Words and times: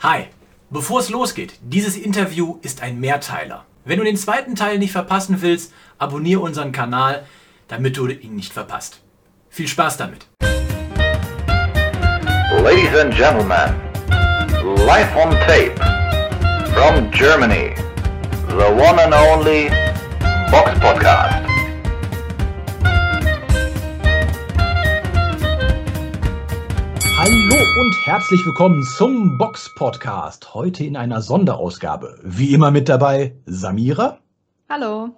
Hi, 0.00 0.26
bevor 0.70 1.00
es 1.00 1.08
losgeht, 1.08 1.54
dieses 1.60 1.96
Interview 1.96 2.60
ist 2.62 2.84
ein 2.84 3.00
Mehrteiler. 3.00 3.64
Wenn 3.84 3.98
du 3.98 4.04
den 4.04 4.16
zweiten 4.16 4.54
Teil 4.54 4.78
nicht 4.78 4.92
verpassen 4.92 5.42
willst, 5.42 5.72
abonniere 5.98 6.40
unseren 6.40 6.70
Kanal, 6.70 7.26
damit 7.66 7.96
du 7.96 8.06
ihn 8.06 8.36
nicht 8.36 8.52
verpasst. 8.52 9.00
Viel 9.50 9.66
Spaß 9.66 9.96
damit. 9.96 10.28
Ladies 12.62 12.96
and 12.96 13.12
gentlemen, 13.12 13.74
live 14.86 15.16
on 15.16 15.32
tape 15.48 15.74
from 16.72 17.10
Germany, 17.10 17.74
the 18.50 18.70
one 18.70 19.00
and 19.02 19.12
only 19.12 19.68
Box 20.52 20.78
Podcast. 20.78 21.37
Hallo 27.20 27.56
und 27.80 27.96
herzlich 28.06 28.46
willkommen 28.46 28.84
zum 28.84 29.38
Box 29.38 29.74
Podcast. 29.74 30.54
Heute 30.54 30.84
in 30.84 30.96
einer 30.96 31.20
Sonderausgabe. 31.20 32.20
Wie 32.22 32.54
immer 32.54 32.70
mit 32.70 32.88
dabei 32.88 33.34
Samira. 33.44 34.20
Hallo. 34.68 35.16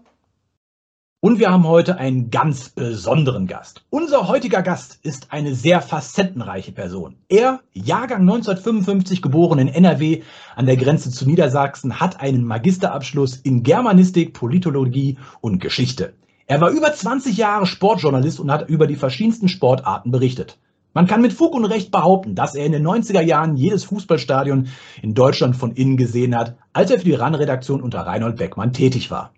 Und 1.21 1.39
wir 1.39 1.51
haben 1.51 1.69
heute 1.69 1.99
einen 1.99 2.31
ganz 2.31 2.71
besonderen 2.71 3.47
Gast. 3.47 3.85
Unser 3.91 4.29
heutiger 4.29 4.63
Gast 4.63 4.99
ist 5.03 5.31
eine 5.31 5.55
sehr 5.55 5.83
facettenreiche 5.83 6.73
Person. 6.73 7.17
Er, 7.29 7.61
Jahrgang 7.75 8.23
1955 8.23 9.21
geboren 9.21 9.59
in 9.59 9.69
NRW 9.69 10.23
an 10.57 10.65
der 10.65 10.79
Grenze 10.79 11.11
zu 11.11 11.27
Niedersachsen, 11.27 12.01
hat 12.01 12.19
einen 12.19 12.45
Magisterabschluss 12.47 13.37
in 13.37 13.63
Germanistik, 13.63 14.33
Politologie 14.33 15.19
und 15.43 15.61
Geschichte. 15.61 16.15
Er 16.47 16.63
war 16.63 16.71
über 16.71 16.95
20 16.95 17.37
Jahre 17.37 17.67
Sportjournalist 17.67 18.41
und 18.41 18.51
hat 18.51 18.71
über 18.71 18.87
die 18.87 18.97
verschiedensten 18.97 19.49
Sportarten 19.49 20.11
berichtet. 20.11 20.57
Man 20.93 21.07
kann 21.07 21.23
mit 21.23 21.33
Fug 21.33 21.55
und 21.55 21.65
Recht 21.65 21.93
behaupten, 21.93 22.35
dass 22.35 22.57
er 22.57 22.67
in 22.67 22.73
den 22.73 22.87
90er 22.87 23.21
Jahren 23.21 23.57
jedes 23.57 23.85
Fußballstadion 23.85 24.69
in 25.03 25.15
Deutschland 25.15 25.55
von 25.55 25.73
innen 25.73 25.97
gesehen 25.97 26.37
hat, 26.37 26.57
als 26.73 26.91
er 26.91 26.99
für 26.99 27.05
die 27.05 27.15
RAN-Redaktion 27.15 27.80
unter 27.80 28.01
Reinhold 28.01 28.37
Beckmann 28.37 28.73
tätig 28.73 29.11
war. 29.11 29.33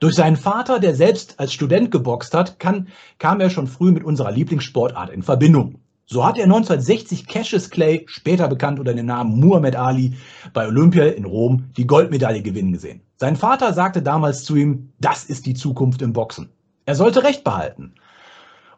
Durch 0.00 0.14
seinen 0.14 0.36
Vater, 0.36 0.78
der 0.78 0.94
selbst 0.94 1.38
als 1.40 1.52
Student 1.52 1.90
geboxt 1.90 2.32
hat, 2.32 2.58
kann, 2.58 2.88
kam 3.18 3.40
er 3.40 3.50
schon 3.50 3.66
früh 3.66 3.90
mit 3.90 4.04
unserer 4.04 4.30
Lieblingssportart 4.30 5.10
in 5.10 5.22
Verbindung. 5.22 5.80
So 6.06 6.24
hat 6.24 6.38
er 6.38 6.44
1960 6.44 7.26
Cassius 7.26 7.68
Clay, 7.68 8.06
später 8.08 8.48
bekannt 8.48 8.78
unter 8.78 8.94
dem 8.94 9.04
Namen 9.04 9.38
Muhammad 9.38 9.76
Ali, 9.76 10.14
bei 10.54 10.66
Olympia 10.66 11.04
in 11.04 11.26
Rom 11.26 11.64
die 11.76 11.86
Goldmedaille 11.86 12.40
gewinnen 12.40 12.72
gesehen. 12.72 13.02
Sein 13.16 13.36
Vater 13.36 13.74
sagte 13.74 14.00
damals 14.00 14.44
zu 14.44 14.56
ihm, 14.56 14.92
das 15.00 15.24
ist 15.24 15.44
die 15.44 15.52
Zukunft 15.52 16.00
im 16.00 16.14
Boxen. 16.14 16.48
Er 16.86 16.94
sollte 16.94 17.24
Recht 17.24 17.44
behalten. 17.44 17.92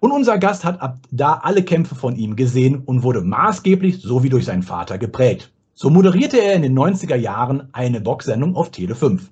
Und 0.01 0.12
unser 0.12 0.39
Gast 0.39 0.65
hat 0.65 0.81
ab 0.81 0.98
da 1.11 1.34
alle 1.43 1.62
Kämpfe 1.62 1.95
von 1.95 2.17
ihm 2.17 2.34
gesehen 2.34 2.83
und 2.87 3.03
wurde 3.03 3.20
maßgeblich 3.20 4.01
so 4.01 4.23
wie 4.23 4.31
durch 4.31 4.47
seinen 4.47 4.62
Vater 4.62 4.97
geprägt. 4.97 5.53
So 5.75 5.91
moderierte 5.91 6.39
er 6.41 6.55
in 6.55 6.62
den 6.62 6.77
90er 6.77 7.17
Jahren 7.17 7.69
eine 7.73 8.01
Boxsendung 8.01 8.56
auf 8.56 8.71
Tele 8.71 8.95
5. 8.95 9.28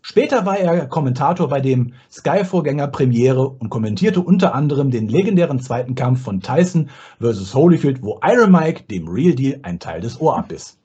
Später 0.00 0.46
war 0.46 0.58
er 0.58 0.86
Kommentator 0.86 1.48
bei 1.48 1.60
dem 1.60 1.94
Sky-Vorgänger 2.10 2.86
Premiere 2.86 3.48
und 3.48 3.68
kommentierte 3.68 4.20
unter 4.20 4.54
anderem 4.54 4.92
den 4.92 5.08
legendären 5.08 5.58
zweiten 5.58 5.96
Kampf 5.96 6.22
von 6.22 6.40
Tyson 6.40 6.90
vs. 7.20 7.52
Holyfield, 7.52 8.00
wo 8.02 8.20
Iron 8.24 8.52
Mike 8.52 8.84
dem 8.84 9.08
Real 9.08 9.34
Deal 9.34 9.58
ein 9.62 9.80
Teil 9.80 10.00
des 10.00 10.20
Ohr 10.20 10.38
abbiss. 10.38 10.78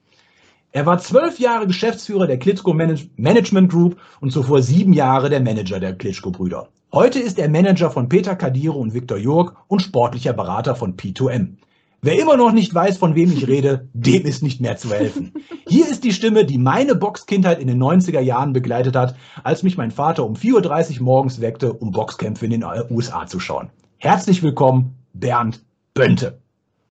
Er 0.71 0.87
war 0.87 0.97
zwölf 0.97 1.39
Jahre 1.39 1.67
Geschäftsführer 1.67 2.25
der 2.25 2.39
Klitschko 2.39 2.73
Management 2.73 3.71
Group 3.71 3.97
und 4.19 4.31
zuvor 4.31 4.63
sieben 4.63 4.93
Jahre 4.93 5.29
der 5.29 5.41
Manager 5.41 5.79
der 5.79 5.95
Klitschko-Brüder. 5.95 6.69
Heute 6.93 7.19
ist 7.19 7.37
er 7.37 7.49
Manager 7.49 7.91
von 7.91 8.07
Peter 8.07 8.33
Kadire 8.37 8.71
und 8.71 8.93
Viktor 8.93 9.17
Jörg 9.17 9.51
und 9.67 9.81
sportlicher 9.81 10.31
Berater 10.31 10.73
von 10.73 10.95
P2M. 10.95 11.57
Wer 12.01 12.17
immer 12.17 12.37
noch 12.37 12.53
nicht 12.53 12.73
weiß, 12.73 12.97
von 12.97 13.13
wem 13.13 13.29
ich 13.29 13.45
rede, 13.45 13.89
dem 13.93 14.25
ist 14.25 14.41
nicht 14.41 14.61
mehr 14.61 14.77
zu 14.77 14.89
helfen. 14.89 15.33
Hier 15.67 15.85
ist 15.85 16.05
die 16.05 16.13
Stimme, 16.13 16.45
die 16.45 16.57
meine 16.57 16.95
Boxkindheit 16.95 17.59
in 17.59 17.67
den 17.67 17.83
90er 17.83 18.21
Jahren 18.21 18.53
begleitet 18.53 18.95
hat, 18.95 19.15
als 19.43 19.63
mich 19.63 19.75
mein 19.75 19.91
Vater 19.91 20.25
um 20.25 20.35
4.30 20.35 20.99
Uhr 20.99 21.03
morgens 21.03 21.41
weckte, 21.41 21.73
um 21.73 21.91
Boxkämpfe 21.91 22.45
in 22.45 22.51
den 22.51 22.63
USA 22.89 23.27
zu 23.27 23.41
schauen. 23.41 23.69
Herzlich 23.97 24.41
willkommen, 24.41 24.95
Bernd 25.13 25.61
Bönte. 25.93 26.39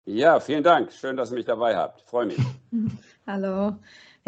Ja, 0.05 0.41
vielen 0.41 0.63
Dank. 0.63 0.93
Schön, 0.93 1.17
dass 1.17 1.31
ihr 1.31 1.37
mich 1.37 1.47
dabei 1.47 1.75
habt. 1.75 2.03
Ich 2.03 2.07
freue 2.07 2.27
mich. 2.27 2.39
Hallo. 3.27 3.77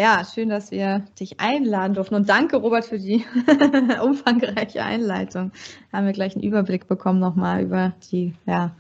Ja, 0.00 0.24
schön, 0.24 0.48
dass 0.48 0.70
wir 0.70 1.02
dich 1.18 1.40
einladen 1.40 1.94
durften. 1.94 2.14
Und 2.14 2.28
danke, 2.28 2.58
Robert, 2.58 2.84
für 2.84 3.00
die 3.00 3.24
umfangreiche 4.02 4.84
Einleitung. 4.84 5.50
Haben 5.92 6.06
wir 6.06 6.12
gleich 6.12 6.36
einen 6.36 6.44
Überblick 6.44 6.86
bekommen 6.86 7.18
nochmal 7.18 7.64
über 7.64 7.94
die, 8.12 8.32
ja, 8.46 8.70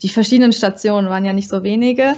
die 0.00 0.08
verschiedenen 0.08 0.54
Stationen, 0.54 1.10
waren 1.10 1.26
ja 1.26 1.34
nicht 1.34 1.50
so 1.50 1.62
wenige. 1.62 2.14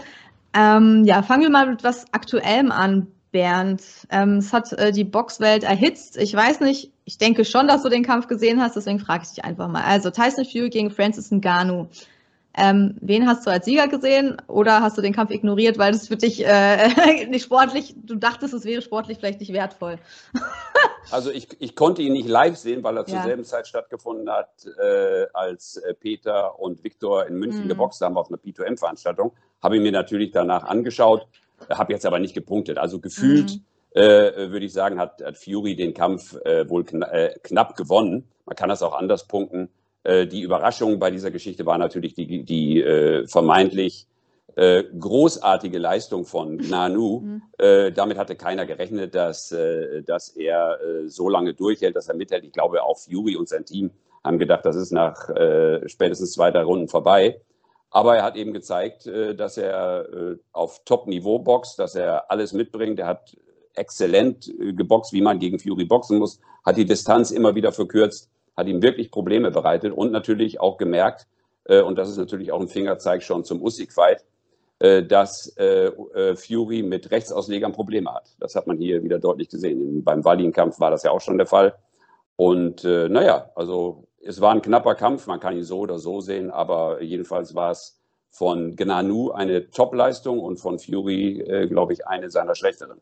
Ähm, 0.55 1.03
ja, 1.05 1.23
fangen 1.23 1.43
wir 1.43 1.51
mal 1.51 1.69
mit 1.69 1.83
was 1.83 2.13
Aktuellem 2.13 2.71
an, 2.71 3.09
Bernd. 3.33 3.83
Ähm, 4.11 4.37
es 4.37 4.53
hat 4.53 4.73
äh, 4.73 4.93
die 4.93 5.05
Boxwelt 5.05 5.65
erhitzt. 5.65 6.17
Ich 6.17 6.33
weiß 6.33 6.61
nicht, 6.61 6.93
ich 7.07 7.19
denke 7.19 7.45
schon, 7.45 7.67
dass 7.67 7.83
du 7.83 7.89
den 7.89 8.05
Kampf 8.05 8.29
gesehen 8.29 8.63
hast, 8.63 8.77
deswegen 8.77 9.01
frage 9.01 9.25
ich 9.25 9.31
dich 9.31 9.45
einfach 9.45 9.67
mal. 9.67 9.83
Also 9.83 10.11
Tyson 10.11 10.45
Fury 10.45 10.71
gegen 10.71 10.93
Francis 10.93 11.33
Ngannou. 11.33 11.89
Ähm, 12.61 12.97
wen 13.01 13.29
hast 13.29 13.47
du 13.47 13.51
als 13.51 13.67
Sieger 13.67 13.87
gesehen 13.87 14.37
oder 14.49 14.83
hast 14.83 14.99
du 14.99 15.03
den 15.03 15.13
Kampf 15.13 15.31
ignoriert, 15.31 15.79
weil 15.79 15.95
es 15.95 16.09
für 16.09 16.17
dich 16.17 16.45
äh, 16.45 17.27
nicht 17.29 17.45
sportlich, 17.45 17.95
du 18.03 18.17
dachtest, 18.17 18.53
es 18.53 18.65
wäre 18.65 18.83
sportlich 18.83 19.19
vielleicht 19.19 19.39
nicht 19.39 19.53
wertvoll? 19.53 19.99
also 21.11 21.31
ich, 21.31 21.49
ich 21.61 21.77
konnte 21.77 22.03
ihn 22.03 22.15
nicht 22.15 22.29
live 22.29 22.57
sehen, 22.57 22.83
weil 22.83 22.97
er 22.97 23.07
zur 23.07 23.19
ja. 23.19 23.23
selben 23.23 23.45
Zeit 23.45 23.69
stattgefunden 23.69 24.29
hat, 24.29 24.51
äh, 24.79 25.27
als 25.33 25.77
äh, 25.77 25.95
Peter 25.95 26.59
und 26.59 26.83
Viktor 26.83 27.27
in 27.27 27.37
München 27.37 27.65
mhm. 27.65 27.69
geboxt 27.69 28.01
haben 28.01 28.17
auf 28.17 28.29
einer 28.29 28.39
P2M-Veranstaltung. 28.39 29.33
Habe 29.63 29.77
ich 29.77 29.83
mir 29.83 29.93
natürlich 29.93 30.33
danach 30.33 30.65
angeschaut, 30.65 31.29
habe 31.71 31.93
jetzt 31.93 32.07
aber 32.07 32.19
nicht 32.19 32.35
gepunktet. 32.35 32.77
Also 32.77 32.99
gefühlt 32.99 33.53
mhm. 33.95 34.01
äh, 34.01 34.51
würde 34.51 34.67
ich 34.67 34.73
sagen, 34.73 34.99
hat, 34.99 35.23
hat 35.23 35.39
Fury 35.39 35.77
den 35.77 35.95
Kampf 35.95 36.35
äh, 36.45 36.69
wohl 36.69 36.85
kna 36.85 37.07
äh, 37.13 37.39
knapp 37.41 37.77
gewonnen. 37.77 38.29
Man 38.47 38.57
kann 38.57 38.69
das 38.69 38.83
auch 38.83 38.95
anders 38.95 39.29
punkten. 39.29 39.69
Äh, 40.05 40.27
die 40.27 40.43
Überraschung 40.43 40.99
bei 40.99 41.11
dieser 41.11 41.31
Geschichte 41.31 41.67
war 41.67 41.79
natürlich 41.79 42.15
die, 42.15 42.45
die 42.45 42.83
äh, 42.83 43.27
vermeintlich 43.27 44.07
äh, 44.59 44.83
großartige 44.99 45.79
Leistung 45.79 46.25
von 46.25 46.57
Nanu. 46.57 47.21
Mhm. 47.21 47.43
Äh, 47.59 47.93
damit 47.93 48.19
hatte 48.19 48.35
keiner 48.35 48.67
gerechnet, 48.67 49.15
dass, 49.15 49.53
äh, 49.53 50.03
dass 50.03 50.31
er 50.31 50.81
äh, 50.81 51.09
so 51.09 51.29
lange 51.29 51.55
durchhält, 51.55 51.95
dass 51.95 52.09
er 52.09 52.17
mithält. 52.17 52.45
Ich 52.45 52.53
glaube, 52.53 52.83
auch 52.83 52.99
Fury 52.99 53.37
und 53.37 53.49
sein 53.49 53.65
Team 53.65 53.93
haben 54.25 54.39
gedacht, 54.41 54.65
das 54.65 54.75
ist 54.75 54.91
nach 54.91 55.31
spätestens 55.87 56.33
zwei, 56.33 56.51
drei 56.51 56.63
Runden 56.63 56.89
vorbei. 56.89 57.41
Aber 57.89 58.17
er 58.17 58.25
hat 58.25 58.35
eben 58.35 58.53
gezeigt, 58.53 59.07
dass 59.07 59.57
er 59.57 60.37
auf 60.53 60.83
Top-Niveau 60.85 61.39
boxt, 61.39 61.79
dass 61.79 61.95
er 61.95 62.29
alles 62.29 62.53
mitbringt. 62.53 62.99
Er 62.99 63.07
hat 63.07 63.37
exzellent 63.75 64.53
geboxt, 64.59 65.13
wie 65.13 65.23
man 65.23 65.39
gegen 65.39 65.61
Fury 65.61 65.85
boxen 65.85 66.19
muss, 66.19 66.41
hat 66.67 66.77
die 66.77 66.85
Distanz 66.85 67.31
immer 67.31 67.55
wieder 67.55 67.71
verkürzt 67.71 68.29
hat 68.59 68.67
ihm 68.67 68.83
wirklich 68.83 69.13
Probleme 69.13 69.53
bereitet 69.53 69.93
und 69.93 70.11
natürlich 70.11 70.61
auch 70.61 70.79
gemerkt, 70.79 71.29
äh, 71.65 71.81
und 71.81 71.97
das 71.97 72.11
ist 72.11 72.17
natürlich 72.17 72.51
auch 72.51 72.61
ein 72.61 72.69
Fingerzeig 72.69 73.23
schon 73.23 73.45
zum 73.45 73.63
Usyk-Fight, 73.63 74.25
äh, 74.81 75.05
dass 75.05 75.57
äh, 75.57 75.87
äh, 75.87 76.35
Fury 76.35 76.83
mit 76.83 77.13
Rechtsauslegern 77.13 77.73
Probleme 77.73 78.13
hat. 78.13 78.35
Das 78.41 78.57
hat 78.57 78.67
man 78.67 78.77
hier 78.77 79.05
wieder 79.05 79.21
deutlich 79.21 79.49
gesehen. 79.49 80.03
Beim 80.03 80.25
Wallin-Kampf 80.25 80.81
war 80.81 80.91
das 80.91 81.05
ja 81.05 81.13
auch 81.13 81.21
schon 81.21 81.39
der 81.39 81.47
Fall. 81.47 81.77
Und 82.35 82.85
äh, 82.85 83.09
naja, 83.09 83.51
also 83.55 84.09
es 84.21 84.41
war 84.41 84.53
ein 84.53 84.63
knapper 84.63 84.97
Kampf, 84.97 85.29
man 85.29 85.39
kann 85.39 85.57
ihn 85.57 85.63
so 85.63 85.79
oder 85.79 86.01
so 86.01 86.21
sehen, 86.21 86.51
aber 86.51 87.01
jedenfalls 87.01 87.55
war 87.55 87.71
es 87.71 88.01
von 88.31 88.75
Gnanu 88.75 89.31
eine 89.31 89.71
Top-Leistung 89.71 90.41
und 90.41 90.59
von 90.59 90.81
Fury, 90.81 91.67
glaube 91.71 91.93
ich, 91.95 92.07
eine 92.07 92.29
seiner 92.29 92.55
schlechteren. 92.55 93.01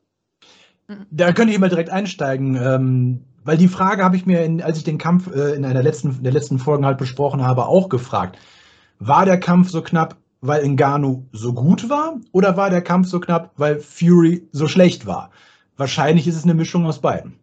Da 1.10 1.32
könnte 1.32 1.52
ich 1.52 1.58
mal 1.58 1.69
direkt 1.69 1.91
einsteigen. 1.91 2.56
Ähm 2.56 3.24
weil 3.47 3.56
die 3.56 3.69
Frage 3.69 4.02
habe 4.02 4.16
ich 4.16 4.26
mir, 4.26 4.42
in, 4.44 4.60
als 4.60 4.76
ich 4.76 4.82
den 4.82 4.98
Kampf 4.98 5.32
äh, 5.32 5.54
in 5.54 5.64
einer 5.64 5.82
letzten, 5.82 6.20
der 6.22 6.32
letzten 6.32 6.58
Folgen 6.58 6.84
halt 6.84 6.98
besprochen 6.98 7.44
habe, 7.44 7.66
auch 7.66 7.88
gefragt. 7.88 8.38
War 8.98 9.24
der 9.24 9.38
Kampf 9.38 9.70
so 9.70 9.82
knapp, 9.82 10.16
weil 10.41 10.69
Ngannou 10.69 11.22
so 11.30 11.52
gut 11.52 11.88
war? 11.88 12.20
Oder 12.32 12.56
war 12.56 12.70
der 12.70 12.82
Kampf 12.82 13.06
so 13.06 13.20
knapp, 13.20 13.52
weil 13.56 13.78
Fury 13.78 14.48
so 14.50 14.66
schlecht 14.66 15.06
war? 15.06 15.30
Wahrscheinlich 15.77 16.27
ist 16.27 16.34
es 16.34 16.42
eine 16.42 16.54
Mischung 16.54 16.86
aus 16.86 17.00
beiden. 17.00 17.39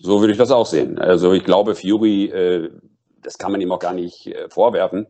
So 0.00 0.20
würde 0.20 0.32
ich 0.32 0.38
das 0.38 0.50
auch 0.50 0.66
sehen. 0.66 0.98
Also 0.98 1.32
ich 1.32 1.44
glaube, 1.44 1.76
Fury, 1.76 2.24
äh, 2.24 2.70
das 3.22 3.38
kann 3.38 3.52
man 3.52 3.60
ihm 3.60 3.70
auch 3.70 3.78
gar 3.78 3.94
nicht 3.94 4.26
äh, 4.26 4.48
vorwerfen, 4.48 5.06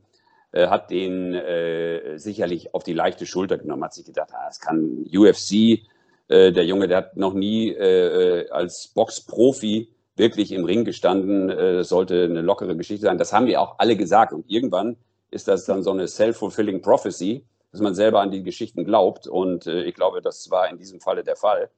äh, 0.52 0.66
hat 0.68 0.90
den 0.90 1.32
äh, 1.32 2.18
sicherlich 2.18 2.74
auf 2.74 2.84
die 2.84 2.92
leichte 2.92 3.24
Schulter 3.24 3.56
genommen, 3.56 3.84
hat 3.84 3.94
sich 3.94 4.04
gedacht, 4.04 4.28
ah, 4.32 4.46
das 4.46 4.60
kann 4.60 5.06
UFC, 5.10 5.80
äh, 6.28 6.52
der 6.52 6.64
Junge, 6.64 6.88
der 6.88 6.98
hat 6.98 7.16
noch 7.16 7.34
nie 7.34 7.76
als 7.76 8.88
Boxprofi 8.88 9.88
wirklich 10.18 10.52
im 10.52 10.64
Ring 10.64 10.84
gestanden, 10.84 11.48
äh, 11.48 11.84
sollte 11.84 12.24
eine 12.24 12.42
lockere 12.42 12.76
Geschichte 12.76 13.06
sein. 13.06 13.18
Das 13.18 13.32
haben 13.32 13.46
wir 13.46 13.60
auch 13.60 13.76
alle 13.78 13.96
gesagt. 13.96 14.32
Und 14.32 14.44
irgendwann 14.50 14.96
ist 15.30 15.48
das 15.48 15.64
dann 15.64 15.82
so 15.82 15.92
eine 15.92 16.08
self-fulfilling 16.08 16.82
prophecy, 16.82 17.44
dass 17.72 17.80
man 17.80 17.94
selber 17.94 18.20
an 18.20 18.30
die 18.30 18.42
Geschichten 18.42 18.84
glaubt. 18.84 19.26
Und 19.26 19.66
äh, 19.66 19.84
ich 19.84 19.94
glaube, 19.94 20.20
das 20.20 20.50
war 20.50 20.68
in 20.68 20.76
diesem 20.76 21.00
Falle 21.00 21.22
der 21.22 21.36
Fall. 21.36 21.70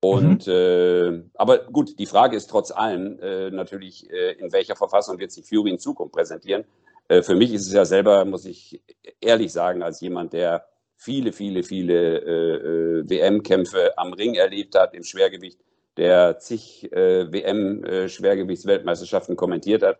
Und 0.00 0.46
mhm. 0.46 0.52
äh, 0.52 1.22
aber 1.34 1.58
gut, 1.58 1.98
die 1.98 2.06
Frage 2.06 2.36
ist 2.36 2.48
trotz 2.48 2.70
allem 2.70 3.18
äh, 3.20 3.50
natürlich, 3.50 4.10
äh, 4.10 4.32
in 4.32 4.50
welcher 4.52 4.76
Verfassung 4.76 5.18
wird 5.18 5.32
sich 5.32 5.46
Fury 5.46 5.70
in 5.70 5.78
Zukunft 5.78 6.14
präsentieren. 6.14 6.64
Äh, 7.08 7.22
für 7.22 7.34
mich 7.34 7.52
ist 7.52 7.66
es 7.66 7.72
ja 7.72 7.84
selber, 7.84 8.24
muss 8.24 8.46
ich 8.46 8.80
ehrlich 9.20 9.52
sagen, 9.52 9.82
als 9.82 10.00
jemand, 10.00 10.32
der 10.32 10.64
viele, 11.00 11.32
viele, 11.32 11.62
viele 11.62 12.18
äh, 12.18 13.08
WM-Kämpfe 13.08 13.96
am 13.96 14.12
Ring 14.12 14.34
erlebt 14.34 14.78
hat 14.78 14.92
im 14.94 15.02
Schwergewicht, 15.02 15.58
der 15.96 16.38
zig 16.38 16.92
äh, 16.92 17.32
WM-Schwergewichtsweltmeisterschaften 17.32 19.34
kommentiert 19.34 19.82
hat. 19.82 19.98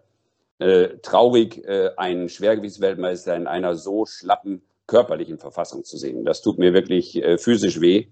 Äh, 0.58 0.98
traurig, 1.00 1.64
äh, 1.64 1.92
einen 1.96 2.28
Schwergewichtsweltmeister 2.28 3.34
in 3.34 3.46
einer 3.46 3.76
so 3.76 4.04
schlappen 4.04 4.60
körperlichen 4.86 5.38
Verfassung 5.38 5.84
zu 5.84 5.96
sehen. 5.96 6.26
Das 6.26 6.42
tut 6.42 6.58
mir 6.58 6.74
wirklich 6.74 7.16
äh, 7.16 7.38
physisch 7.38 7.80
weh. 7.80 8.08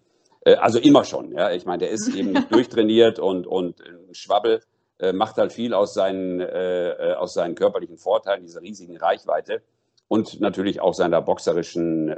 Äh, 0.47 0.55
also 0.55 0.79
immer 0.79 1.05
schon. 1.05 1.33
Ja? 1.33 1.53
Ich 1.53 1.67
meine, 1.67 1.81
der 1.81 1.91
ist 1.91 2.09
eben 2.17 2.33
nicht 2.33 2.51
durchtrainiert 2.51 3.19
und, 3.19 3.47
und 3.47 3.83
Schwabbel 4.13 4.63
äh, 4.99 5.13
macht 5.13 5.37
halt 5.37 5.53
viel 5.53 5.75
aus 5.75 5.93
seinen, 5.93 6.41
äh, 6.41 7.15
aus 7.19 7.35
seinen 7.35 7.55
körperlichen 7.55 7.99
Vorteilen, 7.99 8.45
dieser 8.45 8.63
riesigen 8.63 8.97
Reichweite 8.97 9.61
und 10.09 10.41
natürlich 10.41 10.81
auch 10.81 10.95
seiner 10.95 11.21
boxerischen 11.21 12.15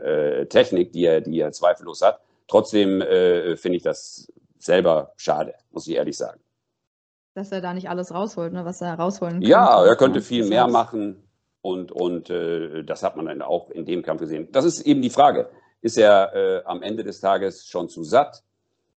Technik, 0.48 0.92
die 0.92 1.04
er, 1.04 1.20
die 1.20 1.40
er 1.40 1.52
zweifellos 1.52 2.02
hat. 2.02 2.20
Trotzdem 2.46 3.00
finde 3.56 3.76
ich 3.76 3.82
das 3.82 4.32
selber 4.58 5.12
schade, 5.16 5.54
muss 5.72 5.86
ich 5.88 5.96
ehrlich 5.96 6.16
sagen 6.16 6.40
dass 7.34 7.52
er 7.52 7.60
da 7.60 7.74
nicht 7.74 7.88
alles 7.88 8.12
rausholt, 8.12 8.52
ne, 8.52 8.64
was 8.64 8.80
er 8.80 8.94
rausholen 8.94 9.40
kann. 9.40 9.42
Ja, 9.42 9.84
er 9.84 9.96
könnte 9.96 10.20
viel 10.20 10.46
mehr 10.46 10.68
machen 10.68 11.22
und, 11.62 11.92
und 11.92 12.30
äh, 12.30 12.82
das 12.84 13.02
hat 13.02 13.16
man 13.16 13.26
dann 13.26 13.42
auch 13.42 13.70
in 13.70 13.86
dem 13.86 14.02
Kampf 14.02 14.20
gesehen. 14.20 14.48
Das 14.52 14.64
ist 14.64 14.80
eben 14.82 15.02
die 15.02 15.10
Frage. 15.10 15.48
Ist 15.80 15.96
er 15.96 16.34
äh, 16.34 16.64
am 16.64 16.82
Ende 16.82 17.04
des 17.04 17.20
Tages 17.20 17.66
schon 17.66 17.88
zu 17.88 18.04
satt? 18.04 18.42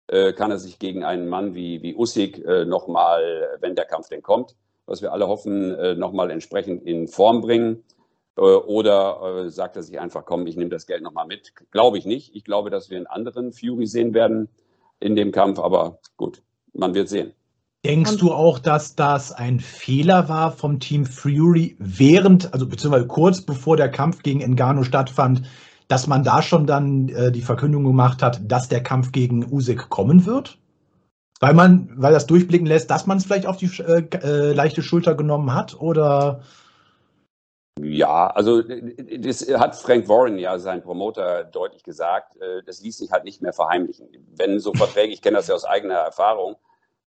Äh, 0.08 0.34
kann 0.34 0.52
er 0.52 0.58
sich 0.58 0.80
gegen 0.80 1.04
einen 1.04 1.30
Mann 1.30 1.56
wie, 1.56 1.82
wie 1.82 1.96
Usyk 1.96 2.44
äh, 2.44 2.66
nochmal, 2.66 3.58
wenn 3.62 3.76
der 3.76 3.86
Kampf 3.86 4.10
denn 4.10 4.22
kommt, 4.22 4.56
was 4.86 5.02
wir 5.02 5.14
alle 5.14 5.28
hoffen, 5.28 5.74
äh, 5.76 5.96
nochmal 5.96 6.30
entsprechend 6.30 6.84
in 6.84 7.08
Form 7.08 7.42
bringen? 7.42 7.84
Äh, 8.38 8.42
oder 8.42 9.46
äh, 9.46 9.50
sagt 9.50 9.76
er 9.76 9.84
sich 9.84 10.00
einfach, 10.00 10.26
komm, 10.26 10.48
ich 10.48 10.58
nehme 10.58 10.70
das 10.70 10.88
Geld 10.88 11.04
nochmal 11.04 11.28
mit? 11.28 11.54
Glaube 11.72 11.98
ich 11.98 12.06
nicht. 12.06 12.36
Ich 12.36 12.44
glaube, 12.44 12.70
dass 12.70 12.90
wir 12.90 12.98
einen 12.98 13.08
anderen 13.08 13.52
Fury 13.52 13.86
sehen 13.86 14.14
werden 14.14 14.50
in 15.00 15.16
dem 15.16 15.32
Kampf, 15.32 15.60
aber 15.60 16.00
gut, 16.18 16.42
man 16.74 16.94
wird 16.94 17.10
sehen. 17.10 17.34
Denkst 17.86 18.16
du 18.16 18.32
auch, 18.32 18.60
dass 18.60 18.96
das 18.96 19.34
ein 19.34 19.60
Fehler 19.60 20.30
war 20.30 20.54
vom 20.54 20.80
Team 20.80 21.06
Fury 21.06 21.76
während, 21.80 22.54
also 22.54 22.66
beziehungsweise 22.66 23.08
kurz 23.08 23.42
bevor 23.42 23.76
der 23.76 23.90
Kampf 23.90 24.24
gegen 24.24 24.40
Engano 24.40 24.84
stattfand, 24.84 25.44
dass 25.90 26.08
man 26.08 26.24
da 26.24 26.42
schon 26.42 26.66
dann 26.66 27.10
äh, 27.10 27.32
die 27.34 27.42
Verkündung 27.42 27.84
gemacht 27.84 28.24
hat, 28.24 28.40
dass 28.50 28.70
der 28.70 28.82
Kampf 28.82 29.12
gegen 29.12 29.52
Usyk 29.52 29.90
kommen 29.90 30.26
wird? 30.26 30.58
Weil 31.42 31.54
man, 31.54 31.90
weil 31.98 32.14
das 32.14 32.26
durchblicken 32.26 32.66
lässt, 32.66 32.90
dass 32.90 33.06
man 33.06 33.18
es 33.18 33.26
vielleicht 33.26 33.48
auf 33.48 33.58
die 33.58 33.70
äh, 33.82 34.06
äh, 34.14 34.54
leichte 34.54 34.82
Schulter 34.82 35.14
genommen 35.14 35.54
hat, 35.54 35.80
oder? 35.80 36.42
Ja, 37.82 38.28
also 38.28 38.62
das 38.62 39.48
hat 39.54 39.76
Frank 39.76 40.08
Warren 40.08 40.38
ja, 40.38 40.60
sein 40.60 40.84
Promoter, 40.84 41.44
deutlich 41.44 41.84
gesagt. 41.84 42.38
Äh, 42.38 42.64
das 42.66 42.82
ließ 42.82 42.98
sich 42.98 43.12
halt 43.12 43.24
nicht 43.24 43.42
mehr 43.42 43.54
verheimlichen. 43.54 44.10
Wenn 44.36 44.60
so 44.60 44.74
Verträge, 44.74 45.14
ich 45.14 45.22
kenne 45.22 45.38
das 45.38 45.48
ja 45.48 45.56
aus 45.56 45.66
eigener 45.66 45.96
Erfahrung, 45.96 46.56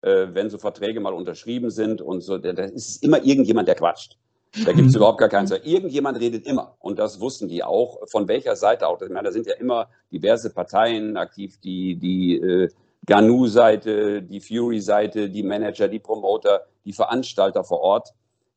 äh, 0.01 0.27
wenn 0.31 0.49
so 0.49 0.57
Verträge 0.57 0.99
mal 0.99 1.13
unterschrieben 1.13 1.69
sind 1.69 2.01
und 2.01 2.21
so, 2.21 2.37
da 2.37 2.49
ist 2.63 3.03
immer 3.03 3.23
irgendjemand, 3.23 3.67
der 3.67 3.75
quatscht. 3.75 4.17
Da 4.65 4.71
gibt 4.71 4.87
es 4.87 4.93
mhm. 4.93 4.97
überhaupt 4.97 5.19
gar 5.19 5.29
keinen 5.29 5.47
Zweifel. 5.47 5.67
Irgendjemand 5.67 6.19
redet 6.19 6.47
immer. 6.47 6.77
Und 6.79 6.97
das 6.97 7.19
wussten 7.19 7.47
die 7.47 7.63
auch. 7.63 8.07
Von 8.07 8.27
welcher 8.27 8.55
Seite 8.55 8.87
auch. 8.87 9.01
Ich 9.01 9.09
meine, 9.09 9.27
da 9.27 9.31
sind 9.31 9.47
ja 9.47 9.55
immer 9.55 9.89
diverse 10.11 10.49
Parteien 10.49 11.17
aktiv, 11.17 11.59
die, 11.59 11.97
die 11.97 12.37
äh, 12.37 12.69
Ganu-Seite, 13.05 14.21
die 14.21 14.39
Fury-Seite, 14.39 15.29
die 15.29 15.43
Manager, 15.43 15.87
die 15.87 15.99
Promoter, 15.99 16.61
die 16.85 16.93
Veranstalter 16.93 17.63
vor 17.63 17.81
Ort 17.81 18.13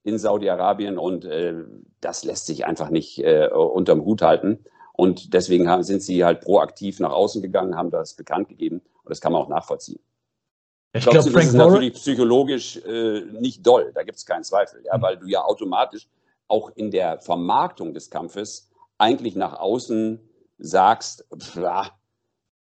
in 0.08 0.18
Saudi-Arabien. 0.18 0.98
Und 0.98 1.24
äh, 1.24 1.54
das 2.00 2.24
lässt 2.24 2.46
sich 2.46 2.66
einfach 2.66 2.90
nicht 2.90 3.18
äh, 3.18 3.48
unterm 3.48 4.04
Hut 4.04 4.22
halten. 4.22 4.64
Und 4.92 5.32
deswegen 5.34 5.68
haben, 5.68 5.84
sind 5.84 6.02
sie 6.02 6.24
halt 6.24 6.40
proaktiv 6.40 6.98
nach 6.98 7.12
außen 7.12 7.42
gegangen, 7.42 7.76
haben 7.76 7.90
das 7.90 8.14
bekannt 8.14 8.48
gegeben. 8.48 8.80
Und 9.04 9.10
das 9.10 9.20
kann 9.20 9.32
man 9.32 9.42
auch 9.42 9.48
nachvollziehen. 9.48 10.00
Ich 10.92 11.02
glaube, 11.04 11.18
glaub, 11.18 11.34
das 11.34 11.44
ist 11.44 11.54
natürlich 11.54 11.92
psychologisch 11.94 12.78
äh, 12.84 13.20
nicht 13.38 13.66
doll, 13.66 13.92
da 13.94 14.02
gibt 14.02 14.16
es 14.16 14.24
keinen 14.24 14.42
Zweifel, 14.42 14.82
ja, 14.84 14.96
mhm. 14.96 15.02
weil 15.02 15.16
du 15.18 15.26
ja 15.26 15.44
automatisch 15.44 16.08
auch 16.48 16.70
in 16.74 16.90
der 16.90 17.18
Vermarktung 17.18 17.92
des 17.92 18.10
Kampfes 18.10 18.70
eigentlich 18.96 19.36
nach 19.36 19.52
außen 19.60 20.18
sagst, 20.58 21.26
ja, 21.54 21.90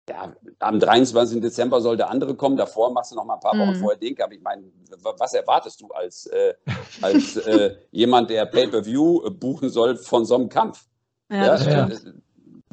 ja, 0.08 0.32
am 0.60 0.78
23. 0.78 1.40
Dezember 1.40 1.80
soll 1.80 1.96
der 1.96 2.10
andere 2.10 2.34
kommen, 2.34 2.56
davor 2.56 2.92
machst 2.92 3.12
du 3.12 3.16
noch 3.16 3.24
mal 3.24 3.34
ein 3.34 3.40
paar 3.40 3.58
Wochen 3.58 3.70
mhm. 3.70 3.80
vorher 3.80 3.98
Ding. 3.98 4.18
Aber 4.20 4.32
ich 4.32 4.40
meine, 4.40 4.64
was 5.02 5.34
erwartest 5.34 5.80
du 5.80 5.88
als, 5.88 6.26
äh, 6.26 6.54
als 7.02 7.36
äh, 7.36 7.76
jemand, 7.90 8.30
der 8.30 8.46
Pay-Per-View 8.46 9.30
buchen 9.30 9.68
soll 9.68 9.96
von 9.96 10.24
so 10.24 10.36
einem 10.36 10.48
Kampf? 10.48 10.86
Ja, 11.30 11.56
ja, 11.56 11.88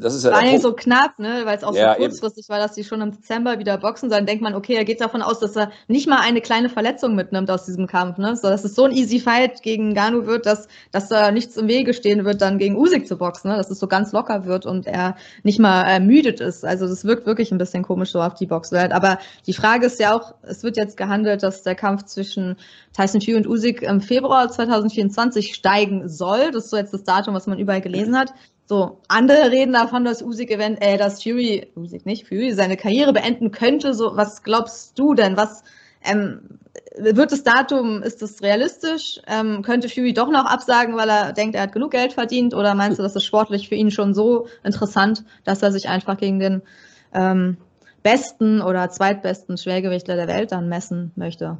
das 0.03 0.13
ist 0.13 0.25
ja 0.25 0.31
allem 0.31 0.59
so 0.59 0.73
knapp, 0.73 1.17
ne? 1.17 1.41
weil 1.45 1.57
es 1.57 1.63
auch 1.63 1.73
ja, 1.73 1.93
so 1.93 1.99
kurzfristig 1.99 2.45
eben. 2.45 2.53
war, 2.53 2.59
dass 2.59 2.73
die 2.73 2.83
schon 2.83 3.01
im 3.01 3.11
Dezember 3.11 3.57
wieder 3.57 3.77
boxen. 3.77 4.09
Dann 4.09 4.25
denkt 4.25 4.43
man, 4.43 4.53
okay, 4.53 4.75
er 4.75 4.83
geht 4.83 4.99
davon 4.99 5.21
aus, 5.21 5.39
dass 5.39 5.55
er 5.55 5.71
nicht 5.87 6.07
mal 6.07 6.19
eine 6.19 6.41
kleine 6.41 6.69
Verletzung 6.69 7.15
mitnimmt 7.15 7.49
aus 7.49 7.65
diesem 7.65 7.87
Kampf. 7.87 8.17
Ne? 8.17 8.35
So, 8.35 8.49
dass 8.49 8.65
es 8.65 8.75
so 8.75 8.83
ein 8.83 8.91
easy 8.91 9.19
Fight 9.19 9.61
gegen 9.63 9.93
Ganu 9.93 10.25
wird, 10.25 10.45
dass, 10.45 10.67
dass 10.91 11.07
da 11.07 11.31
nichts 11.31 11.55
im 11.55 11.67
Wege 11.67 11.93
stehen 11.93 12.25
wird, 12.25 12.41
dann 12.41 12.57
gegen 12.57 12.75
Usyk 12.75 13.07
zu 13.07 13.17
boxen. 13.17 13.49
Ne? 13.49 13.57
Dass 13.57 13.71
es 13.71 13.79
so 13.79 13.87
ganz 13.87 14.11
locker 14.11 14.45
wird 14.45 14.65
und 14.65 14.85
er 14.85 15.15
nicht 15.43 15.59
mal 15.59 15.83
ermüdet 15.83 16.41
ist. 16.41 16.65
Also 16.65 16.87
das 16.87 17.05
wirkt 17.05 17.25
wirklich 17.25 17.51
ein 17.51 17.57
bisschen 17.57 17.83
komisch 17.83 18.11
so 18.11 18.21
auf 18.21 18.33
die 18.33 18.45
Boxwelt. 18.45 18.91
Aber 18.91 19.19
die 19.47 19.53
Frage 19.53 19.85
ist 19.85 19.99
ja 19.99 20.15
auch, 20.15 20.33
es 20.43 20.63
wird 20.63 20.75
jetzt 20.75 20.97
gehandelt, 20.97 21.43
dass 21.43 21.63
der 21.63 21.75
Kampf 21.75 22.03
zwischen 22.03 22.57
Tyson 22.95 23.21
Fury 23.21 23.37
und 23.37 23.47
Usyk 23.47 23.81
im 23.81 24.01
Februar 24.01 24.49
2024 24.49 25.55
steigen 25.55 26.09
soll. 26.09 26.51
Das 26.51 26.65
ist 26.65 26.69
so 26.71 26.77
jetzt 26.77 26.93
das 26.93 27.03
Datum, 27.03 27.33
was 27.33 27.47
man 27.47 27.57
überall 27.57 27.81
gelesen 27.81 28.17
hat. 28.17 28.33
So, 28.65 29.01
andere 29.09 29.51
reden 29.51 29.73
davon, 29.73 30.05
dass 30.05 30.21
Usyk 30.21 30.49
event, 30.51 30.81
äh, 30.81 30.97
dass 30.97 31.21
Fury, 31.21 31.67
Usyk 31.75 32.05
nicht, 32.05 32.27
Fury 32.27 32.53
seine 32.53 32.77
Karriere 32.77 33.11
beenden 33.11 33.51
könnte. 33.51 33.93
So, 33.93 34.15
was 34.15 34.41
glaubst 34.41 34.97
du 34.97 35.13
denn? 35.13 35.35
Was 35.35 35.63
ähm, 36.03 36.59
wird 36.97 37.31
das 37.31 37.43
Datum, 37.43 38.01
ist 38.03 38.21
das 38.21 38.41
realistisch? 38.41 39.19
Ähm, 39.27 39.63
könnte 39.63 39.89
Fury 39.89 40.13
doch 40.13 40.29
noch 40.29 40.45
absagen, 40.45 40.95
weil 40.95 41.09
er 41.09 41.33
denkt, 41.33 41.55
er 41.55 41.63
hat 41.63 41.73
genug 41.73 41.91
Geld 41.91 42.13
verdient? 42.13 42.53
Oder 42.53 42.73
meinst 42.73 42.99
du, 42.99 43.03
das 43.03 43.15
ist 43.15 43.25
sportlich 43.25 43.67
für 43.67 43.75
ihn 43.75 43.91
schon 43.91 44.13
so 44.13 44.47
interessant, 44.63 45.25
dass 45.43 45.61
er 45.61 45.71
sich 45.73 45.89
einfach 45.89 46.17
gegen 46.17 46.39
den 46.39 46.61
ähm, 47.13 47.57
besten 48.01 48.61
oder 48.61 48.89
zweitbesten 48.89 49.57
Schwergewichtler 49.57 50.15
der 50.15 50.27
Welt 50.27 50.53
dann 50.53 50.69
messen 50.69 51.11
möchte? 51.15 51.57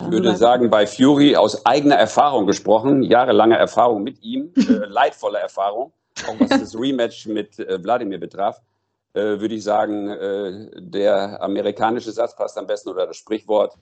Ich 0.00 0.10
würde 0.10 0.34
sagen, 0.34 0.70
bei 0.70 0.88
Fury 0.88 1.36
aus 1.36 1.64
eigener 1.64 1.94
Erfahrung 1.94 2.46
gesprochen, 2.46 3.02
jahrelange 3.02 3.56
Erfahrung 3.56 4.02
mit 4.02 4.20
ihm, 4.24 4.50
äh, 4.56 4.62
leidvolle 4.88 5.38
Erfahrung 5.38 5.92
auch 6.26 6.38
was 6.38 6.48
das 6.48 6.78
Rematch 6.78 7.26
mit 7.26 7.58
äh, 7.58 7.82
Wladimir 7.82 8.18
betraf, 8.18 8.60
äh, 9.14 9.20
würde 9.20 9.54
ich 9.54 9.64
sagen, 9.64 10.08
äh, 10.08 10.68
der 10.76 11.42
amerikanische 11.42 12.12
Satz 12.12 12.36
passt 12.36 12.58
am 12.58 12.66
besten 12.66 12.90
oder 12.90 13.06
das 13.06 13.16
Sprichwort, 13.16 13.76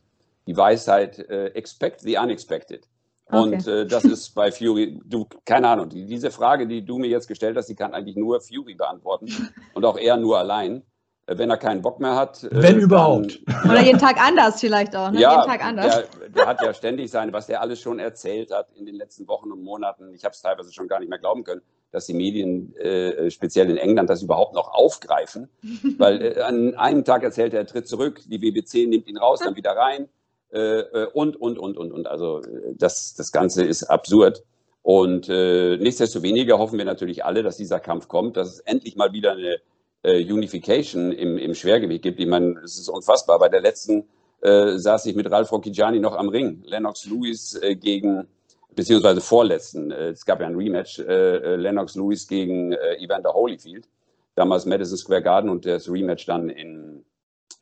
die 0.46 0.56
Weisheit, 0.56 1.18
äh, 1.18 1.46
expect 1.48 2.00
the 2.00 2.18
unexpected. 2.18 2.86
Okay. 3.26 3.36
Und 3.38 3.66
äh, 3.66 3.86
das 3.86 4.04
ist 4.04 4.34
bei 4.34 4.50
Fury, 4.52 5.00
du, 5.04 5.26
keine 5.44 5.68
Ahnung, 5.68 5.88
die, 5.88 6.04
diese 6.04 6.30
Frage, 6.30 6.66
die 6.66 6.84
du 6.84 6.98
mir 6.98 7.08
jetzt 7.08 7.28
gestellt 7.28 7.56
hast, 7.56 7.66
die 7.66 7.74
kann 7.74 7.94
eigentlich 7.94 8.16
nur 8.16 8.40
Fury 8.40 8.74
beantworten 8.74 9.26
und 9.74 9.84
auch 9.84 9.96
er 9.96 10.16
nur 10.16 10.38
allein 10.38 10.82
wenn 11.26 11.50
er 11.50 11.56
keinen 11.56 11.82
Bock 11.82 12.00
mehr 12.00 12.16
hat. 12.16 12.46
Wenn 12.50 12.78
äh, 12.78 12.82
überhaupt. 12.82 13.40
Dann, 13.46 13.70
Oder 13.70 13.82
jeden 13.82 13.98
Tag 13.98 14.20
anders 14.20 14.60
vielleicht 14.60 14.94
auch. 14.96 15.10
Ne? 15.10 15.20
Ja, 15.20 15.36
jeden 15.36 15.50
Tag 15.50 15.64
anders. 15.64 16.08
Der, 16.18 16.28
der, 16.28 16.46
hat 16.46 16.62
ja 16.62 16.74
ständig 16.74 17.10
sein, 17.10 17.32
was 17.32 17.48
er 17.48 17.60
alles 17.60 17.80
schon 17.80 17.98
erzählt 17.98 18.50
hat 18.50 18.68
in 18.74 18.86
den 18.86 18.96
letzten 18.96 19.28
Wochen 19.28 19.52
und 19.52 19.62
Monaten. 19.62 20.12
Ich 20.14 20.24
habe 20.24 20.32
es 20.32 20.42
teilweise 20.42 20.72
schon 20.72 20.88
gar 20.88 20.98
nicht 21.00 21.08
mehr 21.08 21.18
glauben 21.18 21.44
können, 21.44 21.62
dass 21.92 22.06
die 22.06 22.14
Medien, 22.14 22.74
äh, 22.76 23.30
speziell 23.30 23.70
in 23.70 23.76
England, 23.76 24.10
das 24.10 24.22
überhaupt 24.22 24.54
noch 24.54 24.72
aufgreifen. 24.72 25.48
Weil 25.98 26.22
äh, 26.22 26.40
an 26.40 26.74
einem 26.74 27.04
Tag 27.04 27.22
erzählt 27.22 27.54
er, 27.54 27.60
er 27.60 27.66
tritt 27.66 27.86
zurück, 27.86 28.20
die 28.26 28.40
WBC 28.40 28.88
nimmt 28.88 29.06
ihn 29.06 29.18
raus, 29.18 29.40
dann 29.40 29.56
wieder 29.56 29.76
rein. 29.76 30.08
Äh, 30.52 30.80
äh, 30.80 31.06
und, 31.14 31.36
und, 31.40 31.58
und, 31.58 31.78
und, 31.78 31.92
und. 31.92 32.06
Also 32.06 32.42
äh, 32.42 32.74
das, 32.74 33.14
das 33.14 33.32
Ganze 33.32 33.64
ist 33.64 33.84
absurd. 33.84 34.42
Und 34.82 35.28
äh, 35.28 35.76
nichtsdestoweniger 35.76 36.58
hoffen 36.58 36.76
wir 36.76 36.84
natürlich 36.84 37.24
alle, 37.24 37.44
dass 37.44 37.56
dieser 37.56 37.78
Kampf 37.78 38.08
kommt, 38.08 38.36
dass 38.36 38.48
es 38.48 38.58
endlich 38.60 38.96
mal 38.96 39.12
wieder 39.12 39.32
eine 39.32 39.60
äh, 40.02 40.22
Unification 40.32 41.12
im, 41.12 41.38
im 41.38 41.54
Schwergewicht 41.54 42.02
gibt. 42.02 42.20
Ich 42.20 42.26
meine, 42.26 42.60
es 42.64 42.78
ist 42.78 42.88
unfassbar. 42.88 43.38
Bei 43.38 43.48
der 43.48 43.60
letzten 43.60 44.08
äh, 44.40 44.76
saß 44.76 45.06
ich 45.06 45.14
mit 45.14 45.30
Ralf 45.30 45.52
Rocchigiani 45.52 46.00
noch 46.00 46.16
am 46.16 46.28
Ring. 46.28 46.62
Lennox 46.64 47.06
Lewis 47.06 47.54
äh, 47.62 47.76
gegen, 47.76 48.26
beziehungsweise 48.74 49.20
vorletzten, 49.20 49.90
äh, 49.90 50.08
es 50.08 50.24
gab 50.24 50.40
ja 50.40 50.46
ein 50.46 50.56
Rematch, 50.56 50.98
äh, 50.98 51.04
äh, 51.04 51.56
Lennox 51.56 51.94
Lewis 51.94 52.26
gegen 52.26 52.72
Evander 52.72 53.32
Holyfield. 53.32 53.88
Damals 54.34 54.64
Madison 54.64 54.96
Square 54.96 55.22
Garden 55.22 55.50
und 55.50 55.66
das 55.66 55.90
Rematch 55.90 56.26
dann 56.26 56.48
in, 56.48 57.04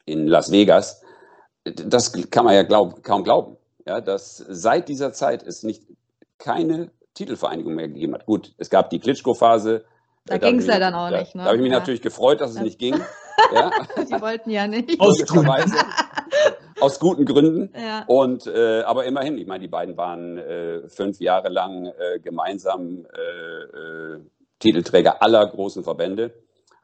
in 0.06 0.28
Las 0.28 0.52
Vegas. 0.52 1.02
Das 1.64 2.12
kann 2.30 2.44
man 2.44 2.54
ja 2.54 2.62
glaub, 2.62 3.02
kaum 3.02 3.24
glauben, 3.24 3.56
ja, 3.86 4.00
dass 4.00 4.36
seit 4.36 4.88
dieser 4.88 5.12
Zeit 5.12 5.42
es 5.42 5.64
nicht 5.64 5.82
keine 6.38 6.90
Titelvereinigung 7.14 7.74
mehr 7.74 7.88
gegeben 7.88 8.14
hat. 8.14 8.24
Gut, 8.24 8.54
es 8.56 8.70
gab 8.70 8.88
die 8.90 9.00
Klitschko-Phase, 9.00 9.84
da, 10.26 10.38
ging 10.38 10.58
es 10.58 10.66
ja 10.66 10.78
dann 10.78 10.94
auch 10.94 11.10
da, 11.10 11.20
nicht. 11.20 11.34
Ne? 11.34 11.42
Da 11.42 11.48
habe 11.48 11.56
ich 11.56 11.62
mich 11.62 11.72
ja. 11.72 11.78
natürlich 11.78 12.02
gefreut, 12.02 12.40
dass 12.40 12.52
es 12.52 12.60
nicht 12.60 12.78
ging. 12.78 13.00
Ja. 13.54 13.70
Die 13.96 14.20
wollten 14.20 14.50
ja 14.50 14.66
nicht. 14.66 15.00
Aus, 15.00 15.24
aus 16.80 17.00
guten 17.00 17.24
Gründen. 17.24 17.72
Ja. 17.74 18.04
Und, 18.06 18.46
äh, 18.46 18.82
aber 18.82 19.06
immerhin, 19.06 19.38
ich 19.38 19.46
meine, 19.46 19.60
die 19.60 19.68
beiden 19.68 19.96
waren 19.96 20.36
äh, 20.36 20.86
fünf 20.88 21.20
Jahre 21.20 21.48
lang 21.48 21.86
äh, 21.86 22.20
gemeinsam 22.20 23.06
äh, 23.06 24.16
äh, 24.16 24.20
Titelträger 24.58 25.22
aller 25.22 25.46
großen 25.46 25.84
Verbände. 25.84 26.34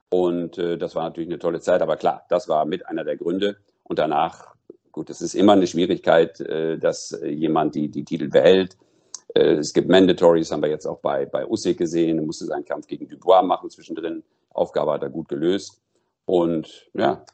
Und 0.09 0.57
äh, 0.57 0.78
das 0.78 0.95
war 0.95 1.05
natürlich 1.05 1.28
eine 1.28 1.38
tolle 1.38 1.61
Zeit. 1.61 1.83
Aber 1.83 1.97
klar, 1.97 2.25
das 2.31 2.49
war 2.49 2.64
mit 2.64 2.87
einer 2.87 3.05
der 3.05 3.19
Gründe. 3.19 3.59
Und 3.83 3.99
danach, 3.99 4.55
gut, 4.93 5.11
es 5.11 5.21
ist 5.21 5.35
immer 5.35 5.52
eine 5.52 5.66
Schwierigkeit, 5.66 6.40
dass 6.81 7.16
jemand 7.23 7.75
die, 7.75 7.90
die 7.90 8.05
Titel 8.05 8.28
behält. 8.28 8.78
Äh, 9.37 9.57
es 9.57 9.73
gibt 9.73 9.88
Mandatories, 9.88 10.50
haben 10.50 10.62
wir 10.62 10.71
jetzt 10.71 10.87
auch 10.87 10.99
bei, 11.00 11.26
bei 11.26 11.47
Usyk 11.47 11.78
gesehen. 11.78 12.19
Er 12.19 12.25
musste 12.25 12.47
seinen 12.47 12.64
Kampf 12.64 12.87
gegen 12.87 13.07
Dubois 13.09 13.43
machen 13.43 13.71
zwischendrin. 13.71 14.23
Aufgabe 14.50 14.93
hat 14.93 15.02
er 15.02 15.11
gut 15.11 15.28
gelöst. 15.28 15.81
Und 16.25 16.88
ja, 16.95 17.25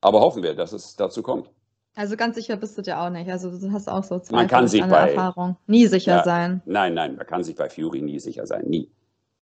aber 0.00 0.20
hoffen 0.20 0.42
wir, 0.42 0.54
dass 0.54 0.72
es 0.72 0.96
dazu 0.96 1.22
kommt. 1.22 1.50
Also 1.94 2.16
ganz 2.16 2.36
sicher 2.36 2.56
bist 2.56 2.76
du 2.76 2.82
dir 2.82 3.00
auch 3.00 3.10
nicht. 3.10 3.30
Also 3.30 3.50
du 3.50 3.72
hast 3.72 3.88
auch 3.88 4.04
so 4.04 4.18
Zweifel 4.18 4.36
man 4.36 4.48
kann 4.48 4.68
sich 4.68 4.84
bei, 4.84 5.10
Erfahrung. 5.10 5.56
Nie 5.66 5.86
sicher 5.86 6.18
ja, 6.18 6.24
sein. 6.24 6.62
Nein, 6.64 6.94
nein, 6.94 7.16
man 7.16 7.26
kann 7.26 7.42
sich 7.42 7.56
bei 7.56 7.68
Fury 7.68 8.02
nie 8.02 8.18
sicher 8.18 8.46
sein. 8.46 8.64
Nie. 8.66 8.90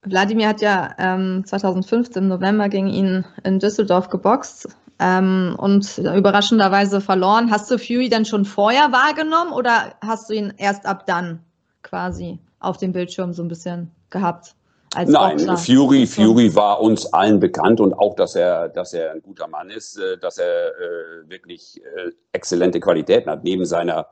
Wladimir 0.04 0.50
hat 0.50 0.62
ja 0.62 0.94
ähm, 1.00 1.44
2015 1.46 2.24
im 2.24 2.30
November 2.30 2.70
gegen 2.70 2.88
ihn 2.88 3.26
in 3.44 3.60
Düsseldorf 3.60 4.10
geboxt 4.10 4.68
ähm, 5.00 5.56
und 5.58 5.98
überraschenderweise 5.98 7.00
verloren. 7.00 7.50
Hast 7.50 7.72
du 7.72 7.80
Fury 7.80 8.10
dann 8.10 8.26
schon 8.26 8.46
vorher 8.46 8.92
wahrgenommen 8.92 9.54
oder 9.54 9.96
hast 10.02 10.30
du 10.30 10.34
ihn 10.34 10.54
erst 10.58 10.86
ab 10.86 11.06
dann 11.08 11.40
quasi 11.84 12.40
auf 12.60 12.78
dem 12.78 12.92
Bildschirm 12.92 13.34
so 13.34 13.44
ein 13.44 13.48
bisschen 13.48 13.92
gehabt? 14.10 14.56
Nein, 14.96 15.38
Boxer. 15.38 15.58
Fury, 15.58 16.06
Fury 16.06 16.56
war 16.56 16.80
uns 16.80 17.12
allen 17.14 17.40
bekannt 17.40 17.80
und 17.80 17.94
auch, 17.94 18.16
dass 18.16 18.36
er, 18.36 18.70
dass 18.70 18.94
er 18.94 19.12
ein 19.12 19.22
guter 19.22 19.48
Mann 19.48 19.70
ist, 19.70 19.98
äh, 19.98 20.18
dass 20.18 20.38
er 20.38 20.68
äh, 20.68 21.30
wirklich 21.30 21.82
äh, 21.84 22.12
exzellente 22.32 22.80
Qualitäten 22.80 23.30
hat, 23.30 23.44
neben 23.44 23.66
seiner 23.66 24.08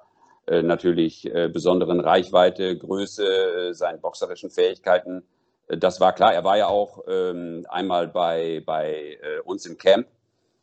äh, 0.48 0.64
natürlich 0.64 1.32
äh, 1.34 1.50
besonderen 1.50 2.00
Reichweite, 2.00 2.78
Größe, 2.78 3.26
äh, 3.26 3.74
seinen 3.74 4.02
boxerischen 4.02 4.50
Fähigkeiten. 4.50 5.24
das 5.68 6.02
war 6.02 6.14
klar. 6.14 6.34
Er 6.34 6.44
war 6.44 6.58
ja 6.58 6.68
auch 6.68 7.04
ähm, 7.08 7.66
einmal 7.70 8.08
bei, 8.08 8.64
bei 8.66 9.18
uns 9.46 9.66
im 9.66 9.78
Camp. 9.78 10.08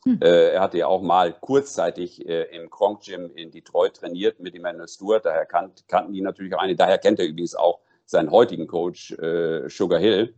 Hm. 0.09 0.19
er 0.23 0.61
hatte 0.61 0.79
ja 0.79 0.87
auch 0.87 1.03
mal 1.03 1.33
kurzzeitig 1.33 2.25
im 2.27 2.71
Kronk 2.71 3.03
Gym 3.03 3.31
in 3.35 3.51
Detroit 3.51 3.95
trainiert 3.95 4.41
mit 4.41 4.55
Emmanuel 4.55 4.89
Stewart. 4.89 5.27
Daher 5.27 5.45
kannt, 5.45 5.85
kannten 5.89 6.13
die 6.13 6.23
natürlich 6.23 6.55
auch 6.55 6.63
eine. 6.63 6.77
Daher 6.77 6.99
kennt 6.99 7.19
er 7.19 7.27
übrigens 7.27 7.55
auch 7.55 7.81
seinen 8.09 8.31
heutigen 8.31 8.67
Coach 8.67 9.13
äh, 9.13 9.69
Sugar 9.69 10.01
Hill, 10.01 10.35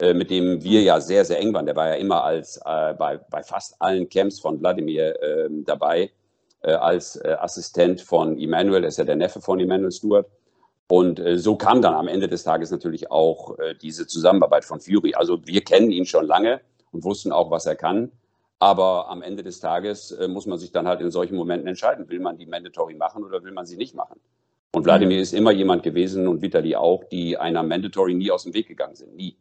äh, 0.00 0.12
mit 0.12 0.30
dem 0.30 0.62
wir 0.62 0.82
ja 0.82 1.00
sehr, 1.00 1.24
sehr 1.24 1.38
eng 1.38 1.54
waren. 1.54 1.66
Der 1.66 1.76
war 1.76 1.88
ja 1.88 1.94
immer 1.94 2.24
als 2.24 2.56
äh, 2.64 2.94
bei, 2.94 3.18
bei 3.30 3.44
fast 3.44 3.80
allen 3.80 4.08
Camps 4.08 4.40
von 4.40 4.60
Wladimir 4.60 5.14
ähm, 5.22 5.64
dabei, 5.64 6.10
äh, 6.62 6.72
als 6.72 7.16
äh, 7.16 7.36
Assistent 7.38 8.00
von 8.00 8.38
Emmanuel, 8.38 8.82
ist 8.82 8.98
ja 8.98 9.04
der 9.04 9.14
Neffe 9.14 9.40
von 9.40 9.60
Emmanuel 9.60 9.92
Stewart. 9.92 10.26
Und 10.88 11.20
äh, 11.20 11.38
so 11.38 11.54
kam 11.54 11.80
dann 11.80 11.94
am 11.94 12.08
Ende 12.08 12.26
des 12.26 12.42
Tages 12.42 12.72
natürlich 12.72 13.10
auch 13.10 13.56
diese 13.80 14.06
Zusammenarbeit 14.06 14.64
von 14.64 14.80
Fury. 14.80 15.14
Also 15.14 15.46
wir 15.46 15.62
kennen 15.62 15.92
ihn 15.92 16.06
schon 16.06 16.26
lange 16.26 16.60
und 16.90 17.04
wussten 17.04 17.30
auch, 17.30 17.52
was 17.52 17.66
er 17.66 17.76
kann. 17.76 18.10
Aber 18.62 19.10
am 19.10 19.22
Ende 19.22 19.42
des 19.42 19.58
Tages 19.58 20.16
muss 20.28 20.46
man 20.46 20.56
sich 20.56 20.70
dann 20.70 20.86
halt 20.86 21.00
in 21.00 21.10
solchen 21.10 21.34
Momenten 21.34 21.66
entscheiden, 21.66 22.08
will 22.08 22.20
man 22.20 22.38
die 22.38 22.46
Mandatory 22.46 22.94
machen 22.94 23.24
oder 23.24 23.42
will 23.42 23.50
man 23.50 23.66
sie 23.66 23.76
nicht 23.76 23.96
machen. 23.96 24.20
Und 24.74 24.84
Wladimir 24.84 25.16
mhm. 25.16 25.22
ist 25.22 25.34
immer 25.34 25.50
jemand 25.52 25.82
gewesen 25.82 26.26
und 26.28 26.42
Vitali 26.42 26.76
auch, 26.76 27.04
die 27.04 27.36
einer 27.36 27.62
Mandatory 27.62 28.14
nie 28.14 28.30
aus 28.30 28.44
dem 28.44 28.54
Weg 28.54 28.68
gegangen 28.68 28.94
sind. 28.94 29.16
Nie. 29.16 29.36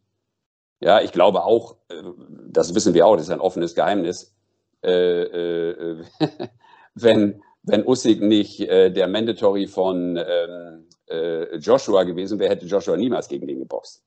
Ja, 0.79 1.01
ich 1.01 1.11
glaube 1.11 1.43
auch, 1.43 1.77
äh, 1.89 2.01
das 2.49 2.75
wissen 2.75 2.93
wir 2.93 3.05
auch, 3.05 3.15
das 3.15 3.25
ist 3.27 3.31
ein 3.31 3.39
offenes 3.39 3.75
Geheimnis. 3.75 4.35
Äh, 4.83 5.21
äh, 5.21 6.03
wenn, 6.95 7.43
wenn 7.63 7.87
Usyk 7.87 8.21
nicht 8.21 8.59
äh, 8.61 8.91
der 8.91 9.07
Mandatory 9.07 9.67
von 9.67 10.17
ähm, 10.17 10.87
äh, 11.07 11.57
Joshua 11.57 12.03
gewesen 12.03 12.39
wäre, 12.39 12.49
hätte 12.49 12.65
Joshua 12.65 12.97
niemals 12.97 13.27
gegen 13.27 13.47
den 13.47 13.59
geboxt. 13.59 14.03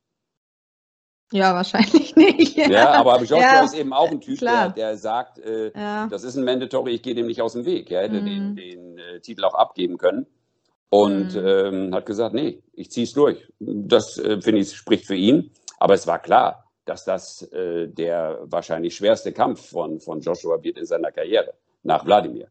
Ja, 1.33 1.55
wahrscheinlich 1.55 2.15
nicht. 2.17 2.57
Ja, 2.57 2.93
aber 2.93 3.19
Joshua 3.19 3.41
ja, 3.41 3.65
ist 3.65 3.75
eben 3.75 3.93
auch 3.93 4.11
ein 4.11 4.21
Typ, 4.21 4.39
der, 4.39 4.71
der, 4.71 4.97
sagt, 4.97 5.39
äh, 5.39 5.73
ja. 5.75 6.07
das 6.09 6.23
ist 6.23 6.37
ein 6.37 6.45
Mandatory, 6.45 6.93
ich 6.93 7.03
gehe 7.03 7.15
dem 7.15 7.27
nicht 7.27 7.43
aus 7.43 7.55
dem 7.55 7.65
Weg. 7.65 7.91
Er 7.91 8.03
hätte 8.03 8.21
mhm. 8.21 8.27
den, 8.27 8.57
den 8.57 8.99
äh, 8.99 9.21
Titel 9.21 9.45
auch 9.45 9.55
abgeben 9.55 9.99
können 9.99 10.27
und 10.91 11.35
mhm. 11.35 11.47
ähm, 11.47 11.95
hat 11.95 12.07
gesagt, 12.07 12.35
nee, 12.35 12.63
ich 12.73 12.91
ziehe 12.91 13.05
es 13.05 13.13
durch. 13.13 13.49
Das 13.59 14.19
äh, 14.19 14.41
finde 14.41 14.61
ich 14.61 14.75
spricht 14.77 15.07
für 15.07 15.17
ihn. 15.17 15.51
Aber 15.79 15.95
es 15.95 16.07
war 16.07 16.21
klar, 16.21 16.71
dass 16.85 17.05
das 17.05 17.43
äh, 17.53 17.89
der 17.89 18.41
wahrscheinlich 18.45 18.95
schwerste 18.95 19.33
Kampf 19.33 19.71
von, 19.71 20.01
von 20.01 20.21
Joshua 20.21 20.63
wird 20.63 20.79
in 20.79 20.87
seiner 20.87 21.11
Karriere 21.11 21.55
nach 21.83 22.05
Wladimir. 22.05 22.49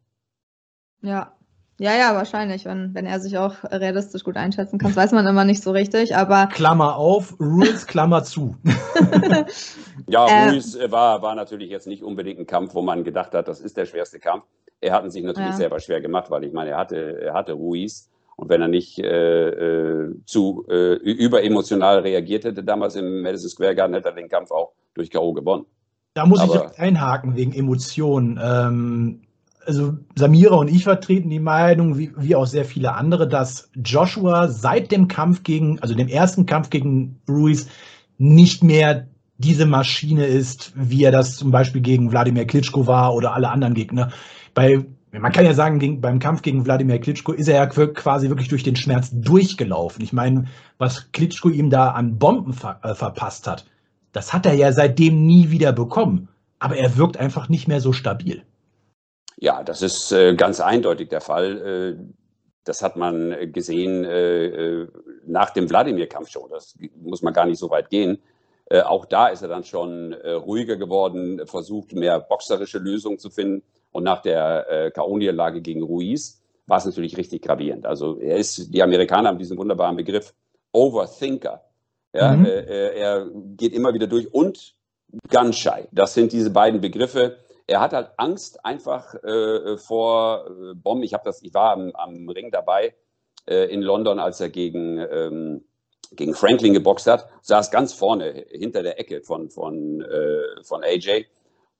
Ja, 1.00 1.32
ja, 1.78 1.94
ja, 1.96 2.14
wahrscheinlich. 2.14 2.64
Wenn, 2.64 2.94
wenn 2.94 3.06
er 3.06 3.20
sich 3.20 3.36
auch 3.36 3.64
realistisch 3.64 4.24
gut 4.24 4.36
einschätzen 4.36 4.78
kann, 4.78 4.90
das 4.90 4.96
weiß 4.96 5.12
man 5.12 5.26
immer 5.26 5.44
nicht 5.44 5.62
so 5.62 5.72
richtig, 5.72 6.16
aber. 6.16 6.46
Klammer 6.52 6.96
auf, 6.96 7.38
Rules, 7.40 7.86
Klammer 7.88 8.24
zu. 8.24 8.56
ja, 10.06 10.26
äh, 10.26 10.50
Ruiz 10.50 10.78
war, 10.88 11.22
war 11.22 11.34
natürlich 11.34 11.70
jetzt 11.70 11.86
nicht 11.86 12.02
unbedingt 12.02 12.38
ein 12.38 12.46
Kampf, 12.46 12.74
wo 12.74 12.82
man 12.82 13.04
gedacht 13.04 13.34
hat, 13.34 13.48
das 13.48 13.60
ist 13.60 13.76
der 13.76 13.86
schwerste 13.86 14.20
Kampf. 14.20 14.44
Er 14.80 14.92
hat 14.92 15.04
ihn 15.04 15.10
sich 15.10 15.24
natürlich 15.24 15.50
ja. 15.50 15.56
selber 15.56 15.80
schwer 15.80 16.00
gemacht, 16.00 16.30
weil 16.30 16.44
ich 16.44 16.52
meine, 16.52 16.70
er 16.70 16.78
hatte, 16.78 17.20
er 17.22 17.34
hatte 17.34 17.52
Ruiz 17.52 18.10
und 18.36 18.48
wenn 18.48 18.60
er 18.60 18.68
nicht 18.68 18.98
äh, 18.98 19.48
äh, 19.48 20.14
zu 20.26 20.66
äh, 20.68 20.94
überemotional 20.94 22.00
reagiert 22.00 22.44
hätte 22.44 22.64
damals 22.64 22.96
im 22.96 23.22
Madison 23.22 23.48
Square 23.48 23.74
Garden, 23.74 23.94
hätte 23.94 24.08
er 24.08 24.14
den 24.14 24.28
Kampf 24.28 24.50
auch 24.50 24.72
durch 24.94 25.10
K.O. 25.10 25.32
gewonnen. 25.32 25.66
Da 26.14 26.26
muss 26.26 26.40
Aber, 26.40 26.70
ich 26.72 26.78
einhaken 26.78 27.36
wegen 27.36 27.52
Emotionen. 27.52 28.40
Ähm, 28.42 29.22
also 29.66 29.94
Samira 30.16 30.56
und 30.56 30.68
ich 30.68 30.84
vertreten 30.84 31.30
die 31.30 31.40
Meinung, 31.40 31.98
wie, 31.98 32.12
wie 32.16 32.36
auch 32.36 32.46
sehr 32.46 32.64
viele 32.64 32.94
andere, 32.94 33.28
dass 33.28 33.70
Joshua 33.74 34.48
seit 34.48 34.90
dem 34.90 35.08
Kampf 35.08 35.42
gegen, 35.42 35.78
also 35.80 35.94
dem 35.94 36.08
ersten 36.08 36.46
Kampf 36.46 36.70
gegen 36.70 37.20
Ruiz, 37.28 37.68
nicht 38.18 38.62
mehr 38.62 39.08
diese 39.38 39.66
Maschine 39.66 40.26
ist, 40.26 40.72
wie 40.76 41.04
er 41.04 41.12
das 41.12 41.36
zum 41.36 41.50
Beispiel 41.50 41.80
gegen 41.80 42.12
Wladimir 42.12 42.46
Klitschko 42.46 42.86
war 42.86 43.14
oder 43.14 43.34
alle 43.34 43.50
anderen 43.50 43.74
Gegner. 43.74 44.10
Bei 44.54 44.84
man 45.20 45.32
kann 45.32 45.44
ja 45.44 45.54
sagen, 45.54 45.78
gegen, 45.78 46.00
beim 46.00 46.18
Kampf 46.18 46.42
gegen 46.42 46.64
Wladimir 46.64 46.98
Klitschko 46.98 47.32
ist 47.32 47.48
er 47.48 47.54
ja 47.54 47.66
quasi 47.66 48.28
wirklich 48.28 48.48
durch 48.48 48.64
den 48.64 48.74
Schmerz 48.76 49.10
durchgelaufen. 49.12 50.02
Ich 50.02 50.12
meine, 50.12 50.46
was 50.78 51.12
Klitschko 51.12 51.50
ihm 51.50 51.70
da 51.70 51.90
an 51.90 52.18
Bomben 52.18 52.52
ver 52.52 52.80
äh, 52.82 52.94
verpasst 52.94 53.46
hat, 53.46 53.64
das 54.12 54.32
hat 54.32 54.46
er 54.46 54.54
ja 54.54 54.72
seitdem 54.72 55.24
nie 55.24 55.50
wieder 55.50 55.72
bekommen. 55.72 56.28
Aber 56.58 56.76
er 56.76 56.96
wirkt 56.96 57.16
einfach 57.16 57.48
nicht 57.48 57.68
mehr 57.68 57.80
so 57.80 57.92
stabil. 57.92 58.42
Ja, 59.36 59.62
das 59.62 59.82
ist 59.82 60.12
äh, 60.12 60.34
ganz 60.34 60.60
eindeutig 60.60 61.08
der 61.08 61.20
Fall. 61.20 61.96
Äh, 61.98 62.04
das 62.64 62.82
hat 62.82 62.96
man 62.96 63.52
gesehen 63.52 64.04
äh, 64.04 64.46
äh, 64.46 64.88
nach 65.26 65.50
dem 65.50 65.68
Wladimir-Kampf 65.68 66.30
schon. 66.30 66.50
Das 66.50 66.76
muss 66.96 67.22
man 67.22 67.34
gar 67.34 67.46
nicht 67.46 67.58
so 67.58 67.70
weit 67.70 67.90
gehen. 67.90 68.22
Äh, 68.66 68.80
auch 68.80 69.04
da 69.04 69.28
ist 69.28 69.42
er 69.42 69.48
dann 69.48 69.64
schon 69.64 70.14
ruhiger 70.14 70.76
geworden, 70.76 71.46
versucht 71.46 71.92
mehr 71.92 72.20
boxerische 72.20 72.78
Lösungen 72.78 73.18
zu 73.18 73.30
finden. 73.30 73.62
Und 73.92 74.02
nach 74.02 74.22
der 74.22 74.66
äh, 74.68 74.90
K.O.-Niederlage 74.90 75.60
gegen 75.60 75.82
Ruiz 75.82 76.42
war 76.66 76.78
es 76.78 76.84
natürlich 76.84 77.16
richtig 77.16 77.42
gravierend. 77.42 77.86
Also 77.86 78.18
er 78.18 78.36
ist, 78.38 78.74
die 78.74 78.82
Amerikaner 78.82 79.28
haben 79.28 79.38
diesen 79.38 79.58
wunderbaren 79.58 79.96
Begriff 79.96 80.34
Overthinker. 80.72 81.62
Ja, 82.12 82.32
mhm. 82.32 82.46
äh, 82.46 82.88
er 82.98 83.28
geht 83.56 83.72
immer 83.72 83.94
wieder 83.94 84.06
durch 84.06 84.32
und 84.32 84.74
Gunshei. 85.30 85.88
Das 85.92 86.14
sind 86.14 86.32
diese 86.32 86.50
beiden 86.50 86.80
Begriffe. 86.80 87.36
Er 87.66 87.80
hat 87.80 87.92
halt 87.92 88.10
Angst 88.18 88.64
einfach 88.64 89.14
äh, 89.22 89.76
vor 89.78 90.46
äh, 90.46 90.74
Bomben. 90.74 91.02
Ich 91.02 91.14
habe 91.14 91.24
das, 91.24 91.42
ich 91.42 91.54
war 91.54 91.72
am, 91.72 91.92
am 91.94 92.28
Ring 92.28 92.50
dabei 92.50 92.94
äh, 93.46 93.72
in 93.72 93.82
London, 93.82 94.18
als 94.18 94.40
er 94.40 94.50
gegen 94.50 94.98
ähm, 94.98 95.64
gegen 96.16 96.34
Franklin 96.34 96.74
geboxt 96.74 97.06
hat, 97.06 97.28
saß 97.42 97.70
ganz 97.70 97.92
vorne 97.92 98.44
hinter 98.50 98.82
der 98.82 98.98
Ecke 98.98 99.22
von, 99.22 99.50
von, 99.50 100.00
äh, 100.02 100.62
von 100.62 100.82
AJ 100.82 101.24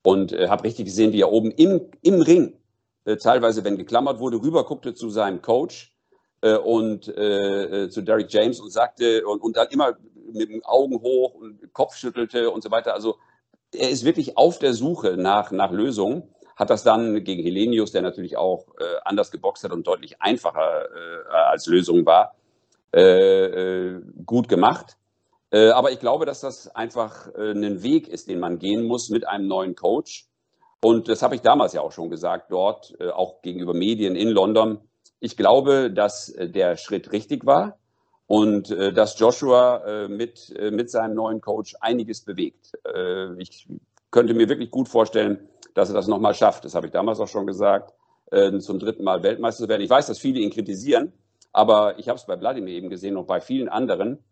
und 0.03 0.31
äh, 0.31 0.47
habe 0.47 0.63
richtig 0.63 0.85
gesehen, 0.85 1.13
wie 1.13 1.21
er 1.21 1.31
oben 1.31 1.51
im, 1.51 1.89
im 2.01 2.21
Ring, 2.21 2.57
äh, 3.05 3.17
teilweise, 3.17 3.63
wenn 3.63 3.77
geklammert 3.77 4.19
wurde, 4.19 4.37
rüber 4.37 4.65
guckte 4.65 4.93
zu 4.93 5.09
seinem 5.09 5.41
Coach 5.41 5.95
äh, 6.41 6.55
und 6.55 7.07
äh, 7.07 7.83
äh, 7.83 7.89
zu 7.89 8.01
Derek 8.01 8.31
James 8.31 8.59
und 8.59 8.71
sagte 8.71 9.25
und, 9.25 9.41
und 9.41 9.57
dann 9.57 9.67
immer 9.69 9.97
mit 10.31 10.49
den 10.49 10.63
Augen 10.63 11.01
hoch 11.01 11.35
und 11.35 11.73
Kopf 11.73 11.95
schüttelte 11.95 12.51
und 12.51 12.63
so 12.63 12.71
weiter. 12.71 12.93
Also 12.93 13.15
er 13.73 13.89
ist 13.89 14.05
wirklich 14.05 14.37
auf 14.37 14.59
der 14.59 14.73
Suche 14.73 15.17
nach, 15.17 15.51
nach 15.51 15.71
Lösungen. 15.71 16.23
Hat 16.55 16.69
das 16.69 16.83
dann 16.83 17.23
gegen 17.23 17.43
Helenius, 17.43 17.91
der 17.91 18.01
natürlich 18.01 18.37
auch 18.37 18.67
äh, 18.79 18.83
anders 19.03 19.31
geboxt 19.31 19.63
hat 19.63 19.71
und 19.71 19.85
deutlich 19.85 20.21
einfacher 20.21 20.87
als 21.49 21.65
Lösung 21.65 22.05
war, 22.05 22.35
gut 24.25 24.47
gemacht. 24.47 24.97
Äh, 25.55 25.69
aber 25.69 25.91
ich 25.91 25.99
glaube, 25.99 26.25
dass 26.25 26.41
das 26.41 26.67
einfach 26.75 27.33
äh, 27.35 27.51
ein 27.51 27.81
Weg 27.81 28.09
ist, 28.09 28.27
den 28.27 28.39
man 28.39 28.59
gehen 28.59 28.83
muss 28.83 29.09
mit 29.09 29.25
einem 29.25 29.47
neuen 29.47 29.75
Coach. 29.75 30.27
Und 30.81 31.07
das 31.07 31.21
habe 31.21 31.35
ich 31.35 31.41
damals 31.41 31.71
ja 31.71 31.79
auch 31.79 31.93
schon 31.93 32.09
gesagt, 32.09 32.51
dort 32.51 32.93
äh, 32.99 33.09
auch 33.09 33.41
gegenüber 33.41 33.73
Medien 33.73 34.17
in 34.17 34.29
London. 34.29 34.79
Ich 35.21 35.37
glaube, 35.37 35.91
dass 35.91 36.35
der 36.37 36.75
Schritt 36.75 37.13
richtig 37.13 37.45
war 37.45 37.77
und 38.27 38.71
dass 38.71 39.19
Joshua 39.19 40.07
mit, 40.07 40.51
mit 40.71 40.89
seinem 40.89 41.13
neuen 41.13 41.41
Coach 41.41 41.75
einiges 41.79 42.21
bewegt. 42.21 42.71
ich 43.37 43.67
könnte 44.09 44.33
mir 44.33 44.49
wirklich 44.49 44.71
gut 44.71 44.89
vorstellen, 44.89 45.47
dass 45.75 45.89
er 45.89 45.95
das 45.95 46.07
nochmal 46.07 46.33
schafft. 46.33 46.65
Das 46.65 46.73
habe 46.73 46.87
ich 46.87 46.91
damals 46.91 47.19
auch 47.19 47.27
schon 47.27 47.45
gesagt, 47.45 47.93
zum 48.31 48.79
dritten 48.79 49.03
Mal 49.03 49.21
Weltmeister 49.21 49.65
zu 49.65 49.69
werden. 49.69 49.83
Ich 49.83 49.91
weiß, 49.91 50.07
dass 50.07 50.17
viele 50.17 50.39
ihn 50.39 50.49
kritisieren, 50.49 51.13
aber 51.53 51.99
ich 51.99 52.09
habe 52.09 52.17
es 52.17 52.25
bei 52.25 52.39
Wladimir 52.39 52.73
eben 52.73 52.89
gesehen 52.89 53.15
und 53.15 53.27
bei 53.27 53.39
vielen 53.41 53.69
anderen 53.69 54.23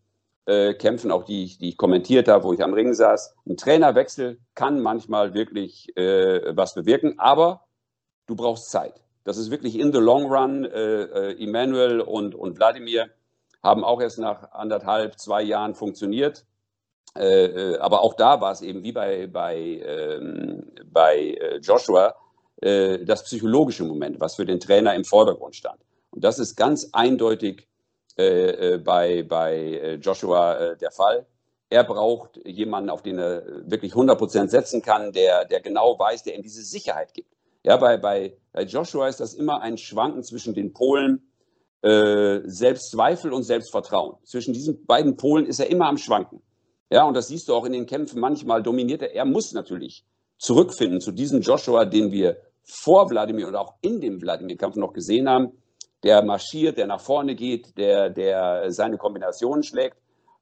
äh, 0.45 0.73
Kämpfen, 0.73 1.11
auch 1.11 1.23
die, 1.23 1.57
die 1.57 1.69
ich 1.69 1.77
kommentiert 1.77 2.27
habe, 2.27 2.43
wo 2.43 2.53
ich 2.53 2.61
am 2.61 2.73
Ring 2.73 2.93
saß. 2.93 3.35
Ein 3.47 3.57
Trainerwechsel 3.57 4.39
kann 4.55 4.81
manchmal 4.81 5.33
wirklich 5.33 5.95
äh, 5.95 6.55
was 6.55 6.73
bewirken, 6.73 7.15
aber 7.17 7.61
du 8.27 8.35
brauchst 8.35 8.69
Zeit. 8.69 9.01
Das 9.23 9.37
ist 9.37 9.51
wirklich 9.51 9.79
in 9.79 9.93
the 9.93 9.99
long 9.99 10.25
run. 10.25 10.65
Äh, 10.65 11.03
äh, 11.03 11.43
Emanuel 11.43 12.01
und, 12.01 12.35
und 12.35 12.57
Wladimir 12.57 13.09
haben 13.63 13.83
auch 13.83 14.01
erst 14.01 14.19
nach 14.19 14.51
anderthalb, 14.51 15.17
zwei 15.17 15.41
Jahren 15.41 15.73
funktioniert. 15.73 16.45
Äh, 17.17 17.45
äh 17.45 17.77
aber 17.79 18.01
auch 18.01 18.13
da 18.13 18.41
war 18.41 18.51
es 18.51 18.61
eben 18.61 18.83
wie 18.83 18.91
bei, 18.91 19.27
bei, 19.27 19.55
ähm, 19.57 20.71
bei 20.85 21.37
äh, 21.39 21.57
Joshua 21.57 22.15
äh, 22.61 22.99
das 23.05 23.23
psychologische 23.23 23.85
Moment, 23.85 24.19
was 24.19 24.35
für 24.35 24.45
den 24.45 24.59
Trainer 24.59 24.93
im 24.93 25.05
Vordergrund 25.05 25.55
stand. 25.55 25.79
Und 26.11 26.23
das 26.23 26.39
ist 26.39 26.55
ganz 26.55 26.89
eindeutig 26.91 27.67
äh, 28.17 28.77
bei, 28.77 29.23
bei 29.23 29.97
Joshua 30.01 30.75
der 30.75 30.91
Fall. 30.91 31.25
Er 31.69 31.83
braucht 31.83 32.39
jemanden, 32.45 32.91
auf 32.91 33.01
den 33.01 33.17
er 33.17 33.43
wirklich 33.71 33.93
100% 33.93 34.49
setzen 34.49 34.83
kann, 34.83 35.11
der, 35.11 35.45
der 35.45 35.59
genau 35.61 35.97
weiß, 35.97 36.21
der 36.21 36.35
ihm 36.35 36.43
diese 36.43 36.61
Sicherheit 36.61 37.15
gibt. 37.15 37.33
Ja, 37.63 37.77
bei, 37.77 37.97
bei, 37.97 38.37
bei 38.51 38.63
Joshua 38.63 39.07
ist 39.07 39.19
das 39.19 39.33
immer 39.33 39.61
ein 39.61 39.79
Schwanken 39.79 40.21
zwischen 40.21 40.53
den 40.53 40.73
Polen 40.73 41.32
äh, 41.83 42.39
Selbstzweifel 42.45 43.33
und 43.33 43.43
Selbstvertrauen. 43.43 44.15
Zwischen 44.23 44.53
diesen 44.53 44.85
beiden 44.85 45.17
Polen 45.17 45.45
ist 45.45 45.59
er 45.59 45.69
immer 45.69 45.87
am 45.87 45.97
Schwanken. 45.97 46.41
Ja, 46.89 47.03
und 47.03 47.13
das 47.15 47.27
siehst 47.27 47.49
du 47.49 47.53
auch 47.53 47.65
in 47.65 47.73
den 47.73 47.85
Kämpfen. 47.85 48.19
Manchmal 48.19 48.63
dominiert 48.63 49.01
er. 49.01 49.13
Er 49.13 49.25
muss 49.25 49.51
natürlich 49.53 50.05
zurückfinden 50.37 51.01
zu 51.01 51.11
diesem 51.11 51.41
Joshua, 51.41 51.85
den 51.85 52.11
wir 52.11 52.37
vor 52.63 53.09
Wladimir 53.09 53.47
und 53.47 53.55
auch 53.55 53.75
in 53.81 53.99
dem 53.99 54.21
Wladimir-Kampf 54.21 54.77
noch 54.77 54.93
gesehen 54.93 55.27
haben, 55.27 55.51
der 56.03 56.23
marschiert, 56.23 56.77
der 56.77 56.87
nach 56.87 57.01
vorne 57.01 57.35
geht, 57.35 57.77
der, 57.77 58.09
der 58.09 58.71
seine 58.71 58.97
Kombinationen 58.97 59.63
schlägt. 59.63 59.97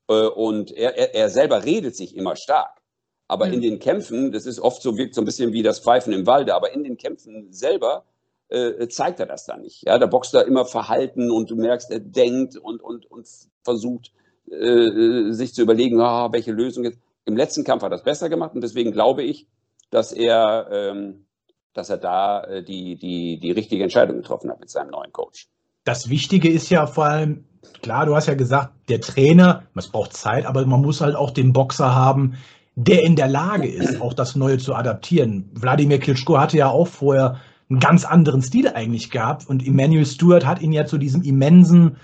Äh, 0.08 0.28
und 0.28 0.72
er, 0.72 0.96
er, 0.98 1.16
er 1.16 1.30
selber 1.30 1.66
redet 1.66 1.96
sich 1.96 2.16
immer 2.16 2.36
stark. 2.36 2.82
Aber 3.28 3.48
mhm. 3.48 3.54
in 3.54 3.62
den 3.62 3.80
Kämpfen, 3.80 4.32
das 4.32 4.46
ist 4.46 4.60
oft 4.60 4.82
so, 4.82 4.98
wirkt 4.98 5.16
so 5.16 5.22
ein 5.22 5.26
bisschen 5.26 5.54
wie 5.54 5.64
das 5.64 5.80
Pfeifen 5.80 6.14
im 6.14 6.28
Walde, 6.28 6.54
aber 6.54 6.74
in 6.74 6.84
den 6.84 6.98
Kämpfen 6.98 7.52
selber 7.52 8.06
äh, 8.52 8.88
zeigt 8.90 9.20
er 9.20 9.26
das 9.26 9.46
dann 9.46 9.62
nicht. 9.62 9.84
Ja, 9.86 9.98
da 9.98 10.06
boxt 10.06 10.34
er 10.34 10.46
immer 10.46 10.66
verhalten 10.66 11.32
und 11.32 11.50
du 11.50 11.56
merkst, 11.56 11.90
er 11.92 12.00
denkt 12.00 12.58
und, 12.58 12.82
und, 12.82 13.10
und 13.10 13.28
versucht, 13.64 14.12
äh, 14.50 15.32
sich 15.32 15.54
zu 15.54 15.62
überlegen, 15.62 16.00
oh, 16.00 16.32
welche 16.32 16.52
Lösung 16.52 16.84
jetzt. 16.84 17.00
Im 17.26 17.38
letzten 17.38 17.64
Kampf 17.64 17.84
hat 17.84 17.92
er 17.92 17.98
das 17.98 18.04
besser 18.04 18.30
gemacht 18.30 18.56
und 18.56 18.62
deswegen 18.62 18.92
glaube 18.92 19.24
ich, 19.24 19.48
dass 19.92 20.12
er, 20.12 20.68
ähm, 20.72 21.26
dass 21.74 21.90
er 21.90 21.98
da 21.98 22.44
äh, 22.44 22.64
die, 22.64 22.96
die, 22.96 23.40
die 23.40 23.52
richtige 23.52 23.84
Entscheidung 23.84 24.18
getroffen 24.18 24.50
hat 24.50 24.60
mit 24.60 24.70
seinem 24.70 24.90
neuen 24.90 25.14
Coach. 25.14 25.48
Das 25.84 26.10
Wichtige 26.10 26.50
ist 26.50 26.70
ja 26.70 26.88
vor 26.88 27.06
allem, 27.06 27.46
klar, 27.82 28.06
du 28.06 28.16
hast 28.16 28.28
ja 28.28 28.34
gesagt, 28.34 28.74
der 28.90 29.02
Trainer, 29.02 29.64
es 29.76 29.88
braucht 29.88 30.14
Zeit, 30.14 30.46
aber 30.46 30.66
man 30.66 30.82
muss 30.82 31.02
halt 31.02 31.16
auch 31.16 31.32
den 31.32 31.54
Boxer 31.54 31.94
haben, 31.94 32.38
der 32.76 33.04
in 33.04 33.16
der 33.16 33.28
Lage 33.28 33.68
ist, 33.68 34.02
auch 34.02 34.14
das 34.14 34.36
Neue 34.36 34.58
zu 34.58 34.74
adaptieren. 34.74 35.50
Wladimir 35.54 36.00
Klitschko 36.00 36.40
hatte 36.40 36.58
ja 36.58 36.70
auch 36.70 36.88
vorher 36.88 37.40
einen 37.72 37.80
ganz 37.80 38.06
anderen 38.06 38.42
Stil 38.42 38.68
eigentlich 38.68 39.10
gehabt 39.10 39.48
und 39.48 39.66
Emmanuel 39.66 40.06
Stewart 40.06 40.46
hat 40.46 40.62
ihn 40.62 40.74
ja 40.74 40.86
zu 40.86 40.98
diesem 40.98 41.24
immensen, 41.24 41.98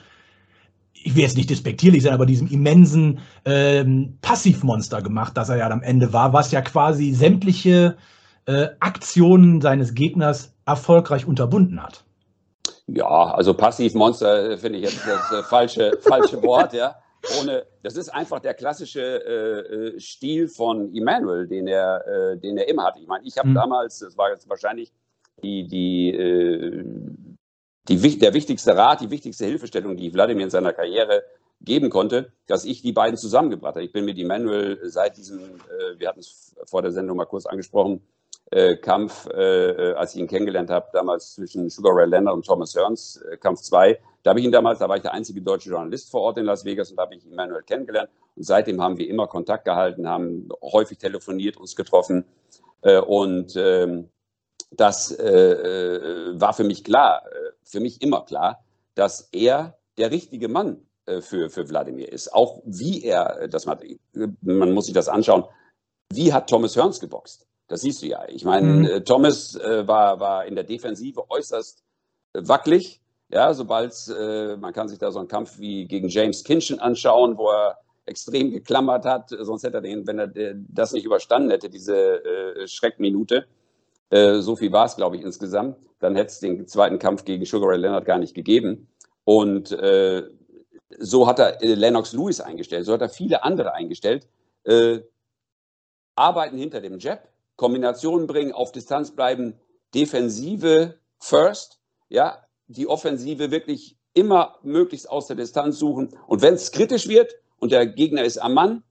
ich 0.93 1.15
will 1.15 1.23
jetzt 1.23 1.37
nicht 1.37 1.49
despektierlich 1.49 2.03
sein, 2.03 2.13
aber 2.13 2.25
diesem 2.25 2.47
immensen 2.47 3.19
ähm, 3.45 4.17
Passivmonster 4.21 5.01
gemacht, 5.01 5.35
das 5.35 5.49
er 5.49 5.57
ja 5.57 5.69
am 5.69 5.83
Ende 5.83 6.13
war, 6.13 6.33
was 6.33 6.51
ja 6.51 6.61
quasi 6.61 7.13
sämtliche 7.13 7.97
äh, 8.45 8.67
Aktionen 8.79 9.61
seines 9.61 9.93
Gegners 9.93 10.53
erfolgreich 10.65 11.27
unterbunden 11.27 11.83
hat. 11.83 12.03
Ja, 12.87 13.33
also 13.33 13.53
Passivmonster 13.53 14.51
äh, 14.51 14.57
finde 14.57 14.79
ich 14.79 14.85
jetzt 14.85 15.01
das 15.05 15.39
äh, 15.39 15.43
falsche, 15.43 15.97
falsche 16.01 16.41
Wort, 16.41 16.73
ja 16.73 16.95
ohne, 17.39 17.65
das 17.83 17.95
ist 17.95 18.09
einfach 18.09 18.39
der 18.39 18.53
klassische 18.53 19.01
äh, 19.01 19.95
äh, 19.95 19.99
Stil 19.99 20.47
von 20.47 20.95
Emmanuel, 20.95 21.47
den 21.47 21.67
er, 21.67 22.05
äh, 22.07 22.37
den 22.37 22.57
er 22.57 22.67
immer 22.67 22.85
hatte. 22.85 22.99
Ich 22.99 23.07
meine, 23.07 23.25
ich 23.25 23.37
habe 23.37 23.49
mhm. 23.49 23.55
damals, 23.55 23.99
das 23.99 24.17
war 24.17 24.29
jetzt 24.31 24.47
wahrscheinlich 24.49 24.91
die, 25.43 25.67
die, 25.67 26.11
äh, 26.11 26.83
die, 27.87 28.19
der 28.19 28.33
wichtigste 28.33 28.75
Rat, 28.75 29.01
die 29.01 29.09
wichtigste 29.09 29.45
Hilfestellung, 29.45 29.97
die 29.97 30.13
Wladimir 30.13 30.45
in 30.45 30.49
seiner 30.49 30.73
Karriere 30.73 31.23
geben 31.61 31.89
konnte, 31.89 32.31
dass 32.47 32.65
ich 32.65 32.81
die 32.81 32.91
beiden 32.91 33.17
zusammengebracht 33.17 33.75
habe. 33.75 33.85
Ich 33.85 33.91
bin 33.91 34.05
mit 34.05 34.17
Emmanuel 34.17 34.79
seit 34.83 35.17
diesem, 35.17 35.39
äh, 35.39 35.99
wir 35.99 36.09
hatten 36.09 36.19
es 36.19 36.55
vor 36.65 36.81
der 36.81 36.91
Sendung 36.91 37.17
mal 37.17 37.25
kurz 37.25 37.45
angesprochen, 37.45 38.01
äh, 38.49 38.77
Kampf, 38.77 39.27
als 39.27 40.15
ich 40.15 40.21
ihn 40.21 40.27
kennengelernt 40.27 40.69
habe, 40.69 40.87
damals 40.93 41.33
zwischen 41.33 41.69
Sugar 41.69 41.93
Ray 41.93 42.07
Leonard 42.07 42.33
und 42.33 42.45
Thomas 42.45 42.73
Hearns, 42.73 43.21
Kampf 43.41 43.59
2, 43.61 43.99
da 44.23 44.29
habe 44.29 44.39
ich 44.39 44.45
ihn 44.45 44.53
damals, 44.53 44.79
da 44.79 44.87
war 44.87 44.95
ich 44.95 45.01
der 45.01 45.13
einzige 45.13 45.41
deutsche 45.41 45.69
Journalist 45.69 46.09
vor 46.09 46.21
Ort 46.21 46.37
in 46.37 46.45
Las 46.45 46.63
Vegas 46.63 46.91
und 46.91 46.95
da 46.95 47.03
habe 47.03 47.15
ich 47.15 47.25
Emmanuel 47.25 47.63
kennengelernt. 47.63 48.09
Und 48.37 48.43
seitdem 48.43 48.81
haben 48.81 48.97
wir 48.97 49.09
immer 49.09 49.27
Kontakt 49.27 49.65
gehalten, 49.65 50.07
haben 50.07 50.47
häufig 50.61 50.97
telefoniert, 50.97 51.57
uns 51.57 51.75
getroffen. 51.75 52.23
Und 52.81 53.55
ähm, 53.57 54.09
das 54.71 55.11
äh, 55.11 55.25
äh, 55.25 56.39
war 56.39 56.53
für 56.53 56.63
mich 56.63 56.83
klar, 56.83 57.23
für 57.63 57.79
mich 57.79 58.01
immer 58.01 58.25
klar, 58.25 58.63
dass 58.95 59.29
er 59.31 59.77
der 59.97 60.11
richtige 60.11 60.47
Mann 60.47 60.85
für, 61.21 61.49
für 61.49 61.69
Wladimir 61.69 62.11
ist. 62.11 62.33
Auch 62.33 62.61
wie 62.65 63.03
er 63.03 63.47
das 63.47 63.65
macht. 63.65 63.83
Man 64.41 64.71
muss 64.73 64.85
sich 64.85 64.93
das 64.93 65.07
anschauen. 65.07 65.45
Wie 66.11 66.33
hat 66.33 66.49
Thomas 66.49 66.75
Hearns 66.75 66.99
geboxt? 66.99 67.47
Das 67.67 67.81
siehst 67.81 68.01
du 68.01 68.07
ja. 68.07 68.27
Ich 68.27 68.43
meine, 68.43 68.67
mhm. 68.67 69.05
Thomas 69.05 69.55
war, 69.55 70.19
war 70.19 70.45
in 70.45 70.55
der 70.55 70.63
Defensive 70.63 71.29
äußerst 71.29 71.83
wackelig. 72.33 73.01
Ja, 73.29 73.53
sobald 73.53 73.93
äh, 74.07 74.55
man 74.55 74.73
kann 74.73 74.87
sich 74.87 74.99
da 74.99 75.11
so 75.11 75.19
einen 75.19 75.27
Kampf 75.27 75.59
wie 75.59 75.85
gegen 75.85 76.07
James 76.07 76.43
Kinchin 76.43 76.79
anschauen, 76.79 77.37
wo 77.37 77.49
er 77.49 77.77
extrem 78.05 78.51
geklammert 78.51 79.05
hat, 79.05 79.29
sonst 79.29 79.63
hätte 79.63 79.77
er 79.77 79.81
den, 79.81 80.07
wenn 80.07 80.17
er 80.17 80.31
das 80.69 80.93
nicht 80.93 81.05
überstanden 81.05 81.49
hätte, 81.49 81.69
diese 81.69 82.23
äh, 82.23 82.67
Schreckminute, 82.67 83.45
äh, 84.09 84.39
so 84.39 84.55
viel 84.55 84.71
war 84.71 84.85
es, 84.85 84.95
glaube 84.95 85.17
ich, 85.17 85.21
insgesamt, 85.21 85.77
dann 85.99 86.15
hätte 86.15 86.31
es 86.31 86.39
den 86.39 86.67
zweiten 86.67 86.99
Kampf 86.99 87.25
gegen 87.25 87.45
Sugar 87.45 87.69
Ray 87.69 87.77
Leonard 87.77 88.05
gar 88.05 88.19
nicht 88.19 88.33
gegeben. 88.33 88.87
Und 89.23 89.71
äh, 89.71 90.23
so 90.99 91.27
hat 91.27 91.39
er 91.39 91.61
äh, 91.61 91.73
Lennox 91.73 92.13
Lewis 92.13 92.39
eingestellt, 92.39 92.85
so 92.85 92.93
hat 92.93 93.01
er 93.01 93.09
viele 93.09 93.43
andere 93.43 93.73
eingestellt. 93.73 94.27
Äh, 94.63 94.99
arbeiten 96.15 96.57
hinter 96.57 96.81
dem 96.81 96.99
Jab, 96.99 97.27
Kombinationen 97.55 98.27
bringen, 98.27 98.53
auf 98.53 98.71
Distanz 98.71 99.11
bleiben, 99.11 99.59
Defensive 99.93 100.95
first, 101.19 101.79
ja, 102.09 102.45
die 102.67 102.87
Offensive 102.87 103.51
wirklich 103.51 103.97
immer 104.13 104.57
möglichst 104.63 105.09
aus 105.09 105.27
der 105.27 105.35
Distanz 105.35 105.77
suchen. 105.77 106.17
Und 106.27 106.41
wenn 106.41 106.55
es 106.55 106.71
kritisch 106.71 107.07
wird 107.07 107.35
und 107.59 107.71
der 107.71 107.85
Gegner 107.85 108.23
ist 108.23 108.37
am 108.37 108.53
Mann, 108.53 108.83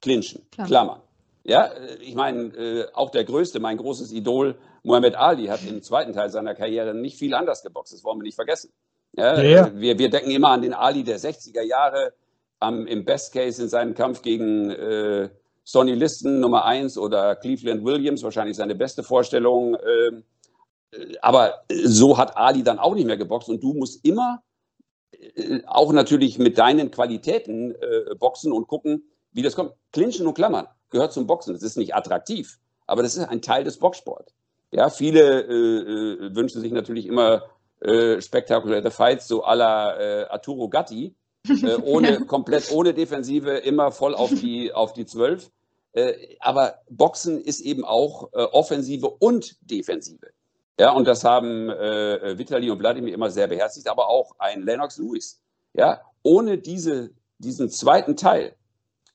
clinchen, 0.00 0.46
Klar. 0.50 0.66
klammern. 0.66 1.00
Ja, 1.44 1.66
äh, 1.66 1.96
ich 2.00 2.14
meine, 2.14 2.42
äh, 2.56 2.86
auch 2.94 3.10
der 3.10 3.24
größte, 3.24 3.60
mein 3.60 3.76
großes 3.76 4.12
Idol, 4.12 4.56
Muhammad 4.82 5.14
Ali, 5.14 5.46
hat 5.46 5.60
im 5.66 5.82
zweiten 5.82 6.12
Teil 6.12 6.30
seiner 6.30 6.54
Karriere 6.54 6.94
nicht 6.94 7.18
viel 7.18 7.34
anders 7.34 7.62
geboxt. 7.62 7.92
Das 7.92 8.02
wollen 8.02 8.18
wir 8.18 8.24
nicht 8.24 8.34
vergessen. 8.34 8.72
Ja, 9.12 9.40
ja. 9.40 9.70
Wir, 9.74 9.98
wir 9.98 10.10
denken 10.10 10.30
immer 10.30 10.48
an 10.48 10.62
den 10.62 10.74
Ali 10.74 11.04
der 11.04 11.20
60er 11.20 11.62
Jahre, 11.62 12.12
am, 12.60 12.86
im 12.86 13.04
Best 13.04 13.32
Case 13.32 13.62
in 13.62 13.68
seinem 13.68 13.94
Kampf 13.94 14.22
gegen 14.22 14.70
äh, 14.70 15.28
Sonny 15.64 15.92
Liston 15.92 16.40
Nummer 16.40 16.64
1 16.64 16.98
oder 16.98 17.36
Cleveland 17.36 17.84
Williams, 17.84 18.22
wahrscheinlich 18.22 18.56
seine 18.56 18.74
beste 18.74 19.02
Vorstellung. 19.02 19.74
Äh, 19.74 20.22
aber 21.20 21.64
so 21.84 22.16
hat 22.18 22.36
Ali 22.36 22.62
dann 22.62 22.78
auch 22.78 22.94
nicht 22.94 23.06
mehr 23.06 23.16
geboxt 23.16 23.48
und 23.48 23.62
du 23.62 23.74
musst 23.74 24.04
immer 24.04 24.42
äh, 25.12 25.60
auch 25.66 25.92
natürlich 25.92 26.38
mit 26.38 26.58
deinen 26.58 26.90
Qualitäten 26.90 27.72
äh, 27.72 28.14
boxen 28.18 28.52
und 28.52 28.66
gucken, 28.66 29.10
wie 29.32 29.42
das 29.42 29.54
kommt. 29.54 29.72
Clinchen 29.92 30.26
und 30.26 30.34
Klammern 30.34 30.68
gehört 30.94 31.12
zum 31.12 31.26
Boxen. 31.26 31.52
Das 31.52 31.62
ist 31.62 31.76
nicht 31.76 31.94
attraktiv, 31.94 32.58
aber 32.86 33.02
das 33.02 33.16
ist 33.16 33.24
ein 33.24 33.42
Teil 33.42 33.64
des 33.64 33.78
Boxsports. 33.78 34.32
Ja, 34.70 34.88
viele 34.88 35.42
äh, 35.42 36.26
äh 36.26 36.34
wünschen 36.34 36.60
sich 36.62 36.72
natürlich 36.72 37.06
immer 37.06 37.44
äh, 37.80 38.20
spektakuläre 38.20 38.90
Fights, 38.90 39.28
so 39.28 39.44
à 39.44 39.54
la 39.54 39.98
äh, 39.98 40.24
Arturo 40.24 40.68
Gatti, 40.68 41.14
äh, 41.46 41.76
ohne, 41.84 42.24
komplett 42.24 42.72
ohne 42.72 42.94
Defensive, 42.94 43.58
immer 43.58 43.92
voll 43.92 44.14
auf 44.14 44.30
die, 44.30 44.72
auf 44.82 44.94
die 44.94 45.04
Zwölf. 45.04 45.50
aber 46.40 46.80
Boxen 46.90 47.40
ist 47.40 47.60
eben 47.60 47.84
auch 47.84 48.32
Offensive 48.32 49.08
und 49.08 49.56
Defensive. 49.60 50.26
Ja, 50.80 50.90
und 50.90 51.06
das 51.06 51.22
haben 51.22 51.70
äh, 51.70 52.36
Vitali 52.36 52.68
und 52.68 52.80
Wladimir 52.80 53.14
immer 53.14 53.30
sehr 53.30 53.46
beherzigt, 53.46 53.86
aber 53.86 54.08
auch 54.08 54.34
ein 54.38 54.62
Lennox 54.62 54.98
Lewis. 54.98 55.40
Ja, 55.72 56.00
ohne 56.24 56.58
diese, 56.58 57.10
diesen 57.38 57.70
zweiten 57.70 58.16
Teil 58.16 58.56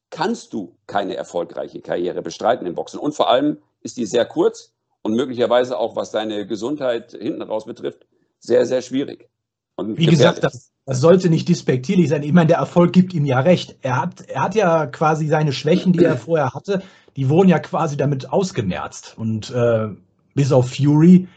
kannst 0.10 0.54
du 0.54 0.76
keine 0.88 1.16
erfolgreiche 1.16 1.82
Karriere 1.82 2.22
bestreiten 2.22 2.66
im 2.66 2.76
Boxen. 2.76 3.00
Und 3.00 3.14
vor 3.14 3.30
allem 3.30 3.58
ist 3.82 3.98
die 3.98 4.06
sehr 4.06 4.26
kurz 4.26 4.74
und 5.02 5.16
möglicherweise 5.16 5.78
auch, 5.78 5.96
was 5.96 6.12
deine 6.12 6.48
Gesundheit 6.48 7.12
hinten 7.12 7.42
raus 7.42 7.66
betrifft, 7.66 8.06
sehr, 8.40 8.66
sehr 8.66 8.82
schwierig. 8.82 9.30
Und 9.76 9.98
Wie 9.98 10.08
gesagt, 10.08 10.44
das, 10.44 10.72
das 10.86 11.00
sollte 11.00 11.30
nicht 11.30 11.48
despektierlich 11.48 12.10
sein. 12.10 12.24
Ich 12.24 12.34
meine, 12.34 12.48
der 12.48 12.58
Erfolg 12.58 12.92
gibt 12.92 13.14
ihm 13.14 13.26
ja 13.26 13.40
recht. 13.40 13.78
Er 13.82 14.02
hat, 14.02 14.22
er 14.28 14.44
hat 14.44 14.56
ja 14.56 14.88
quasi 14.88 15.28
seine 15.28 15.54
Schwächen, 15.54 15.94
die 15.94 16.04
er 16.04 16.18
vorher 16.18 16.54
hatte, 16.54 16.82
die 17.16 17.30
wurden 17.30 17.50
ja 17.50 17.60
quasi 17.60 17.96
damit 17.96 18.32
ausgemerzt. 18.32 19.16
Und 19.18 19.52
äh, 19.52 19.90
bis 20.36 20.52
auf 20.52 20.76
Fury 20.76 21.28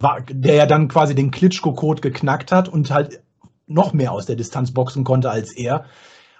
war, 0.00 0.20
der 0.28 0.54
ja 0.54 0.66
dann 0.66 0.88
quasi 0.88 1.14
den 1.14 1.30
Klitschko-Code 1.30 2.00
geknackt 2.00 2.52
hat 2.52 2.68
und 2.68 2.90
halt 2.90 3.20
noch 3.66 3.92
mehr 3.92 4.12
aus 4.12 4.26
der 4.26 4.36
Distanz 4.36 4.72
boxen 4.72 5.04
konnte 5.04 5.30
als 5.30 5.52
er. 5.52 5.86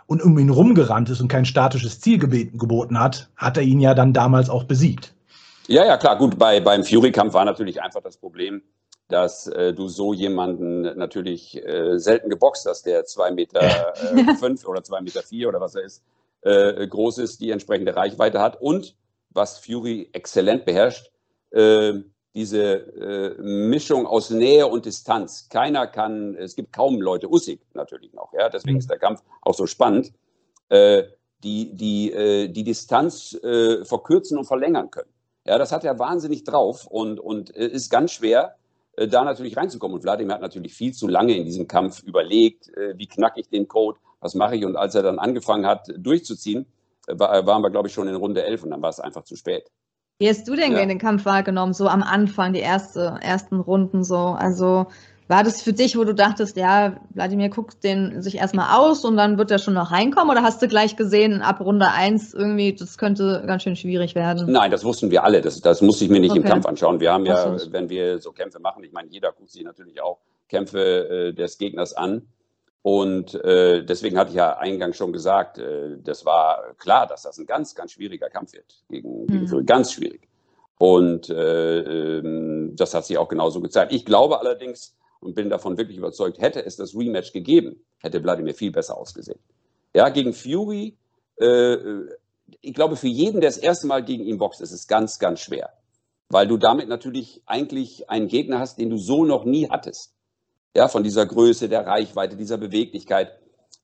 Und 0.06 0.22
um 0.22 0.38
ihn 0.38 0.50
rumgerannt 0.50 1.10
ist 1.10 1.20
und 1.20 1.28
kein 1.28 1.44
statisches 1.44 2.00
Ziel 2.00 2.18
geboten 2.18 2.98
hat, 2.98 3.30
hat 3.36 3.56
er 3.56 3.62
ihn 3.62 3.80
ja 3.80 3.94
dann 3.94 4.12
damals 4.12 4.50
auch 4.50 4.64
besiegt. 4.64 5.14
Ja, 5.66 5.84
ja, 5.84 5.96
klar. 5.96 6.18
Gut, 6.18 6.38
bei, 6.38 6.60
beim 6.60 6.84
Fury-Kampf 6.84 7.32
war 7.32 7.44
natürlich 7.44 7.80
einfach 7.80 8.02
das 8.02 8.18
Problem, 8.18 8.62
dass 9.08 9.46
äh, 9.46 9.72
du 9.72 9.88
so 9.88 10.12
jemanden 10.12 10.82
natürlich 10.98 11.56
äh, 11.64 11.98
selten 11.98 12.28
geboxt 12.28 12.66
hast, 12.66 12.84
der 12.84 13.04
zwei 13.04 13.30
Meter 13.30 13.60
äh, 13.60 14.34
fünf 14.38 14.66
oder 14.66 14.82
zwei 14.82 15.00
Meter 15.00 15.22
vier 15.22 15.48
oder 15.48 15.60
was 15.60 15.74
er 15.74 15.82
ist, 15.82 16.02
äh, 16.42 16.86
groß 16.86 17.18
ist, 17.18 17.40
die 17.40 17.50
entsprechende 17.50 17.96
Reichweite 17.96 18.40
hat 18.40 18.60
und 18.60 18.96
was 19.30 19.58
Fury 19.58 20.10
exzellent 20.12 20.64
beherrscht, 20.64 21.10
äh, 21.50 21.94
diese 22.34 23.36
äh, 23.38 23.42
Mischung 23.42 24.06
aus 24.06 24.30
Nähe 24.30 24.66
und 24.66 24.86
Distanz. 24.86 25.48
Keiner 25.48 25.86
kann, 25.86 26.34
es 26.34 26.56
gibt 26.56 26.72
kaum 26.72 27.00
Leute, 27.00 27.30
Usyk 27.30 27.60
natürlich 27.74 28.12
noch, 28.12 28.32
ja, 28.32 28.48
deswegen 28.48 28.78
ist 28.78 28.90
der 28.90 28.98
Kampf 28.98 29.22
auch 29.42 29.54
so 29.54 29.66
spannend, 29.66 30.12
äh, 30.68 31.04
die, 31.44 31.74
die, 31.74 32.12
äh, 32.12 32.48
die 32.48 32.64
Distanz 32.64 33.34
äh, 33.34 33.84
verkürzen 33.84 34.38
und 34.38 34.46
verlängern 34.46 34.90
können. 34.90 35.10
Ja, 35.46 35.58
das 35.58 35.72
hat 35.72 35.84
er 35.84 35.98
wahnsinnig 35.98 36.42
drauf 36.44 36.86
und, 36.86 37.20
und 37.20 37.54
äh, 37.54 37.66
ist 37.66 37.90
ganz 37.90 38.12
schwer, 38.12 38.56
äh, 38.96 39.06
da 39.06 39.24
natürlich 39.24 39.56
reinzukommen. 39.56 39.94
Und 39.94 40.02
Wladimir 40.02 40.34
hat 40.34 40.40
natürlich 40.40 40.74
viel 40.74 40.92
zu 40.92 41.06
lange 41.06 41.36
in 41.36 41.44
diesem 41.44 41.68
Kampf 41.68 42.02
überlegt, 42.02 42.70
wie 42.96 43.06
knacke 43.06 43.40
ich 43.40 43.48
den 43.50 43.68
Code, 43.68 43.98
was 44.20 44.34
mache 44.34 44.56
ich. 44.56 44.64
Und 44.64 44.76
als 44.76 44.94
er 44.94 45.02
dann 45.02 45.18
angefangen 45.18 45.66
hat, 45.66 45.92
durchzuziehen, 45.96 46.66
waren 47.06 47.62
wir, 47.62 47.70
glaube 47.70 47.88
ich, 47.88 47.94
schon 47.94 48.08
in 48.08 48.14
Runde 48.14 48.42
11 48.42 48.64
und 48.64 48.70
dann 48.70 48.80
war 48.80 48.88
es 48.88 48.98
einfach 48.98 49.24
zu 49.24 49.36
spät. 49.36 49.70
Wie 50.18 50.28
hast 50.28 50.46
du 50.46 50.54
denn 50.54 50.72
ja. 50.72 50.86
den 50.86 50.98
Kampf 50.98 51.24
wahrgenommen, 51.24 51.72
so 51.72 51.88
am 51.88 52.02
Anfang, 52.02 52.52
die 52.52 52.60
erste, 52.60 53.18
ersten 53.20 53.60
Runden 53.60 54.04
so? 54.04 54.16
Also 54.16 54.86
war 55.26 55.42
das 55.42 55.62
für 55.62 55.72
dich, 55.72 55.96
wo 55.96 56.04
du 56.04 56.14
dachtest, 56.14 56.56
ja, 56.56 56.96
Wladimir 57.10 57.48
guckt 57.48 57.82
den 57.82 58.20
sich 58.20 58.36
erstmal 58.36 58.78
aus 58.78 59.04
und 59.04 59.16
dann 59.16 59.38
wird 59.38 59.50
er 59.50 59.58
schon 59.58 59.74
noch 59.74 59.90
reinkommen? 59.90 60.30
Oder 60.30 60.42
hast 60.42 60.60
du 60.60 60.68
gleich 60.68 60.96
gesehen, 60.96 61.40
ab 61.40 61.60
Runde 61.60 61.88
1 61.88 62.34
irgendwie, 62.34 62.74
das 62.74 62.98
könnte 62.98 63.42
ganz 63.46 63.62
schön 63.62 63.74
schwierig 63.74 64.14
werden? 64.14 64.52
Nein, 64.52 64.70
das 64.70 64.84
wussten 64.84 65.10
wir 65.10 65.24
alle. 65.24 65.40
Das, 65.40 65.60
das 65.60 65.80
musste 65.80 66.04
ich 66.04 66.10
mir 66.10 66.20
nicht 66.20 66.32
okay. 66.32 66.40
im 66.40 66.46
Kampf 66.46 66.66
anschauen. 66.66 67.00
Wir 67.00 67.12
haben 67.12 67.24
ja, 67.24 67.56
wenn 67.70 67.88
wir 67.88 68.18
so 68.18 68.32
Kämpfe 68.32 68.60
machen, 68.60 68.84
ich 68.84 68.92
meine, 68.92 69.08
jeder 69.08 69.32
guckt 69.32 69.50
sich 69.50 69.64
natürlich 69.64 70.02
auch 70.02 70.18
Kämpfe 70.48 71.30
äh, 71.30 71.32
des 71.32 71.56
Gegners 71.56 71.94
an. 71.94 72.28
Und 72.84 73.34
äh, 73.36 73.82
deswegen 73.82 74.18
hatte 74.18 74.28
ich 74.28 74.36
ja 74.36 74.58
eingangs 74.58 74.98
schon 74.98 75.10
gesagt, 75.10 75.56
äh, 75.56 75.96
das 76.04 76.26
war 76.26 76.74
klar, 76.76 77.06
dass 77.06 77.22
das 77.22 77.38
ein 77.38 77.46
ganz, 77.46 77.74
ganz 77.74 77.92
schwieriger 77.92 78.28
Kampf 78.28 78.52
wird 78.52 78.84
gegen, 78.90 79.26
gegen 79.26 79.46
mhm. 79.46 79.64
Ganz 79.64 79.94
schwierig. 79.94 80.28
Und 80.76 81.30
äh, 81.30 82.18
ähm, 82.18 82.76
das 82.76 82.92
hat 82.92 83.06
sich 83.06 83.16
auch 83.16 83.28
genauso 83.28 83.62
gezeigt. 83.62 83.90
Ich 83.90 84.04
glaube 84.04 84.38
allerdings 84.38 84.94
und 85.20 85.34
bin 85.34 85.48
davon 85.48 85.78
wirklich 85.78 85.96
überzeugt, 85.96 86.38
hätte 86.42 86.62
es 86.62 86.76
das 86.76 86.94
Rematch 86.94 87.32
gegeben, 87.32 87.82
hätte 88.02 88.22
Wladimir 88.22 88.52
viel 88.52 88.70
besser 88.70 88.98
ausgesehen. 88.98 89.38
Ja, 89.94 90.10
gegen 90.10 90.34
Fury, 90.34 90.98
äh, 91.38 91.76
ich 92.60 92.74
glaube, 92.74 92.96
für 92.96 93.08
jeden, 93.08 93.40
der 93.40 93.48
das 93.48 93.56
erste 93.56 93.86
Mal 93.86 94.04
gegen 94.04 94.24
ihn 94.24 94.36
boxt, 94.36 94.60
ist 94.60 94.72
es 94.72 94.86
ganz, 94.86 95.18
ganz 95.18 95.40
schwer. 95.40 95.70
Weil 96.28 96.46
du 96.46 96.58
damit 96.58 96.90
natürlich 96.90 97.40
eigentlich 97.46 98.10
einen 98.10 98.28
Gegner 98.28 98.58
hast, 98.58 98.78
den 98.78 98.90
du 98.90 98.98
so 98.98 99.24
noch 99.24 99.46
nie 99.46 99.70
hattest 99.70 100.13
ja, 100.74 100.88
von 100.88 101.02
dieser 101.02 101.26
Größe, 101.26 101.68
der 101.68 101.86
Reichweite, 101.86 102.36
dieser 102.36 102.58
Beweglichkeit. 102.58 103.32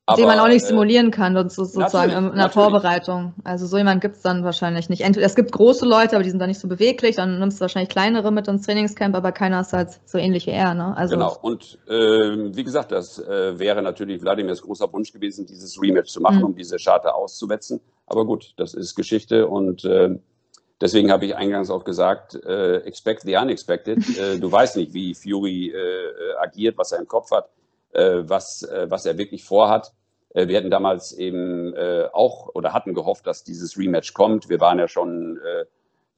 Aber, 0.07 0.17
den 0.17 0.27
man 0.27 0.41
auch 0.41 0.49
nicht 0.49 0.65
äh, 0.65 0.67
simulieren 0.67 1.13
kann, 1.13 1.35
sozusagen 1.49 2.31
in 2.31 2.35
der 2.35 2.51
Vorbereitung. 2.51 3.33
Also 3.45 3.67
so 3.67 3.79
jemand 3.79 4.01
gibt 4.01 4.17
es 4.17 4.23
dann 4.23 4.43
wahrscheinlich 4.43 4.89
nicht. 4.89 5.03
Es 5.03 5.37
gibt 5.37 5.53
große 5.53 5.87
Leute, 5.87 6.17
aber 6.17 6.25
die 6.25 6.31
sind 6.31 6.41
dann 6.41 6.49
nicht 6.49 6.59
so 6.59 6.67
beweglich. 6.67 7.15
Dann 7.15 7.39
nimmst 7.39 7.59
du 7.59 7.61
wahrscheinlich 7.61 7.91
kleinere 7.91 8.33
mit 8.33 8.49
ins 8.49 8.67
Trainingscamp, 8.67 9.15
aber 9.15 9.31
keiner 9.31 9.61
ist 9.61 9.73
halt 9.73 10.01
so 10.07 10.19
ähnlich 10.19 10.47
wie 10.47 10.51
er. 10.51 10.75
Ne? 10.75 10.97
Also 10.97 11.15
genau. 11.15 11.37
Und 11.43 11.79
äh, 11.87 11.93
wie 11.93 12.65
gesagt, 12.65 12.91
das 12.91 13.21
äh, 13.21 13.57
wäre 13.57 13.83
natürlich 13.83 14.21
Wladimirs 14.21 14.63
großer 14.63 14.93
Wunsch 14.93 15.13
gewesen, 15.13 15.47
dieses 15.47 15.81
Rematch 15.81 16.11
zu 16.11 16.21
machen, 16.21 16.39
mhm. 16.39 16.45
um 16.47 16.55
diese 16.57 16.77
Charter 16.79 17.15
auszuwetzen. 17.15 17.81
Aber 18.07 18.25
gut, 18.25 18.55
das 18.57 18.75
ist 18.75 18.97
Geschichte 18.97 19.47
und 19.47 19.85
äh, 19.85 20.19
Deswegen 20.81 21.13
habe 21.13 21.27
ich 21.27 21.37
eingangs 21.37 21.71
auch 21.71 21.85
gesagt, 21.85 22.35
äh, 22.45 22.79
expect 22.79 23.23
the 23.23 23.37
unexpected. 23.37 23.99
Äh, 24.21 24.39
du 24.39 24.51
weißt 24.51 24.77
nicht, 24.77 24.93
wie 24.93 25.15
Fury 25.15 25.69
äh, 25.69 26.37
agiert, 26.41 26.77
was 26.77 26.93
er 26.93 26.99
im 26.99 27.09
Kopf 27.09 27.31
hat, 27.31 27.51
äh, 27.93 28.23
was, 28.23 28.63
äh, 28.63 28.87
was 28.89 29.07
er 29.07 29.19
wirklich 29.19 29.45
vorhat. 29.45 29.93
Äh, 30.35 30.49
wir 30.49 30.57
hatten 30.57 30.71
damals 30.71 31.13
eben 31.13 31.75
auch 32.13 32.55
oder 32.55 32.73
hatten 32.73 32.95
gehofft, 32.95 33.27
dass 33.27 33.45
dieses 33.45 33.79
Rematch 33.79 34.15
kommt. 34.15 34.49
Wir 34.49 34.61
waren 34.61 34.79
ja 34.79 34.89
schon 34.89 35.39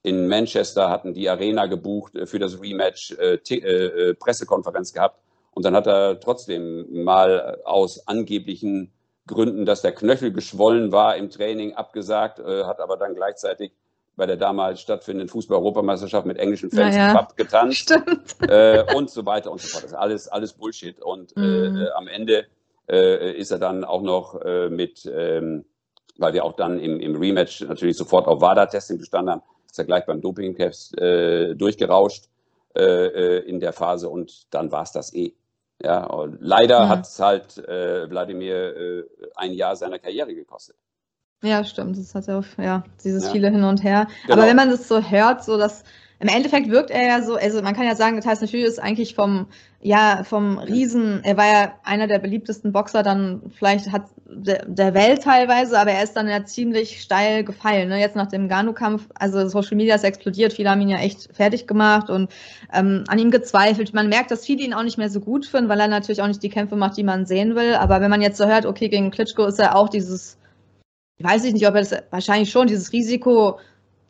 in 0.02 0.28
Manchester, 0.28 0.90
hatten 0.90 1.14
die 1.14 1.28
Arena 1.28 1.66
gebucht 1.66 2.14
für 2.24 2.38
das 2.38 2.60
Rematch, 2.60 3.14
Pressekonferenz 4.18 4.92
gehabt. 4.92 5.20
Und 5.52 5.64
dann 5.64 5.76
hat 5.76 5.86
er 5.86 6.18
trotzdem 6.20 7.04
mal 7.04 7.58
aus 7.64 8.06
angeblichen 8.08 8.92
Gründen, 9.26 9.66
dass 9.66 9.82
der 9.82 9.92
Knöchel 9.92 10.32
geschwollen 10.32 10.90
war 10.90 11.16
im 11.16 11.30
Training, 11.30 11.74
abgesagt, 11.74 12.38
hat 12.38 12.80
aber 12.80 12.96
dann 12.96 13.14
gleichzeitig 13.14 13.72
bei 14.22 14.26
der 14.26 14.36
damals 14.36 14.80
stattfindenden 14.80 15.28
Fußball-Europameisterschaft 15.30 16.26
mit 16.28 16.38
englischen 16.38 16.70
Fans 16.70 16.94
naja, 16.94 17.12
Pub 17.12 17.36
getanzt 17.36 17.90
äh, 18.48 18.84
und 18.94 19.10
so 19.10 19.26
weiter 19.26 19.50
und 19.50 19.60
so 19.60 19.66
fort. 19.66 19.82
Das 19.82 19.90
ist 19.90 19.98
alles, 19.98 20.28
alles 20.28 20.52
Bullshit. 20.52 21.02
Und 21.02 21.36
äh, 21.36 21.40
mhm. 21.40 21.76
äh, 21.76 21.90
am 21.96 22.06
Ende 22.06 22.46
äh, 22.88 23.32
ist 23.36 23.50
er 23.50 23.58
dann 23.58 23.82
auch 23.82 24.00
noch 24.00 24.40
äh, 24.40 24.70
mit, 24.70 25.10
ähm, 25.12 25.64
weil 26.18 26.34
wir 26.34 26.44
auch 26.44 26.52
dann 26.52 26.78
im, 26.78 27.00
im 27.00 27.16
Rematch 27.16 27.62
natürlich 27.62 27.96
sofort 27.96 28.28
auf 28.28 28.40
WADA-Testing 28.40 28.98
bestanden 28.98 29.32
haben, 29.32 29.42
ist 29.68 29.80
er 29.80 29.86
gleich 29.86 30.06
beim 30.06 30.20
Doping-Test 30.20 30.96
äh, 31.00 31.56
durchgerauscht 31.56 32.26
in 32.74 33.60
der 33.60 33.74
Phase 33.74 34.08
und 34.08 34.46
dann 34.54 34.72
war 34.72 34.84
es 34.84 34.92
das 34.92 35.12
eh. 35.12 35.34
Ja, 35.82 36.26
leider 36.40 36.86
mhm. 36.86 36.88
hat 36.88 37.04
es 37.04 37.20
halt 37.20 37.58
Wladimir 37.58 39.04
ein 39.34 39.52
Jahr 39.52 39.76
seiner 39.76 39.98
Karriere 39.98 40.34
gekostet. 40.34 40.76
Ja, 41.42 41.64
stimmt. 41.64 41.98
Das 41.98 42.14
hat 42.14 42.26
ja 42.28 42.38
auch, 42.38 42.44
ja, 42.56 42.84
dieses 43.04 43.24
ja. 43.24 43.32
viele 43.32 43.50
hin 43.50 43.64
und 43.64 43.82
her. 43.82 44.06
Genau. 44.22 44.34
Aber 44.34 44.46
wenn 44.46 44.56
man 44.56 44.70
das 44.70 44.88
so 44.88 45.00
hört, 45.00 45.44
so 45.44 45.58
dass 45.58 45.84
im 46.22 46.28
Endeffekt 46.28 46.70
wirkt 46.70 46.92
er 46.92 47.04
ja 47.04 47.20
so, 47.20 47.34
also 47.34 47.62
man 47.62 47.74
kann 47.74 47.84
ja 47.84 47.96
sagen, 47.96 48.20
Tyson 48.20 48.46
Fury 48.46 48.62
ist 48.62 48.80
eigentlich 48.80 49.16
vom, 49.16 49.46
ja, 49.80 50.22
vom 50.22 50.56
Riesen, 50.58 51.18
er 51.24 51.36
war 51.36 51.46
ja 51.46 51.72
einer 51.82 52.06
der 52.06 52.20
beliebtesten 52.20 52.70
Boxer, 52.70 53.02
dann 53.02 53.42
vielleicht 53.58 53.90
hat 53.90 54.04
der, 54.24 54.64
der 54.66 54.94
Welt 54.94 55.24
teilweise, 55.24 55.76
aber 55.80 55.90
er 55.90 56.04
ist 56.04 56.12
dann 56.12 56.28
ja 56.28 56.44
ziemlich 56.44 57.02
steil 57.02 57.42
gefallen. 57.42 57.88
Ne? 57.88 57.98
Jetzt 57.98 58.14
nach 58.14 58.28
dem 58.28 58.48
Ganu-Kampf, 58.48 59.08
also 59.16 59.48
Social 59.48 59.76
Media 59.76 59.96
ist 59.96 60.04
explodiert, 60.04 60.52
viele 60.52 60.70
haben 60.70 60.80
ihn 60.80 60.90
ja 60.90 60.98
echt 60.98 61.28
fertig 61.34 61.66
gemacht 61.66 62.08
und 62.08 62.30
ähm, 62.72 63.02
an 63.08 63.18
ihm 63.18 63.32
gezweifelt. 63.32 63.92
Man 63.92 64.08
merkt, 64.08 64.30
dass 64.30 64.46
viele 64.46 64.62
ihn 64.62 64.74
auch 64.74 64.84
nicht 64.84 64.98
mehr 64.98 65.10
so 65.10 65.18
gut 65.18 65.44
finden, 65.44 65.68
weil 65.68 65.80
er 65.80 65.88
natürlich 65.88 66.22
auch 66.22 66.28
nicht 66.28 66.44
die 66.44 66.50
Kämpfe 66.50 66.76
macht, 66.76 66.96
die 66.96 67.02
man 67.02 67.26
sehen 67.26 67.56
will. 67.56 67.74
Aber 67.74 68.00
wenn 68.00 68.10
man 68.10 68.22
jetzt 68.22 68.38
so 68.38 68.46
hört, 68.46 68.64
okay, 68.64 68.88
gegen 68.88 69.10
Klitschko 69.10 69.46
ist 69.46 69.58
er 69.58 69.74
auch 69.74 69.88
dieses 69.88 70.38
weiß 71.18 71.44
ich 71.44 71.52
nicht, 71.52 71.66
ob 71.66 71.74
er 71.74 71.82
das 71.82 71.94
wahrscheinlich 72.10 72.50
schon, 72.50 72.66
dieses 72.66 72.92
Risiko, 72.92 73.58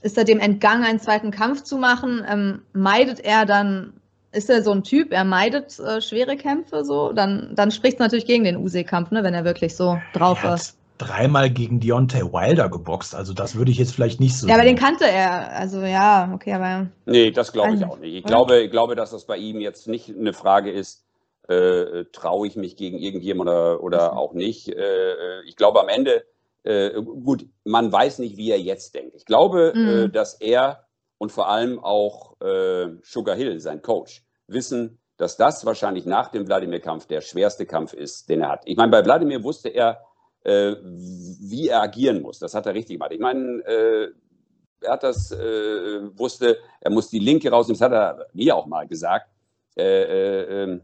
ist 0.02 0.18
er 0.18 0.24
dem 0.24 0.40
entgangen, 0.40 0.84
einen 0.84 1.00
zweiten 1.00 1.30
Kampf 1.30 1.62
zu 1.62 1.78
machen? 1.78 2.24
Ähm, 2.28 2.62
meidet 2.72 3.20
er 3.20 3.46
dann, 3.46 3.94
ist 4.32 4.50
er 4.50 4.62
so 4.62 4.72
ein 4.72 4.82
Typ, 4.82 5.12
er 5.12 5.24
meidet 5.24 5.78
äh, 5.78 6.00
schwere 6.00 6.36
Kämpfe 6.36 6.84
so? 6.84 7.12
Dann, 7.12 7.52
dann 7.54 7.70
spricht 7.70 7.94
es 7.94 8.00
natürlich 8.00 8.26
gegen 8.26 8.44
den 8.44 8.56
Usyk-Kampf, 8.56 9.10
ne, 9.10 9.22
wenn 9.22 9.34
er 9.34 9.44
wirklich 9.44 9.76
so 9.76 9.98
drauf 10.12 10.42
er 10.44 10.54
ist. 10.54 10.78
Dreimal 10.98 11.50
gegen 11.50 11.80
Deontay 11.80 12.22
Wilder 12.22 12.68
geboxt, 12.68 13.14
also 13.14 13.32
das 13.32 13.56
würde 13.56 13.70
ich 13.72 13.78
jetzt 13.78 13.94
vielleicht 13.94 14.20
nicht 14.20 14.36
so. 14.36 14.46
Ja, 14.46 14.54
aber 14.54 14.64
den 14.64 14.76
kannte 14.76 15.04
er, 15.04 15.50
also 15.52 15.80
ja, 15.80 16.30
okay, 16.32 16.52
aber. 16.52 16.86
Nee, 17.06 17.30
das 17.32 17.52
glaube 17.52 17.74
ich 17.74 17.84
auch 17.84 17.98
nicht. 17.98 18.14
Ich 18.14 18.24
glaube, 18.24 18.60
ich 18.60 18.70
glaube, 18.70 18.94
dass 18.94 19.10
das 19.10 19.26
bei 19.26 19.36
ihm 19.36 19.60
jetzt 19.60 19.88
nicht 19.88 20.14
eine 20.16 20.32
Frage 20.32 20.70
ist, 20.70 21.04
äh, 21.48 22.04
traue 22.12 22.46
ich 22.46 22.54
mich 22.54 22.76
gegen 22.76 22.98
irgendjemand 22.98 23.50
oder, 23.50 23.82
oder 23.82 24.16
auch 24.16 24.32
nicht. 24.32 24.68
Äh, 24.68 24.74
äh 24.74 25.42
ich 25.46 25.56
glaube, 25.56 25.80
am 25.80 25.88
Ende 25.88 26.24
äh, 26.64 27.02
gut, 27.02 27.46
man 27.64 27.90
weiß 27.90 28.20
nicht, 28.20 28.36
wie 28.36 28.50
er 28.50 28.60
jetzt 28.60 28.94
denkt. 28.94 29.14
Ich 29.16 29.24
glaube, 29.24 29.72
äh, 29.74 29.78
mhm. 29.78 29.88
äh, 29.88 30.08
dass 30.08 30.34
er 30.34 30.86
und 31.18 31.32
vor 31.32 31.48
allem 31.48 31.78
auch 31.78 32.40
äh, 32.40 32.88
Sugar 33.02 33.36
Hill, 33.36 33.60
sein 33.60 33.82
Coach, 33.82 34.24
wissen, 34.46 34.98
dass 35.16 35.36
das 35.36 35.64
wahrscheinlich 35.64 36.04
nach 36.04 36.30
dem 36.30 36.46
Wladimir-Kampf 36.46 37.06
der 37.06 37.20
schwerste 37.20 37.64
Kampf 37.66 37.92
ist, 37.92 38.28
den 38.28 38.42
er 38.42 38.48
hat. 38.48 38.62
Ich 38.64 38.76
meine, 38.76 38.90
bei 38.90 39.04
Wladimir 39.04 39.44
wusste 39.44 39.68
er, 39.68 40.00
äh, 40.42 40.74
wie 40.82 41.68
er 41.68 41.82
agieren 41.82 42.22
muss. 42.22 42.40
Das 42.40 42.54
hat 42.54 42.66
er 42.66 42.74
richtig 42.74 42.96
gemacht. 42.96 43.12
Ich 43.12 43.20
meine, 43.20 43.62
er 43.64 44.92
hat 44.92 45.04
das, 45.04 45.30
wusste, 45.30 46.58
er 46.80 46.90
muss 46.90 47.08
die 47.08 47.20
Linke 47.20 47.50
rausnehmen. 47.50 47.78
Das 47.78 47.88
hat 47.88 47.92
er 47.92 48.26
mir 48.32 48.56
auch 48.56 48.66
mal 48.66 48.88
gesagt. 48.88 49.30
Ähm, 49.76 50.80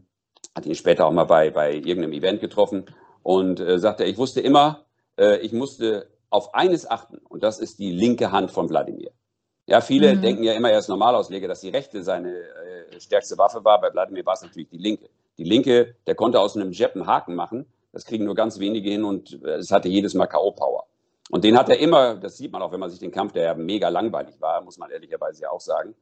hat 0.55 0.65
ihn 0.65 0.75
später 0.75 1.05
auch 1.05 1.11
mal 1.11 1.25
bei, 1.25 1.49
bei 1.49 1.73
irgendeinem 1.73 2.13
Event 2.13 2.39
getroffen 2.39 2.85
und 3.23 3.61
sagte, 3.75 4.05
ich 4.05 4.17
wusste 4.17 4.39
immer, 4.39 4.85
ich 5.41 5.51
musste 5.53 6.07
auf 6.29 6.53
eines 6.53 6.89
achten 6.89 7.17
und 7.29 7.43
das 7.43 7.59
ist 7.59 7.79
die 7.79 7.91
linke 7.91 8.31
Hand 8.31 8.51
von 8.51 8.69
Wladimir. 8.69 9.11
Ja, 9.69 9.81
viele 9.81 10.15
mhm. 10.15 10.21
denken 10.21 10.43
ja 10.43 10.53
immer, 10.53 10.71
er 10.71 10.79
ist 10.79 10.89
Normalausleger, 10.89 11.47
dass 11.47 11.61
die 11.61 11.69
rechte 11.69 12.03
seine 12.03 12.33
äh, 12.33 12.99
stärkste 12.99 13.37
Waffe 13.37 13.63
war. 13.63 13.79
Bei 13.79 13.93
Wladimir 13.93 14.25
war 14.25 14.33
es 14.33 14.41
natürlich 14.41 14.69
die 14.69 14.77
linke. 14.77 15.09
Die 15.37 15.43
linke, 15.43 15.95
der 16.07 16.15
konnte 16.15 16.39
aus 16.39 16.55
einem 16.55 16.71
Jab 16.71 16.95
einen 16.95 17.05
Haken 17.05 17.35
machen. 17.35 17.67
Das 17.91 18.05
kriegen 18.05 18.25
nur 18.25 18.33
ganz 18.33 18.59
wenige 18.59 18.89
hin 18.89 19.03
und 19.03 19.39
äh, 19.43 19.57
es 19.57 19.71
hatte 19.71 19.87
jedes 19.87 20.15
Mal 20.15 20.25
K.O.-Power. 20.25 20.85
Und 21.29 21.43
den 21.43 21.55
hat 21.55 21.69
er 21.69 21.77
immer, 21.77 22.15
das 22.15 22.37
sieht 22.37 22.51
man 22.51 22.63
auch, 22.63 22.71
wenn 22.71 22.79
man 22.79 22.89
sich 22.89 22.99
den 22.99 23.11
Kampf, 23.11 23.33
der 23.33 23.43
ja 23.43 23.53
mega 23.53 23.89
langweilig 23.89 24.41
war, 24.41 24.61
muss 24.61 24.79
man 24.79 24.89
ehrlicherweise 24.89 25.43
ja 25.43 25.51
auch 25.51 25.61
sagen. 25.61 25.93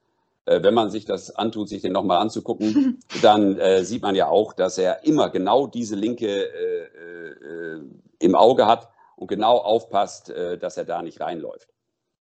Äh, 0.45 0.63
wenn 0.63 0.73
man 0.73 0.89
sich 0.89 1.03
das 1.03 1.35
antut, 1.35 1.67
sich 1.67 1.81
den 1.81 1.91
nochmal 1.91 2.19
anzugucken, 2.19 2.99
dann 3.21 3.59
äh, 3.59 3.83
sieht 3.83 4.01
man 4.01 4.15
ja 4.15 4.29
auch, 4.29 4.53
dass 4.53 4.77
er 4.77 5.03
immer 5.03 5.29
genau 5.29 5.67
diese 5.67 5.95
linke 5.95 6.27
äh, 6.27 6.83
äh, 6.83 7.81
im 8.19 8.35
Auge 8.35 8.65
hat 8.65 8.87
und 9.17 9.27
genau 9.27 9.57
aufpasst, 9.57 10.29
äh, 10.29 10.57
dass 10.57 10.77
er 10.77 10.85
da 10.85 11.01
nicht 11.01 11.19
reinläuft. 11.19 11.67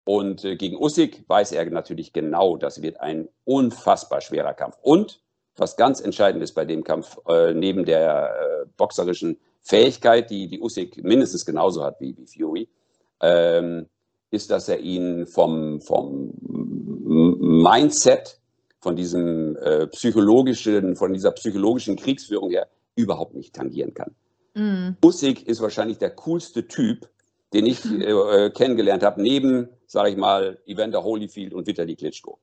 Und 0.05 0.45
äh, 0.45 0.57
gegen 0.57 0.77
Usyk 0.77 1.25
weiß 1.29 1.53
er 1.53 1.65
natürlich 1.71 2.13
genau, 2.13 2.57
das 2.57 2.83
wird 2.83 3.01
ein 3.01 3.29
unfassbar 3.45 4.21
schwerer 4.21 4.53
Kampf. 4.53 4.77
Und 4.83 5.23
was 5.57 5.77
ganz 5.77 6.01
entscheidend 6.01 6.43
ist 6.43 6.53
bei 6.53 6.65
dem 6.65 6.85
Kampf, 6.85 7.19
äh, 7.29 7.55
neben 7.55 7.85
der 7.85 8.67
boxerischen 8.77 9.39
Fähigkeit, 9.63 10.31
die, 10.31 10.49
die 10.49 10.61
Usyk 10.61 11.03
mindestens 11.03 11.47
genauso 11.47 11.85
hat 11.85 12.01
wie, 12.01 12.17
wie 12.17 12.27
Fury, 12.27 12.69
ähm, 13.21 13.87
ist, 14.31 14.51
dass 14.51 14.69
er 14.69 14.81
ihn 14.81 15.27
vom, 15.27 15.81
vom 15.81 16.33
Mindset, 16.43 18.41
von 18.81 18.97
diesem 18.97 19.57
äh, 19.57 19.87
psychologischen, 19.89 20.97
von 20.97 21.13
dieser 21.13 21.33
psychologischen 21.33 21.97
Kriegsführung 21.97 22.51
her 22.51 22.69
überhaupt 22.95 23.35
nicht 23.35 23.55
tangieren 23.55 23.93
kann. 23.93 24.15
Mm. 24.61 24.97
Usyk 25.03 25.47
ist 25.47 25.63
wahrscheinlich 25.63 25.97
der 25.97 26.11
coolste 26.11 26.69
Typ, 26.69 27.09
den 27.55 27.65
ich 27.65 27.83
äh, 27.91 28.11
äh, 28.11 28.51
kennengelernt 28.51 29.03
habe, 29.03 29.23
neben, 29.23 29.71
sage 29.87 30.11
ich 30.11 30.17
mal, 30.17 30.59
Evander 30.67 31.03
Holyfield 31.03 31.55
und 31.55 31.67
Vitali 31.67 31.97
Klitschko. 31.97 32.39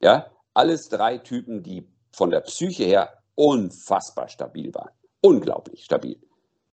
Ja, 0.00 0.26
alles 0.52 0.88
drei 0.88 1.18
Typen, 1.18 1.62
die 1.62 1.86
von 2.10 2.30
der 2.30 2.40
Psyche 2.40 2.84
her 2.84 3.10
unfassbar 3.36 4.28
stabil 4.28 4.74
waren. 4.74 4.90
Unglaublich 5.20 5.84
stabil. 5.84 6.16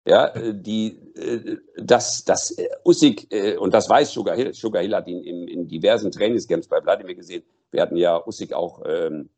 Ja, 0.05 0.27
äh, 0.27 0.53
die, 0.53 0.99
äh, 1.15 1.57
das, 1.77 2.25
das 2.25 2.57
Usyk, 2.83 3.29
und 3.59 3.73
das 3.73 3.89
weiß 3.89 4.11
Sugar 4.11 4.35
Hill, 4.35 4.53
Sugar 4.53 4.81
Hill 4.81 4.95
hat 4.95 5.07
ihn 5.07 5.23
in, 5.23 5.47
in 5.47 5.67
diversen 5.67 6.11
Trainingscamps 6.11 6.67
bei 6.67 6.83
Wladimir 6.83 7.15
gesehen. 7.15 7.43
Wir 7.69 7.81
hatten 7.81 7.95
ja 7.95 8.21
Usyk 8.27 8.51
auch 8.51 8.81
ähm, 8.85 9.29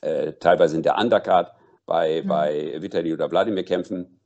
äh, 0.00 0.34
teilweise 0.34 0.76
in 0.76 0.84
der 0.84 0.96
Undercard 0.96 1.52
bei, 1.86 2.22
mhm. 2.22 2.28
bei 2.28 2.76
Vitali 2.80 3.12
oder 3.12 3.28
Wladimir 3.30 3.64
kämpfen. 3.64 4.20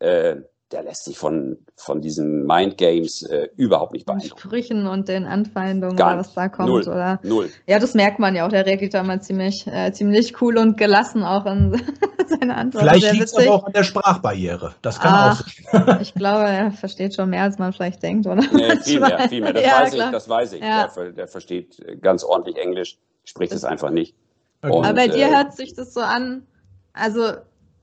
Äh, 0.00 0.42
der 0.72 0.84
lässt 0.84 1.04
sich 1.04 1.18
von, 1.18 1.58
von 1.74 2.00
diesen 2.00 2.46
Mindgames 2.46 3.22
äh, 3.22 3.48
überhaupt 3.56 3.92
nicht 3.92 4.06
beeindrucken. 4.06 4.38
Sprüchen 4.38 4.86
und 4.86 5.08
den 5.08 5.26
Anfeindungen, 5.26 5.96
Gar 5.96 6.18
was 6.18 6.32
da 6.34 6.48
kommt. 6.48 6.68
Null. 6.68 6.82
Oder, 6.82 7.18
Null. 7.24 7.50
Ja, 7.66 7.80
das 7.80 7.94
merkt 7.94 8.20
man 8.20 8.36
ja 8.36 8.46
auch. 8.46 8.50
Der 8.50 8.66
reagiert 8.66 8.94
da 8.94 9.02
mal 9.02 9.20
ziemlich, 9.20 9.66
äh, 9.66 9.92
ziemlich 9.92 10.40
cool 10.40 10.58
und 10.58 10.76
gelassen 10.76 11.24
auch 11.24 11.44
in 11.46 11.80
seine 12.28 12.54
Antworten. 12.54 12.88
Vielleicht 12.88 13.12
liegt 13.12 13.24
es 13.24 13.34
aber 13.34 13.50
auch 13.50 13.66
an 13.66 13.72
der 13.72 13.82
Sprachbarriere. 13.82 14.74
Das 14.80 15.00
kann 15.00 15.12
Ach, 15.12 15.40
auch 15.40 15.46
sein. 15.86 15.98
ich 16.02 16.14
glaube, 16.14 16.44
er 16.44 16.70
versteht 16.70 17.16
schon 17.16 17.30
mehr, 17.30 17.42
als 17.42 17.58
man 17.58 17.72
vielleicht 17.72 18.02
denkt, 18.02 18.26
oder? 18.26 18.42
Nee, 18.52 18.76
viel 18.76 19.00
mehr, 19.00 19.18
viel 19.28 19.40
mehr. 19.40 19.52
Das 19.52 19.64
ja, 19.64 19.80
weiß 19.80 19.92
klar. 19.92 20.06
ich, 20.06 20.12
das 20.12 20.28
weiß 20.28 20.52
ich. 20.52 20.62
Ja. 20.62 20.88
Der, 20.94 21.12
der, 21.12 21.26
versteht 21.26 22.00
ganz 22.00 22.22
ordentlich 22.22 22.56
Englisch, 22.58 22.96
spricht 23.24 23.52
es 23.52 23.64
einfach 23.64 23.90
nicht. 23.90 24.14
Okay. 24.62 24.72
Und, 24.72 24.84
aber 24.84 24.94
bei 24.94 25.08
dir 25.08 25.26
äh, 25.26 25.34
hört 25.34 25.56
sich 25.56 25.74
das 25.74 25.92
so 25.94 26.00
an, 26.00 26.46
also 26.92 27.32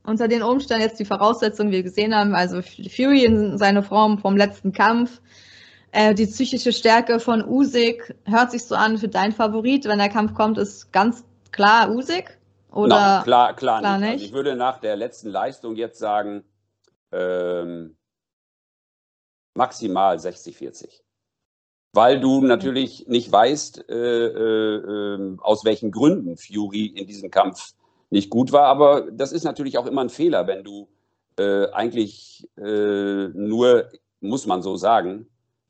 unter 0.07 0.27
den 0.29 0.41
Umständen 0.41 0.83
jetzt 0.83 0.99
die 0.99 1.05
Voraussetzungen, 1.05 1.69
wie 1.69 1.75
wir 1.75 1.83
gesehen 1.83 2.15
haben, 2.15 2.33
also 2.33 2.61
Fury 2.61 3.25
in 3.25 3.57
seiner 3.57 3.83
Form 3.83 4.17
vom 4.19 4.37
letzten 4.37 4.71
Kampf, 4.71 5.21
äh, 5.91 6.13
die 6.13 6.25
psychische 6.25 6.71
Stärke 6.71 7.19
von 7.19 7.45
Usyk, 7.45 8.15
hört 8.23 8.51
sich 8.51 8.63
so 8.63 8.75
an 8.75 8.97
für 8.97 9.09
dein 9.09 9.33
Favorit, 9.33 9.85
wenn 9.85 9.99
der 9.99 10.09
Kampf 10.09 10.33
kommt, 10.33 10.57
ist 10.57 10.93
ganz 10.93 11.25
klar 11.51 11.91
Usyk? 11.91 12.37
Oder 12.71 13.17
no, 13.17 13.23
klar, 13.23 13.53
klar, 13.53 13.79
klar 13.79 13.97
nicht. 13.97 14.01
nicht. 14.01 14.11
Also 14.13 14.25
ich 14.25 14.33
würde 14.33 14.55
nach 14.55 14.79
der 14.79 14.95
letzten 14.95 15.29
Leistung 15.29 15.75
jetzt 15.75 15.99
sagen, 15.99 16.43
ähm, 17.11 17.97
maximal 19.55 20.17
60-40. 20.17 21.01
Weil 21.91 22.19
du 22.21 22.41
natürlich 22.41 23.07
nicht 23.07 23.29
weißt, 23.29 23.89
äh, 23.89 23.93
äh, 23.93 25.15
ähm, 25.15 25.39
aus 25.41 25.65
welchen 25.65 25.91
Gründen 25.91 26.37
Fury 26.37 26.85
in 26.85 27.07
diesem 27.07 27.29
Kampf 27.29 27.73
nicht 28.09 28.29
gut 28.29 28.51
war. 28.51 28.65
Aber 28.65 29.11
das 29.11 29.31
ist 29.31 29.43
natürlich 29.43 29.77
auch 29.77 29.85
immer 29.85 30.01
ein 30.01 30.09
Fehler, 30.09 30.47
wenn 30.47 30.63
du 30.63 30.87
äh, 31.37 31.69
eigentlich 31.71 32.47
äh, 32.57 33.27
nur, 33.27 33.89
muss 34.19 34.45
man 34.45 34.61
so 34.61 34.75
sagen, 34.75 35.27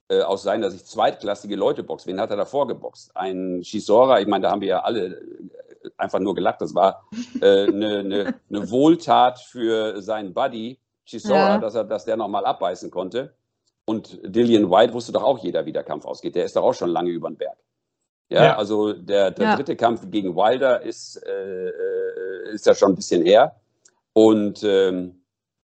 äh, 0.09 0.21
aus 0.21 0.43
seiner 0.43 0.71
Sicht 0.71 0.87
zweitklassige 0.87 1.55
Leute 1.55 1.83
boxt. 1.83 2.07
Wen 2.07 2.19
hat 2.19 2.29
er 2.29 2.37
davor 2.37 2.67
geboxt? 2.67 3.15
Ein 3.15 3.61
Chisora, 3.61 4.21
ich 4.21 4.27
meine, 4.27 4.43
da 4.43 4.51
haben 4.51 4.61
wir 4.61 4.69
ja 4.69 4.79
alle 4.81 5.07
äh, 5.07 5.89
einfach 5.97 6.19
nur 6.19 6.35
gelacht. 6.35 6.61
Das 6.61 6.73
war 6.73 7.05
eine 7.41 7.99
äh, 7.99 8.03
ne, 8.03 8.35
ne 8.47 8.71
Wohltat 8.71 9.39
für 9.39 10.01
seinen 10.01 10.33
Buddy 10.33 10.79
Chisora, 11.05 11.55
ja. 11.55 11.57
dass, 11.57 11.75
er, 11.75 11.83
dass 11.83 12.05
der 12.05 12.17
nochmal 12.17 12.45
abbeißen 12.45 12.91
konnte. 12.91 13.33
Und 13.85 14.19
Dillian 14.23 14.69
White 14.69 14.93
wusste 14.93 15.13
doch 15.13 15.23
auch 15.23 15.39
jeder, 15.39 15.65
wie 15.65 15.71
der 15.71 15.83
Kampf 15.83 16.05
ausgeht. 16.05 16.35
Der 16.35 16.45
ist 16.45 16.55
doch 16.55 16.63
auch 16.63 16.73
schon 16.73 16.89
lange 16.89 17.09
über 17.09 17.29
den 17.29 17.37
Berg. 17.37 17.57
Ja, 18.29 18.43
ja. 18.43 18.57
also 18.57 18.93
der, 18.93 19.31
der 19.31 19.45
ja. 19.45 19.55
dritte 19.55 19.75
Kampf 19.75 20.09
gegen 20.09 20.35
Wilder 20.35 20.81
ist, 20.81 21.15
äh, 21.25 21.69
äh, 21.69 22.53
ist 22.53 22.65
ja 22.65 22.75
schon 22.75 22.91
ein 22.91 22.95
bisschen 22.95 23.23
her. 23.23 23.55
Und, 24.13 24.63
ähm, 24.63 25.21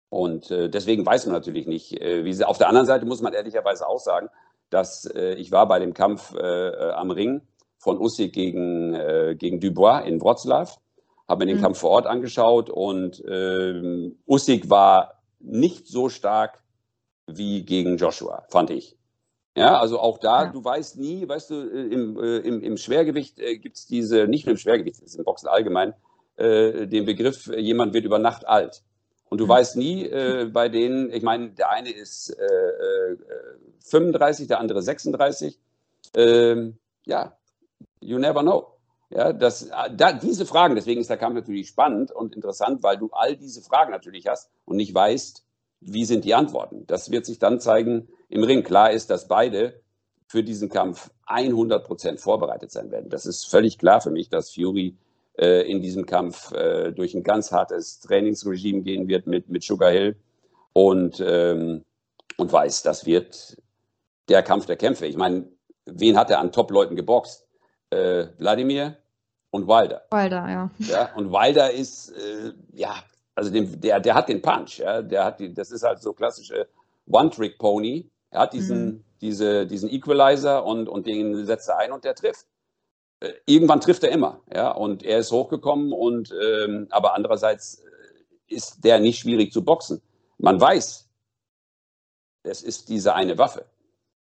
und 0.09 0.51
äh, 0.51 0.69
deswegen 0.69 1.05
weiß 1.05 1.27
man 1.27 1.35
natürlich 1.35 1.67
nicht, 1.67 2.01
äh, 2.01 2.25
wie 2.25 2.33
sie. 2.33 2.47
Auf 2.47 2.59
der 2.59 2.69
anderen 2.69 2.87
Seite 2.87 3.07
muss 3.07 3.23
man 3.23 3.33
ehrlicherweise 3.33 3.89
auch 3.89 3.99
sagen, 3.99 4.29
dass 4.71 5.07
äh, 5.07 5.35
ich 5.35 5.51
war 5.51 5.67
bei 5.67 5.81
dem 5.81 5.95
Kampf 5.95 6.35
äh, 6.35 6.91
am 6.93 7.11
Ring 7.11 7.43
von 7.79 7.99
Usyk 7.99 8.33
gegen, 8.33 9.37
gegen 9.37 9.61
Dubois 9.61 10.07
in 10.07 10.19
Wroclaw, 10.19 10.71
habe 11.29 11.45
mir 11.45 11.53
den 11.53 11.59
mhm. 11.59 11.63
Kampf 11.63 11.81
vor 11.81 11.91
Ort 11.91 12.07
angeschaut 12.07 12.71
und 12.71 13.23
ähm, 13.29 14.17
Usyk 14.27 14.71
war 14.71 15.23
nicht 15.39 15.87
so 15.87 16.09
stark 16.09 16.63
wie 17.27 17.63
gegen 17.63 17.99
Joshua, 17.99 18.47
fand 18.49 18.71
ich. 18.71 18.97
Ja, 19.57 19.79
also 19.79 20.01
auch 20.01 20.19
da, 20.19 20.45
ja. 20.45 20.51
du 20.51 20.65
weißt 20.65 20.99
nie, 20.99 21.29
weißt 21.29 21.51
du, 21.51 21.55
äh, 21.55 21.87
im, 21.87 22.19
äh, 22.19 22.39
im, 22.39 22.61
im 22.61 22.77
Schwergewicht 22.77 23.39
äh, 23.39 23.57
gibt 23.59 23.77
es 23.77 23.87
diese, 23.87 24.27
nicht 24.27 24.47
nur 24.47 24.53
im 24.53 24.59
Schwergewicht, 24.59 24.97
das 24.97 25.11
ist 25.11 25.19
im 25.19 25.25
Boxen 25.25 25.49
allgemein, 25.49 25.95
äh, 26.37 26.89
den 26.89 27.05
Begriff, 27.05 27.47
äh, 27.47 27.61
jemand 27.61 27.95
wird 27.95 28.05
über 28.05 28.19
Nacht 28.19 28.49
alt. 28.49 28.83
Und 29.31 29.39
du 29.39 29.45
mhm. 29.45 29.51
weißt 29.51 29.77
nie 29.77 30.07
äh, 30.07 30.51
bei 30.53 30.69
denen, 30.69 31.13
ich 31.13 31.23
meine, 31.23 31.51
der 31.51 31.71
eine 31.71 31.91
ist 31.91 32.37
35, 33.81 34.49
der 34.49 34.59
andere 34.61 34.83
36. 34.83 35.59
Ähm, 36.17 36.79
ja, 37.05 37.37
you 38.01 38.19
never 38.19 38.43
know. 38.43 38.67
Ja, 39.11 39.33
das, 39.33 39.71
da, 39.97 40.13
diese 40.13 40.47
Fragen, 40.47 40.75
deswegen 40.75 41.01
ist 41.01 41.11
der 41.11 41.17
Kampf 41.17 41.37
natürlich 41.37 41.69
spannend 41.69 42.11
und 42.11 42.35
interessant, 42.35 42.83
weil 42.83 42.97
du 42.97 43.11
all 43.13 43.37
diese 43.37 43.63
Fragen 43.63 43.93
natürlich 43.93 44.27
hast 44.27 44.51
und 44.65 44.77
nicht 44.77 44.95
weißt, 44.95 45.45
wie 45.81 46.05
sind 46.05 46.25
die 46.25 46.35
Antworten. 46.35 46.87
Das 46.87 47.11
wird 47.11 47.27
sich 47.27 47.39
dann 47.39 47.61
zeigen, 47.61 48.09
im 48.35 48.43
Ring. 48.43 48.63
Klar 48.63 48.91
ist, 48.91 49.11
dass 49.11 49.29
beide 49.29 49.81
für 50.27 50.43
diesen 50.43 50.69
Kampf 50.69 51.11
100 51.27 51.87
Prozent 51.87 52.21
vorbereitet 52.21 52.71
sein 52.71 52.91
werden. 52.91 53.09
Das 53.09 53.25
ist 53.25 53.45
völlig 53.47 53.79
klar 53.79 54.01
für 54.01 54.11
mich, 54.11 54.29
dass 54.29 54.53
Fury 54.53 54.97
äh, 55.39 55.71
in 55.71 55.81
diesem 55.81 56.05
Kampf 56.05 56.53
äh, 56.53 56.91
durch 56.93 57.15
ein 57.15 57.23
ganz 57.23 57.53
hartes 57.53 58.01
Trainingsregime 58.01 58.83
gehen 58.83 59.09
wird 59.09 59.27
mit, 59.27 59.49
mit 59.49 59.63
Sugar 59.63 59.91
Hill 59.91 60.17
und, 60.73 61.23
ähm, 61.25 61.85
und 62.37 62.53
weiß, 62.53 62.83
das 62.83 63.07
wird 63.07 63.57
der 64.29 64.43
Kampf 64.43 64.67
der 64.67 64.77
Kämpfe. 64.77 65.07
Ich 65.07 65.17
meine, 65.17 65.47
wen 65.87 66.17
hat 66.17 66.31
er 66.31 66.41
an 66.41 66.51
Top-Leuten 66.51 66.97
geboxt? 66.97 67.47
Äh, 67.91 68.27
Wladimir 68.39 68.97
und 69.51 69.69
Wilder. 69.69 70.03
Wilder, 70.11 70.49
ja. 70.49 70.71
ja 70.79 71.15
und 71.15 71.31
Wilder 71.31 71.71
ist, 71.71 72.11
äh, 72.11 72.53
ja, 72.73 72.97
also 73.37 73.51
den, 73.51 73.81
der, 73.81 74.01
der 74.01 74.15
hat 74.15 74.29
den 74.29 74.43
Punch. 74.43 74.79
Ja, 74.79 75.03
der 75.03 75.25
hat 75.25 75.39
die, 75.39 75.55
das 75.55 75.71
ist 75.71 75.85
halt 75.85 76.01
so 76.01 76.13
klassische 76.13 76.67
One-Trick-Pony. 77.07 78.11
Er 78.35 78.41
hat 78.41 78.53
diesen, 78.53 78.85
mhm. 78.87 79.05
diese, 79.21 79.65
diesen 79.65 79.89
Equalizer 79.89 80.65
und, 80.65 80.89
und 80.89 81.07
den 81.07 81.47
setzt 81.47 81.69
er 81.69 81.79
ein 81.79 81.93
und 81.93 82.03
der 82.03 82.17
trifft. 82.17 82.47
Äh, 83.21 83.31
irgendwann 83.47 83.81
trifft 83.81 84.03
er 84.03 84.11
immer, 84.11 84.41
ja, 84.53 84.73
und 84.73 85.05
er 85.05 85.19
ist 85.19 85.31
hochgekommen 85.31 85.93
und 85.93 86.33
ähm, 86.33 86.89
aber 86.91 87.15
andererseits 87.15 87.79
äh, 87.79 88.55
ist 88.55 88.85
der 88.85 88.99
nicht 88.99 89.21
schwierig 89.21 89.53
zu 89.53 89.65
boxen. 89.65 90.03
Man 90.37 90.61
weiß, 90.61 91.09
es 92.43 92.63
ist 92.63 92.89
diese 92.89 93.15
eine 93.15 93.39
Waffe. 93.39 93.67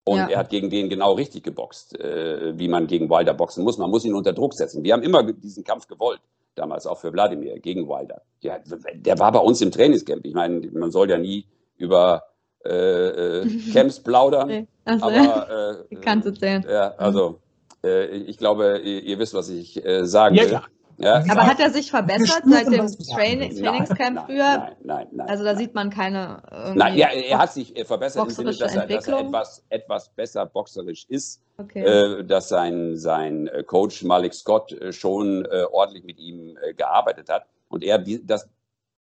Und 0.06 0.18
ja. 0.18 0.30
er 0.30 0.40
hat 0.40 0.50
gegen 0.50 0.70
den 0.70 0.88
genau 0.88 1.12
richtig 1.12 1.44
geboxt, 1.44 2.00
äh, 2.00 2.58
wie 2.58 2.70
man 2.70 2.88
gegen 2.88 3.10
Wilder 3.10 3.34
boxen 3.34 3.66
muss. 3.66 3.78
Man 3.78 3.92
muss 3.92 4.06
ihn 4.06 4.16
unter 4.16 4.32
Druck 4.32 4.54
setzen. 4.54 4.82
Wir 4.86 4.94
haben 4.94 5.04
immer 5.04 5.24
diesen 5.34 5.66
Kampf 5.66 5.88
gewollt, 5.88 6.22
damals 6.56 6.88
auch 6.88 7.00
für 7.00 7.12
Wladimir 7.12 7.60
gegen 7.60 7.90
Wilder. 7.90 8.22
Der, 8.44 8.64
der 8.96 9.20
war 9.20 9.34
bei 9.34 9.40
uns 9.40 9.60
im 9.60 9.72
Trainingscamp. 9.72 10.26
Ich 10.26 10.34
meine, 10.34 10.72
man 10.72 10.90
soll 10.90 11.10
ja 11.10 11.18
nie 11.18 11.46
über 11.76 12.24
äh, 12.66 13.40
äh, 13.42 13.72
Camps 13.74 14.00
plaudern. 14.00 14.68
Also, 14.86 15.06
aber 15.06 15.86
äh, 15.92 15.96
kannst 15.98 16.28
du 16.28 16.34
zählen. 16.34 16.66
Ja, 16.70 16.94
also 16.98 17.40
äh, 17.84 18.06
ich 18.06 18.38
glaube, 18.38 18.80
ihr, 18.84 19.04
ihr, 19.04 19.20
wisst, 19.20 19.34
was 19.34 19.50
ich 19.50 19.84
äh, 19.86 20.06
sagen 20.06 20.36
ja, 20.36 20.44
will. 20.44 20.50
Klar. 20.50 20.64
Ja? 21.00 21.24
Aber 21.30 21.48
hat 21.48 21.62
er 21.62 21.70
sich 21.70 21.92
verbessert 21.92 22.44
seit 22.46 22.68
dem 22.68 22.88
Training, 23.16 23.56
Trainingscamp 23.56 24.16
nein, 24.16 24.26
früher? 24.26 24.58
Nein, 24.58 24.76
nein, 24.84 25.08
nein. 25.12 25.30
Also 25.30 25.46
da 25.46 25.56
sieht 25.56 25.74
man 25.74 25.90
keine. 25.90 26.42
Nein, 26.76 26.98
ja, 26.98 27.08
er 27.08 27.38
hat 27.38 27.54
sich 27.54 27.74
verbessert 27.86 28.26
im 28.26 28.30
Sinne, 28.32 28.54
dass 28.54 28.76
er, 28.76 28.86
dass 28.86 29.08
er 29.08 29.20
etwas, 29.20 29.64
etwas 29.70 30.10
besser 30.10 30.46
boxerisch 30.46 31.06
ist. 31.08 31.42
Okay. 31.58 31.84
Äh, 31.84 32.26
dass 32.26 32.50
sein, 32.50 32.98
sein 32.98 33.48
äh, 33.48 33.64
Coach 33.64 34.04
Malik 34.04 34.34
Scott 34.34 34.74
äh, 34.74 34.92
schon 34.92 35.46
äh, 35.46 35.64
ordentlich 35.72 36.04
mit 36.04 36.20
ihm 36.20 36.58
äh, 36.62 36.74
gearbeitet 36.74 37.30
hat. 37.30 37.46
Und 37.70 37.84
er 37.84 38.00
das, 38.00 38.50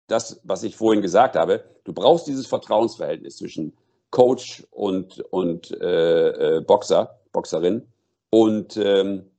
das, 0.09 0.41
was 0.43 0.63
ich 0.63 0.75
vorhin 0.75 1.01
gesagt 1.01 1.35
habe, 1.35 1.63
du 1.83 1.93
brauchst 1.93 2.27
dieses 2.27 2.47
Vertrauensverhältnis 2.47 3.37
zwischen 3.37 3.73
Coach 4.11 4.65
und, 4.71 5.19
und 5.31 5.71
äh, 5.79 6.57
äh, 6.57 6.61
Boxer, 6.61 7.19
Boxerin. 7.31 7.87
Und 8.31 8.77
ähm, 8.77 9.29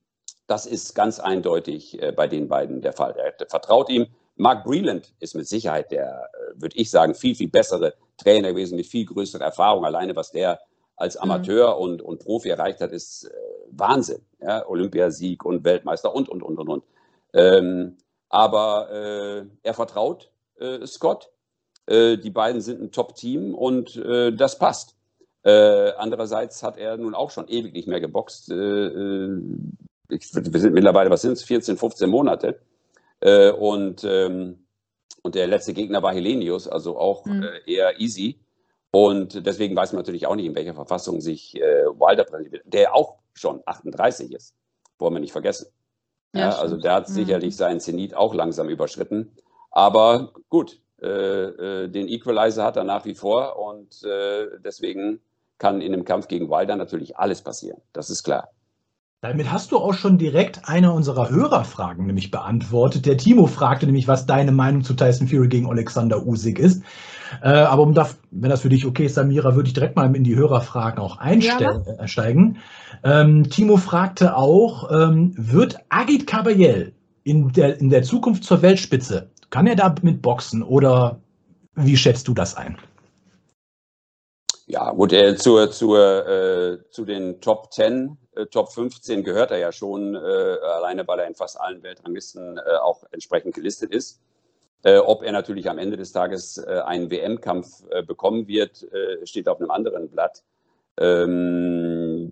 das 0.46 0.66
ist 0.66 0.94
ganz 0.94 1.20
eindeutig 1.20 2.00
äh, 2.00 2.12
bei 2.12 2.28
den 2.28 2.48
beiden 2.48 2.80
der 2.83 2.92
Fall. 2.92 3.14
Er 3.16 3.35
vertraut 3.48 3.88
ihm. 3.90 4.06
Mark 4.37 4.64
Breland 4.64 5.12
ist 5.20 5.35
mit 5.35 5.46
Sicherheit 5.46 5.90
der, 5.90 6.30
äh, 6.33 6.61
würde 6.61 6.76
ich 6.76 6.90
sagen, 6.90 7.14
viel, 7.14 7.35
viel 7.35 7.50
bessere 7.50 7.94
Trainer 8.16 8.50
gewesen, 8.50 8.76
mit 8.76 8.87
viel 8.87 9.06
größerer 9.06 9.44
Erfahrung. 9.44 9.85
Alleine 9.85 10.14
was 10.16 10.30
der 10.30 10.61
als 10.96 11.16
mhm. 11.16 11.22
Amateur 11.22 11.74
mhm. 11.76 11.83
und, 11.83 12.02
und 12.02 12.24
Profi 12.24 12.48
erreicht 12.48 12.80
hat, 12.80 12.92
ist 12.92 13.24
äh, 13.24 13.30
Wahnsinn. 13.72 14.22
Ja? 14.40 14.66
Olympiasieg 14.68 15.44
und 15.44 15.64
Weltmeister 15.64 16.14
und, 16.14 16.28
und, 16.28 16.42
und, 16.42 16.59
und, 16.59 16.68
und. 16.68 16.85
Ähm, 17.33 17.96
aber 18.28 18.90
äh, 18.92 19.44
er 19.62 19.74
vertraut 19.74 20.30
Scott. 20.87 21.31
Äh, 21.87 22.18
die 22.18 22.31
beiden 22.31 22.61
sind 22.61 22.81
ein 22.81 22.92
Top-Team 22.92 23.55
und 23.55 23.96
äh, 23.96 24.33
das 24.33 24.59
passt. 24.59 24.94
Äh, 25.42 25.92
andererseits 25.99 26.62
hat 26.62 26.77
er 26.77 26.96
nun 26.96 27.14
auch 27.14 27.31
schon 27.31 27.49
ewig 27.49 27.73
nicht 27.73 27.88
mehr 27.88 28.01
geboxt. 28.01 28.51
Ich, 28.51 30.35
wir 30.35 30.61
sind 30.61 30.75
mittlerweile, 30.75 31.11
was 31.11 31.23
sind 31.23 31.33
es, 31.33 31.44
14, 31.44 31.77
15 31.77 32.11
Monate. 32.11 32.61
und, 33.23 34.05
ähm, 34.05 34.66
und 35.23 35.35
der 35.35 35.46
letzte 35.46 35.73
Gegner 35.73 36.03
war 36.03 36.14
Helenius, 36.14 36.68
also 36.68 36.99
auch 36.99 37.25
mhm. 37.27 37.46
eher 37.66 38.01
easy. 38.01 38.40
Und 38.92 39.46
deswegen 39.46 39.77
weiß 39.77 39.92
man 39.92 40.01
natürlich 40.01 40.27
auch 40.27 40.35
nicht, 40.35 40.46
in 40.46 40.55
welcher 40.55 40.75
Verfassung 40.75 41.20
sich 41.20 41.57
äh, 41.57 41.87
Wilder 41.87 42.25
präsentiert, 42.25 42.62
der 42.66 42.94
auch 42.94 43.18
schon 43.35 43.62
38 43.64 44.33
ist. 44.33 44.55
Wollen 44.99 45.14
wir 45.14 45.20
nicht 45.20 45.33
vergessen. 45.33 45.68
Ja, 46.35 46.51
ja, 46.51 46.59
also 46.59 46.77
der 46.77 46.92
hat 46.94 47.09
mhm. 47.09 47.14
sicherlich 47.14 47.57
seinen 47.57 47.81
Zenit 47.81 48.14
auch 48.14 48.35
langsam 48.35 48.68
überschritten. 48.68 49.33
Aber 49.70 50.33
gut, 50.48 50.80
äh, 51.02 51.06
äh, 51.06 51.88
den 51.88 52.09
Equalizer 52.09 52.64
hat 52.64 52.76
er 52.76 52.85
nach 52.85 53.04
wie 53.04 53.14
vor 53.14 53.59
und 53.59 54.02
äh, 54.04 54.59
deswegen 54.64 55.20
kann 55.59 55.80
in 55.80 55.92
einem 55.92 56.04
Kampf 56.04 56.28
gegen 56.28 56.50
Wilder 56.50 56.76
natürlich 56.76 57.16
alles 57.16 57.42
passieren. 57.42 57.80
Das 57.92 58.11
ist 58.11 58.22
klar. 58.22 58.48
Damit 59.22 59.52
hast 59.52 59.70
du 59.70 59.76
auch 59.76 59.92
schon 59.92 60.16
direkt 60.16 60.62
eine 60.64 60.92
unserer 60.92 61.28
Hörerfragen 61.28 62.06
nämlich 62.06 62.30
beantwortet. 62.30 63.04
Der 63.04 63.18
Timo 63.18 63.46
fragte 63.46 63.85
nämlich, 63.85 64.09
was 64.09 64.24
deine 64.24 64.50
Meinung 64.50 64.83
zu 64.83 64.94
Tyson 64.94 65.28
Fury 65.28 65.48
gegen 65.48 65.68
Alexander 65.68 66.26
Usyk 66.26 66.59
ist. 66.59 66.83
Äh, 67.42 67.50
aber 67.50 67.83
um 67.83 67.92
da, 67.92 68.09
wenn 68.30 68.48
das 68.48 68.62
für 68.62 68.70
dich 68.70 68.87
okay 68.87 69.04
ist, 69.04 69.16
Samira, 69.16 69.54
würde 69.54 69.68
ich 69.68 69.74
direkt 69.74 69.94
mal 69.94 70.14
in 70.16 70.24
die 70.24 70.37
Hörerfragen 70.37 70.98
auch 70.98 71.18
einsteigen. 71.18 72.56
Ja, 73.04 73.20
ähm, 73.20 73.50
Timo 73.50 73.76
fragte 73.76 74.37
auch, 74.37 74.90
ähm, 74.90 75.35
wird 75.37 75.76
Agit 75.90 76.26
Kabayel 76.26 76.94
in 77.22 77.52
der, 77.52 77.78
in 77.78 77.90
der 77.90 78.02
Zukunft 78.02 78.44
zur 78.44 78.62
Weltspitze? 78.62 79.30
Kann 79.50 79.66
er 79.66 79.76
da 79.76 79.94
mit 80.02 80.22
boxen 80.22 80.62
oder 80.62 81.20
wie 81.74 81.96
schätzt 81.96 82.28
du 82.28 82.34
das 82.34 82.56
ein? 82.56 82.78
Ja, 84.66 84.92
gut, 84.92 85.12
er 85.12 85.36
zur, 85.36 85.72
zur, 85.72 86.28
äh, 86.28 86.78
zu 86.90 87.04
den 87.04 87.40
Top 87.40 87.72
10, 87.72 88.16
äh, 88.36 88.46
Top 88.46 88.72
15 88.72 89.24
gehört 89.24 89.50
er 89.50 89.58
ja 89.58 89.72
schon, 89.72 90.14
äh, 90.14 90.18
alleine 90.18 91.06
weil 91.08 91.18
er 91.18 91.26
in 91.26 91.34
fast 91.34 91.60
allen 91.60 91.82
Weltranglisten 91.82 92.58
äh, 92.58 92.76
auch 92.80 93.02
entsprechend 93.10 93.54
gelistet 93.56 93.92
ist. 93.92 94.20
Äh, 94.84 94.98
ob 94.98 95.24
er 95.24 95.32
natürlich 95.32 95.68
am 95.68 95.78
Ende 95.78 95.96
des 95.96 96.12
Tages 96.12 96.56
äh, 96.58 96.82
einen 96.84 97.10
WM-Kampf 97.10 97.82
bekommen 98.06 98.46
wird, 98.46 98.86
steht 99.24 99.48
auf 99.48 99.60
einem 99.60 99.70
anderen 99.70 100.08
Blatt. 100.08 100.42
Ähm, 100.98 102.30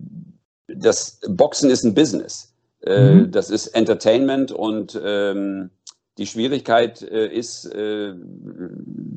das 0.68 1.20
Boxen 1.28 1.70
ist 1.70 1.84
ein 1.84 1.94
Business. 1.94 2.54
Mhm. 2.86 3.32
Das 3.32 3.50
ist 3.50 3.68
Entertainment 3.68 4.52
und 4.52 4.98
ähm, 5.02 5.70
die 6.18 6.26
Schwierigkeit 6.26 7.00
ist, 7.00 7.70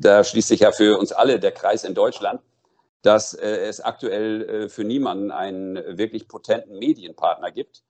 da 0.02 0.24
schließt 0.24 0.48
sich 0.48 0.60
ja 0.60 0.72
für 0.72 0.98
uns 0.98 1.12
alle 1.12 1.38
der 1.38 1.52
Kreis 1.52 1.84
in 1.84 1.94
Deutschland, 1.94 2.40
dass 3.02 3.34
äh, 3.34 3.48
es 3.48 3.80
aktuell 3.80 4.42
äh, 4.42 4.68
für 4.68 4.84
niemanden 4.84 5.30
einen 5.30 5.76
wirklich 5.98 6.28
potenten 6.28 6.78
Medienpartner 6.78 7.50
gibt. 7.50 7.82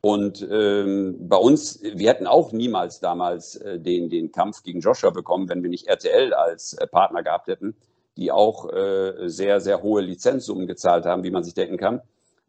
Und 0.00 0.46
ähm, 0.48 1.16
bei 1.28 1.36
uns, 1.36 1.82
wir 1.82 2.08
hätten 2.08 2.26
auch 2.26 2.52
niemals 2.52 3.00
damals 3.00 3.56
äh, 3.56 3.80
den, 3.80 4.08
den 4.10 4.30
Kampf 4.30 4.62
gegen 4.62 4.80
Joshua 4.80 5.10
bekommen, 5.10 5.48
wenn 5.48 5.62
wir 5.62 5.70
nicht 5.70 5.88
RTL 5.88 6.32
als 6.34 6.74
äh, 6.74 6.86
Partner 6.86 7.22
gehabt 7.22 7.48
hätten, 7.48 7.74
die 8.16 8.30
auch 8.30 8.70
äh, 8.72 9.28
sehr, 9.28 9.60
sehr 9.60 9.82
hohe 9.82 10.02
Lizenzsummen 10.02 10.66
gezahlt 10.66 11.04
haben, 11.04 11.24
wie 11.24 11.30
man 11.30 11.42
sich 11.42 11.54
denken 11.54 11.78
kann. 11.78 12.00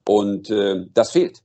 Und 0.08 0.50
äh, 0.52 0.86
das 0.94 1.12
fehlt. 1.12 1.42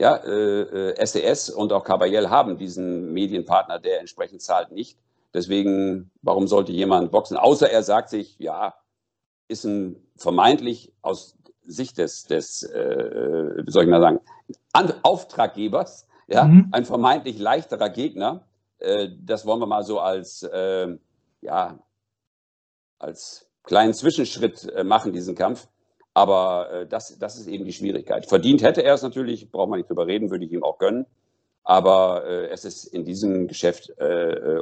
Ja, 0.00 0.16
äh, 0.16 0.90
äh, 0.92 1.06
SES 1.06 1.50
und 1.50 1.72
auch 1.72 1.82
Caballel 1.82 2.30
haben 2.30 2.56
diesen 2.56 3.12
Medienpartner, 3.12 3.80
der 3.80 4.00
entsprechend 4.00 4.42
zahlt, 4.42 4.70
nicht. 4.70 4.96
Deswegen, 5.34 6.10
warum 6.22 6.46
sollte 6.46 6.72
jemand 6.72 7.10
boxen? 7.10 7.36
Außer 7.36 7.68
er 7.68 7.82
sagt 7.82 8.08
sich, 8.08 8.38
ja, 8.38 8.74
ist 9.48 9.64
ein 9.64 9.96
vermeintlich 10.16 10.92
aus 11.02 11.36
Sicht 11.64 11.98
des, 11.98 12.24
des 12.24 12.62
äh, 12.62 13.62
wie 13.64 13.70
soll 13.70 13.84
ich 13.84 13.90
mal 13.90 14.00
sagen, 14.00 14.20
An 14.72 14.92
Auftraggebers, 15.02 16.06
ja, 16.28 16.44
mhm. 16.44 16.68
ein 16.72 16.84
vermeintlich 16.84 17.38
leichterer 17.38 17.90
Gegner. 17.90 18.46
Äh, 18.78 19.08
das 19.20 19.46
wollen 19.46 19.60
wir 19.60 19.66
mal 19.66 19.82
so 19.82 20.00
als, 20.00 20.42
äh, 20.44 20.96
ja, 21.40 21.78
als 22.98 23.50
kleinen 23.64 23.94
Zwischenschritt 23.94 24.64
äh, 24.72 24.84
machen, 24.84 25.12
diesen 25.12 25.34
Kampf. 25.34 25.68
Aber 26.18 26.70
äh, 26.72 26.86
das, 26.86 27.18
das 27.18 27.38
ist 27.38 27.46
eben 27.46 27.64
die 27.64 27.72
Schwierigkeit. 27.72 28.26
Verdient 28.26 28.62
hätte 28.62 28.82
er 28.82 28.94
es 28.94 29.02
natürlich, 29.02 29.50
braucht 29.50 29.70
man 29.70 29.78
nicht 29.78 29.88
drüber 29.88 30.06
reden, 30.06 30.30
würde 30.30 30.44
ich 30.44 30.52
ihm 30.52 30.64
auch 30.64 30.78
gönnen. 30.78 31.06
Aber 31.64 32.24
äh, 32.26 32.48
es 32.48 32.64
ist 32.64 32.86
in 32.86 33.04
diesem 33.04 33.46
Geschäft 33.46 33.92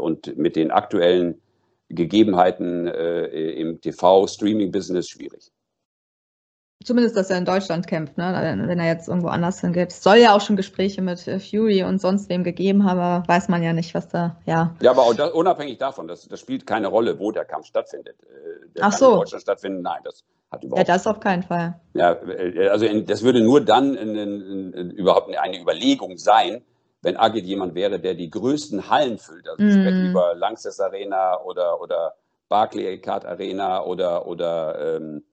und 0.01 0.37
mit 0.37 0.57
den 0.57 0.71
aktuellen 0.71 1.41
Gegebenheiten 1.89 2.89
äh, 2.89 3.27
im 3.53 3.81
TV-Streaming-Business 3.81 5.09
schwierig. 5.09 5.53
Zumindest, 6.85 7.17
dass 7.17 7.31
er 7.31 7.39
in 7.39 7.45
Deutschland 7.45 7.87
kämpft, 7.87 8.17
ne? 8.17 8.65
wenn 8.67 8.79
er 8.79 8.87
jetzt 8.87 9.09
irgendwo 9.09 9.29
anders 9.29 9.61
hingeht. 9.61 9.91
Es 9.91 10.03
soll 10.03 10.19
ja 10.19 10.37
auch 10.37 10.41
schon 10.41 10.57
Gespräche 10.57 11.03
mit 11.03 11.27
äh, 11.27 11.41
Fury 11.41 11.83
und 11.83 12.01
sonst 12.01 12.29
wem 12.29 12.45
gegeben 12.45 12.85
haben, 12.85 13.01
aber 13.01 13.27
weiß 13.27 13.49
man 13.49 13.63
ja 13.63 13.73
nicht, 13.73 13.95
was 13.95 14.09
da, 14.09 14.37
ja. 14.45 14.77
Ja, 14.81 14.91
aber 14.93 15.13
das, 15.15 15.33
unabhängig 15.33 15.79
davon, 15.79 16.07
das, 16.07 16.29
das 16.29 16.39
spielt 16.39 16.67
keine 16.67 16.89
Rolle, 16.89 17.19
wo 17.19 17.33
der 17.33 17.45
Kampf 17.45 17.67
stattfindet. 17.67 18.17
Äh, 18.23 18.69
der 18.77 18.85
Ach 18.85 18.93
so. 18.93 19.13
in 19.13 19.19
Deutschland 19.21 19.43
stattfinden, 19.43 19.83
nein, 19.83 20.01
das 20.05 20.23
hat 20.51 20.63
überhaupt 20.63 20.87
Ja, 20.87 20.95
das 20.95 21.07
auf 21.07 21.19
keinen 21.19 21.43
Fall. 21.43 21.81
Ja, 21.95 22.13
äh, 22.13 22.69
also 22.69 22.85
in, 22.85 23.07
das 23.07 23.23
würde 23.23 23.41
nur 23.41 23.63
dann 23.63 23.97
in, 23.97 24.15
in, 24.15 24.91
überhaupt 24.93 25.35
eine 25.35 25.61
Überlegung 25.61 26.19
sein, 26.19 26.63
wenn 27.03 27.17
Agit 27.17 27.47
jemand 27.47 27.75
wäre, 27.75 27.99
der 27.99 28.15
die 28.15 28.31
größten 28.31 28.91
Hallen 28.91 29.19
füllt. 29.19 29.49
Also 29.49 29.65
mm. 29.65 29.71
sprechen 29.71 30.11
über 30.11 30.35
Lanxess 30.35 30.79
Arena 30.79 31.41
oder, 31.41 31.81
oder 31.81 32.15
Barclaycard 32.49 33.25
Arena 33.25 33.83
oder, 33.83 34.27
oder, 34.27 34.97
ähm, 34.99 35.25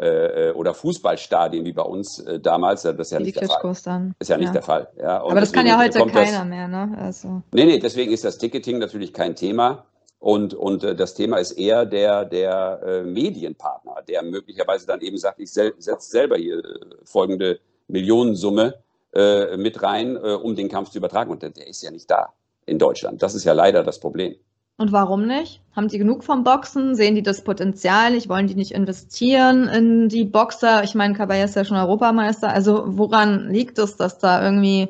äh, 0.00 0.48
äh, 0.48 0.52
oder 0.52 0.72
Fußballstadien 0.72 1.64
wie 1.66 1.74
bei 1.74 1.82
uns 1.82 2.20
äh, 2.20 2.40
damals. 2.40 2.82
Das 2.82 2.96
ist 2.98 3.12
ja 3.12 3.20
nicht 3.20 3.38
der 3.38 3.48
Fall. 3.48 3.76
Dann. 3.84 4.14
Ist 4.18 4.28
ja 4.28 4.38
nicht 4.38 4.46
ja. 4.46 4.52
der 4.52 4.62
Fall. 4.62 4.88
Ja, 4.98 5.22
Aber 5.22 5.40
das 5.40 5.52
kann 5.52 5.66
ja 5.66 5.78
heute 5.78 5.98
keiner 6.06 6.38
das, 6.38 6.44
mehr. 6.46 6.68
Ne? 6.68 6.96
Also. 6.98 7.42
Nee, 7.52 7.66
nee, 7.66 7.78
deswegen 7.78 8.10
ist 8.10 8.24
das 8.24 8.38
Ticketing 8.38 8.78
natürlich 8.78 9.12
kein 9.12 9.36
Thema. 9.36 9.84
Und, 10.18 10.54
und 10.54 10.84
äh, 10.84 10.94
das 10.94 11.14
Thema 11.14 11.36
ist 11.36 11.52
eher 11.52 11.84
der, 11.84 12.24
der 12.24 12.80
äh, 12.82 13.02
Medienpartner, 13.02 13.96
der 14.08 14.22
möglicherweise 14.22 14.86
dann 14.86 15.02
eben 15.02 15.18
sagt, 15.18 15.38
ich 15.38 15.52
sel 15.52 15.74
setze 15.78 16.10
selber 16.10 16.36
hier 16.36 16.58
äh, 16.58 16.78
folgende 17.04 17.60
Millionensumme 17.88 18.76
äh, 19.12 19.56
mit 19.58 19.82
rein, 19.82 20.16
äh, 20.16 20.34
um 20.34 20.56
den 20.56 20.70
Kampf 20.70 20.90
zu 20.90 20.98
übertragen. 20.98 21.30
Und 21.30 21.42
der, 21.42 21.50
der 21.50 21.66
ist 21.66 21.82
ja 21.82 21.90
nicht 21.90 22.10
da 22.10 22.32
in 22.64 22.78
Deutschland. 22.78 23.22
Das 23.22 23.34
ist 23.34 23.44
ja 23.44 23.52
leider 23.52 23.82
das 23.82 24.00
Problem. 24.00 24.34
Und 24.80 24.92
warum 24.92 25.26
nicht? 25.26 25.60
Haben 25.76 25.88
die 25.88 25.98
genug 25.98 26.24
vom 26.24 26.42
Boxen? 26.42 26.94
Sehen 26.94 27.14
die 27.14 27.22
das 27.22 27.44
Potenzial 27.44 28.12
nicht? 28.12 28.30
Wollen 28.30 28.46
die 28.46 28.54
nicht 28.54 28.72
investieren 28.72 29.68
in 29.68 30.08
die 30.08 30.24
Boxer? 30.24 30.82
Ich 30.84 30.94
meine, 30.94 31.12
Caballé 31.14 31.44
ist 31.44 31.54
ja 31.54 31.66
schon 31.66 31.76
Europameister. 31.76 32.48
Also 32.48 32.84
woran 32.86 33.50
liegt 33.50 33.78
es, 33.78 33.98
dass 33.98 34.16
da 34.16 34.42
irgendwie 34.42 34.88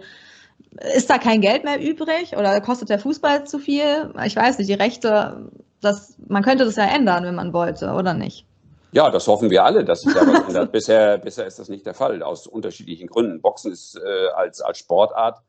ist 0.95 1.11
da 1.11 1.19
kein 1.19 1.41
Geld 1.41 1.65
mehr 1.65 1.83
übrig 1.83 2.37
oder 2.37 2.61
kostet 2.61 2.89
der 2.89 3.01
Fußball 3.01 3.49
zu 3.49 3.59
viel? 3.59 4.15
Ich 4.25 4.37
weiß 4.37 4.59
nicht, 4.59 4.71
die 4.71 4.75
Rechte, 4.75 5.51
das, 5.81 6.15
man 6.29 6.45
könnte 6.45 6.65
das 6.67 6.77
ja 6.77 6.85
ändern, 6.85 7.25
wenn 7.25 7.35
man 7.35 7.53
wollte, 7.53 7.91
oder 7.91 8.15
nicht? 8.15 8.47
Ja, 8.93 9.11
das 9.11 9.27
hoffen 9.27 9.51
wir 9.51 9.65
alle, 9.65 9.85
dass 9.85 10.03
sich 10.03 10.15
da 10.15 10.21
was 10.21 10.45
ändert. 10.47 10.71
Bisher, 10.71 11.19
bisher 11.19 11.49
ist 11.49 11.59
das 11.59 11.69
nicht 11.69 11.85
der 11.85 11.95
Fall, 11.95 12.23
aus 12.23 12.47
unterschiedlichen 12.47 13.09
Gründen. 13.09 13.41
Boxen 13.41 13.73
ist 13.73 13.97
äh, 13.97 14.29
als, 14.37 14.61
als 14.61 14.79
Sportart 14.79 15.43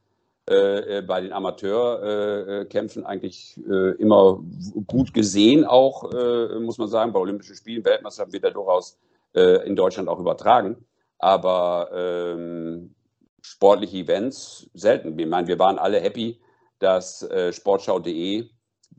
bei 0.45 1.21
den 1.21 1.32
Amateurkämpfen 1.32 3.04
äh, 3.04 3.06
eigentlich 3.06 3.60
äh, 3.69 3.91
immer 3.97 4.43
gut 4.88 5.13
gesehen, 5.13 5.65
auch, 5.65 6.12
äh, 6.12 6.60
muss 6.60 6.77
man 6.77 6.88
sagen. 6.88 7.13
Bei 7.13 7.19
Olympischen 7.19 7.56
Spielen, 7.56 7.86
Weltmeisterschaften 7.86 8.34
wird 8.34 8.43
er 8.43 8.51
durchaus 8.51 8.99
in 9.34 9.77
Deutschland 9.77 10.10
auch 10.10 10.19
übertragen. 10.19 10.85
Aber 11.17 11.89
ähm, 11.94 12.94
sportliche 13.42 14.00
Events 14.00 14.69
selten. 14.73 15.17
Ich 15.17 15.25
meine, 15.25 15.48
wir 15.48 15.58
waren 15.58 15.79
alle 15.79 16.02
happy, 16.02 16.42
dass 16.79 17.25
sportschau.de 17.52 18.50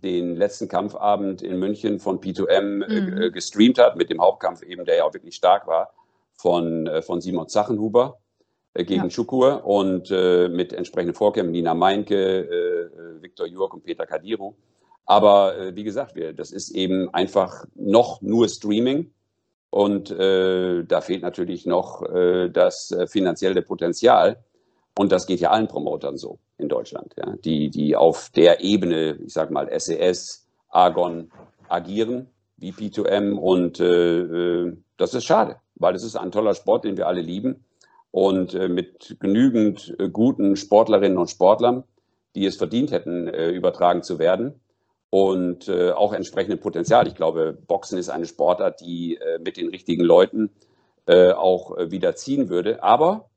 den 0.03 0.37
letzten 0.37 0.69
Kampfabend 0.69 1.43
in 1.43 1.59
München 1.59 1.99
von 1.99 2.21
P2M 2.21 2.85
äh, 2.85 3.01
mhm. 3.01 3.23
äh, 3.23 3.31
gestreamt 3.31 3.79
hat, 3.79 3.97
mit 3.97 4.11
dem 4.11 4.21
Hauptkampf 4.21 4.63
eben, 4.63 4.85
der 4.85 4.97
ja 4.97 5.05
auch 5.05 5.15
wirklich 5.15 5.35
stark 5.35 5.67
war, 5.67 5.93
von, 6.35 6.87
äh, 6.87 7.03
von 7.03 7.21
Simon 7.21 7.49
Zachenhuber 7.49 8.19
äh, 8.19 8.22
gegen 8.75 9.05
ja. 9.05 9.11
Schukur 9.11 9.65
und 9.65 10.11
äh, 10.11 10.49
mit 10.49 10.73
entsprechenden 10.73 11.15
Vorkämpfen 11.15 11.53
Nina 11.53 11.75
Meinke, 11.75 12.41
äh, 12.41 13.23
Viktor 13.23 13.47
Jurk 13.47 13.75
und 13.75 13.85
Peter 13.85 14.07
Kadiru. 14.07 14.55
Aber 15.05 15.75
wie 15.75 15.83
gesagt, 15.83 16.15
wir, 16.15 16.33
das 16.33 16.53
ist 16.53 16.71
eben 16.71 17.13
einfach 17.13 17.65
noch 17.75 18.23
nur 18.23 18.49
Streaming. 18.49 19.13
Und 19.69 20.11
da 20.11 21.01
fehlt 21.01 21.23
natürlich 21.23 21.67
noch 21.67 22.05
das 22.53 22.97
finanzielle 23.09 23.63
Potenzial. 23.63 24.45
Und 24.97 25.11
das 25.11 25.27
geht 25.27 25.41
ja 25.41 25.51
allen 25.51 25.67
Promotern 25.67 26.17
so 26.17 26.39
in 26.59 26.69
Deutschland, 26.69 27.15
ja, 27.19 27.35
die, 27.45 27.71
die 27.71 27.97
auf 27.97 28.31
der 28.31 28.61
Ebene, 28.63 29.19
ich 29.25 29.33
sag 29.33 29.51
mal, 29.51 29.69
SES, 29.79 30.47
Argon 30.69 31.31
agieren, 31.69 32.29
wie 32.57 32.73
P2M. 32.73 33.37
Und 33.37 33.81
äh, 33.81 34.21
äh, 34.21 34.77
das 34.97 35.15
ist 35.15 35.25
schade, 35.25 35.57
weil 35.75 35.95
es 35.95 36.05
ist 36.05 36.17
ein 36.17 36.31
toller 36.31 36.55
Sport, 36.55 36.85
den 36.85 36.97
wir 36.97 37.07
alle 37.07 37.21
lieben. 37.21 37.65
Und 38.13 38.55
äh, 38.55 38.69
mit 38.69 39.17
genügend 39.19 39.97
äh, 39.99 40.09
guten 40.09 40.55
Sportlerinnen 40.55 41.19
und 41.19 41.31
Sportlern, 41.31 41.83
die 42.37 42.47
es 42.47 42.57
verdient 42.57 42.93
hätten, 42.93 43.27
äh, 43.27 43.51
übertragen 43.51 44.03
zu 44.03 44.19
werden. 44.21 44.61
Und 45.11 45.69
auch 45.69 46.15
entsprechendem 46.15 46.59
Potenzial. 46.59 47.07
Ich 47.07 47.15
glaube, 47.15 47.53
Boxen 47.53 47.99
ist 47.99 48.09
eine 48.09 48.25
Sportart, 48.25 48.81
die 48.81 49.19
mit 49.45 49.59
den 49.59 49.69
richtigen 49.69 50.03
Leuten 50.03 50.49
auch 51.05 51.77
wieder 51.77 52.15
ziehen 52.15 52.49
würde. 52.49 52.83
Aber 52.83 53.29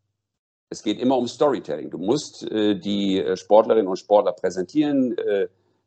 es 0.70 0.84
geht 0.84 1.02
immer 1.02 1.18
um 1.18 1.28
Storytelling. 1.28 1.90
Du 1.90 1.98
musst 1.98 2.50
die 2.50 3.22
Sportlerinnen 3.34 3.90
und 3.90 4.00
Sportler 4.00 4.32
präsentieren. 4.32 5.18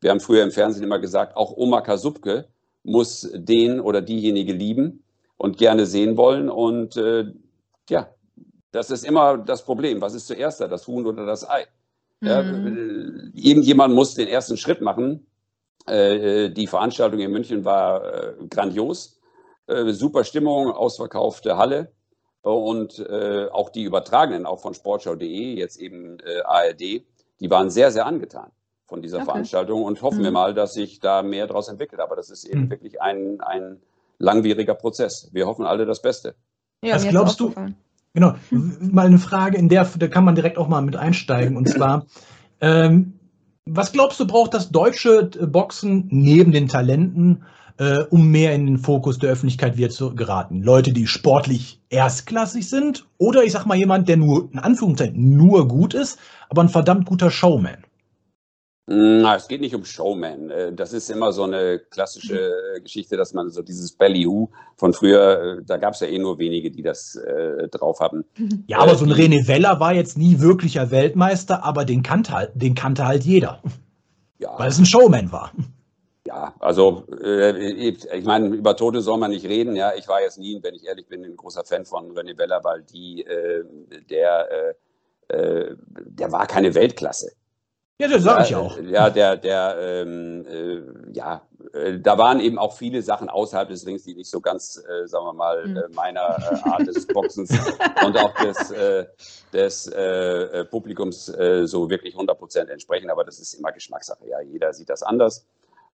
wir 0.02 0.10
haben 0.10 0.20
früher 0.20 0.42
im 0.42 0.50
Fernsehen 0.50 0.84
immer 0.84 0.98
gesagt, 0.98 1.38
auch 1.38 1.56
Oma 1.56 1.80
Kasubke 1.80 2.48
muss 2.82 3.30
den 3.34 3.80
oder 3.80 4.02
diejenige 4.02 4.52
lieben 4.52 5.04
und 5.38 5.56
gerne 5.56 5.86
sehen 5.86 6.16
wollen. 6.16 6.50
Und 6.50 6.96
äh, 6.96 7.32
ja, 7.88 8.08
das 8.70 8.90
ist 8.90 9.04
immer 9.04 9.38
das 9.38 9.64
Problem. 9.64 10.00
Was 10.00 10.14
ist 10.14 10.26
zuerst 10.26 10.60
da, 10.60 10.68
das 10.68 10.86
Huhn 10.86 11.06
oder 11.06 11.24
das 11.24 11.48
Ei? 11.48 11.66
Ja, 12.20 12.42
mhm. 12.42 13.30
irgendjemand 13.34 13.94
muss 13.94 14.14
den 14.14 14.28
ersten 14.28 14.56
Schritt 14.56 14.80
machen. 14.80 15.26
Äh, 15.86 16.50
die 16.50 16.66
Veranstaltung 16.66 17.20
in 17.20 17.30
München 17.30 17.64
war 17.64 18.04
äh, 18.04 18.34
grandios. 18.50 19.20
Äh, 19.66 19.92
super 19.92 20.24
Stimmung, 20.24 20.70
ausverkaufte 20.72 21.56
Halle. 21.56 21.92
Und 22.42 22.98
äh, 22.98 23.48
auch 23.50 23.70
die 23.70 23.82
Übertragenen, 23.82 24.46
auch 24.46 24.60
von 24.60 24.74
sportschau.de, 24.74 25.54
jetzt 25.54 25.76
eben 25.76 26.18
äh, 26.20 26.40
ARD, 26.42 27.02
die 27.40 27.50
waren 27.50 27.70
sehr, 27.70 27.90
sehr 27.90 28.06
angetan 28.06 28.50
von 28.86 29.02
dieser 29.02 29.18
okay. 29.18 29.26
Veranstaltung 29.26 29.84
und 29.84 30.00
hoffen 30.02 30.20
mhm. 30.20 30.24
wir 30.24 30.30
mal, 30.30 30.54
dass 30.54 30.74
sich 30.74 30.98
da 30.98 31.22
mehr 31.22 31.46
daraus 31.46 31.68
entwickelt. 31.68 32.00
Aber 32.00 32.16
das 32.16 32.30
ist 32.30 32.44
eben 32.44 32.62
mhm. 32.62 32.70
wirklich 32.70 33.02
ein, 33.02 33.40
ein 33.40 33.80
langwieriger 34.18 34.74
Prozess. 34.74 35.28
Wir 35.32 35.46
hoffen 35.46 35.66
alle 35.66 35.84
das 35.84 36.00
Beste. 36.00 36.34
Ja, 36.82 36.94
Was 36.94 37.06
glaubst 37.06 37.38
du? 37.40 37.52
Genau, 38.14 38.34
mal 38.50 39.06
eine 39.06 39.18
Frage, 39.18 39.58
in 39.58 39.68
der 39.68 39.84
da 39.84 40.08
kann 40.08 40.24
man 40.24 40.34
direkt 40.34 40.58
auch 40.58 40.68
mal 40.68 40.82
mit 40.82 40.96
einsteigen. 40.96 41.56
Und 41.56 41.68
zwar, 41.68 42.06
ähm, 42.60 43.14
was 43.66 43.92
glaubst 43.92 44.18
du, 44.18 44.26
braucht 44.26 44.54
das 44.54 44.70
deutsche 44.70 45.24
Boxen 45.24 46.08
neben 46.10 46.52
den 46.52 46.68
Talenten, 46.68 47.44
äh, 47.78 48.04
um 48.10 48.28
mehr 48.30 48.54
in 48.54 48.66
den 48.66 48.78
Fokus 48.78 49.18
der 49.18 49.30
Öffentlichkeit 49.30 49.76
wieder 49.76 49.90
zu 49.90 50.14
geraten? 50.14 50.62
Leute, 50.62 50.92
die 50.92 51.06
sportlich 51.06 51.80
erstklassig 51.90 52.68
sind 52.68 53.06
oder 53.18 53.44
ich 53.44 53.52
sag 53.52 53.66
mal 53.66 53.76
jemand, 53.76 54.08
der 54.08 54.16
nur, 54.16 54.50
in 54.52 54.58
Anführungszeichen, 54.58 55.36
nur 55.36 55.68
gut 55.68 55.94
ist, 55.94 56.18
aber 56.48 56.62
ein 56.62 56.70
verdammt 56.70 57.06
guter 57.06 57.30
Showman? 57.30 57.84
Na, 58.90 59.36
es 59.36 59.48
geht 59.48 59.60
nicht 59.60 59.74
um 59.74 59.84
Showman. 59.84 60.48
Äh, 60.48 60.72
das 60.72 60.94
ist 60.94 61.10
immer 61.10 61.32
so 61.32 61.42
eine 61.42 61.78
klassische 61.78 62.54
Geschichte, 62.82 63.18
dass 63.18 63.34
man 63.34 63.50
so 63.50 63.60
dieses 63.60 63.92
Ballyhoo 63.92 64.48
von 64.76 64.94
früher, 64.94 65.58
äh, 65.58 65.62
da 65.62 65.76
gab 65.76 65.92
es 65.92 66.00
ja 66.00 66.06
eh 66.06 66.18
nur 66.18 66.38
wenige, 66.38 66.70
die 66.70 66.80
das 66.80 67.14
äh, 67.16 67.68
drauf 67.68 68.00
haben. 68.00 68.24
Ja, 68.66 68.78
aber 68.78 68.92
äh, 68.92 68.96
so 68.96 69.04
ein 69.04 69.12
René 69.12 69.46
Weller 69.46 69.78
war 69.78 69.92
jetzt 69.92 70.16
nie 70.16 70.40
wirklicher 70.40 70.90
Weltmeister, 70.90 71.64
aber 71.64 71.84
den 71.84 72.02
kannte 72.02 72.32
halt, 72.32 72.52
den 72.54 72.74
kannte 72.74 73.06
halt 73.06 73.24
jeder. 73.24 73.62
Ja. 74.38 74.58
Weil 74.58 74.70
es 74.70 74.78
ein 74.78 74.86
Showman 74.86 75.32
war. 75.32 75.52
Ja, 76.26 76.54
also 76.58 77.04
äh, 77.22 77.90
ich 77.90 78.24
meine, 78.24 78.48
über 78.48 78.74
Tote 78.74 79.02
soll 79.02 79.18
man 79.18 79.32
nicht 79.32 79.44
reden. 79.44 79.76
Ja, 79.76 79.92
ich 79.98 80.08
war 80.08 80.22
jetzt 80.22 80.38
nie, 80.38 80.62
wenn 80.62 80.74
ich 80.74 80.86
ehrlich 80.86 81.08
bin, 81.08 81.26
ein 81.26 81.36
großer 81.36 81.64
Fan 81.64 81.84
von 81.84 82.12
René 82.12 82.38
Weller, 82.38 82.64
weil 82.64 82.82
die, 82.84 83.22
äh, 83.22 83.64
der, 84.08 84.74
der 85.30 86.32
war 86.32 86.46
keine 86.46 86.74
Weltklasse. 86.74 87.32
Ja, 88.00 88.06
das 88.06 88.22
sage 88.22 88.44
ich 88.44 88.54
auch. 88.54 88.78
Ja, 88.80 89.10
der, 89.10 89.36
der, 89.36 89.76
ähm, 89.80 90.46
äh, 90.46 91.12
ja, 91.12 91.42
äh, 91.72 91.98
da 91.98 92.16
waren 92.16 92.38
eben 92.38 92.56
auch 92.56 92.76
viele 92.76 93.02
Sachen 93.02 93.28
außerhalb 93.28 93.68
des 93.68 93.84
Rings, 93.86 94.04
die 94.04 94.14
nicht 94.14 94.30
so 94.30 94.40
ganz, 94.40 94.80
äh, 94.88 95.08
sagen 95.08 95.24
wir 95.26 95.32
mal, 95.32 95.66
mhm. 95.66 95.82
meiner 95.94 96.20
äh, 96.20 96.70
Art 96.70 96.86
des 96.86 97.08
Boxens 97.08 97.50
und 98.06 98.16
auch 98.16 98.32
des, 98.34 98.70
äh, 98.70 99.04
des 99.52 99.88
äh, 99.88 100.64
Publikums 100.66 101.26
so 101.26 101.90
wirklich 101.90 102.14
100 102.14 102.38
Prozent 102.38 102.70
entsprechen. 102.70 103.10
Aber 103.10 103.24
das 103.24 103.40
ist 103.40 103.54
immer 103.54 103.72
Geschmackssache. 103.72 104.28
Ja, 104.28 104.40
jeder 104.40 104.72
sieht 104.72 104.90
das 104.90 105.02
anders. 105.02 105.44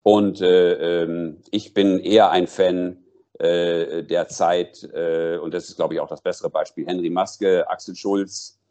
Und 0.01 0.41
ähm, 0.41 1.37
ich 1.51 1.73
bin 1.73 1.99
eher 1.99 2.31
ein 2.31 2.47
Fan 2.47 2.97
der 3.39 4.27
Zeit, 4.27 4.83
und 4.83 5.53
das 5.53 5.67
ist, 5.67 5.75
glaube 5.75 5.95
ich, 5.95 5.99
auch 5.99 6.07
das 6.07 6.21
bessere 6.21 6.51
Beispiel, 6.51 6.85
Henry 6.85 7.09
Maske, 7.09 7.67
Axel 7.67 7.95
Schulz, 7.95 8.59
äh, 8.59 8.62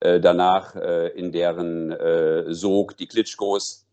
danach 0.00 0.76
äh, 0.76 1.08
in 1.08 1.32
deren 1.32 1.90
äh, 1.92 2.52
Sog 2.52 2.96
die 2.96 3.06
Klitschkos. 3.06 3.86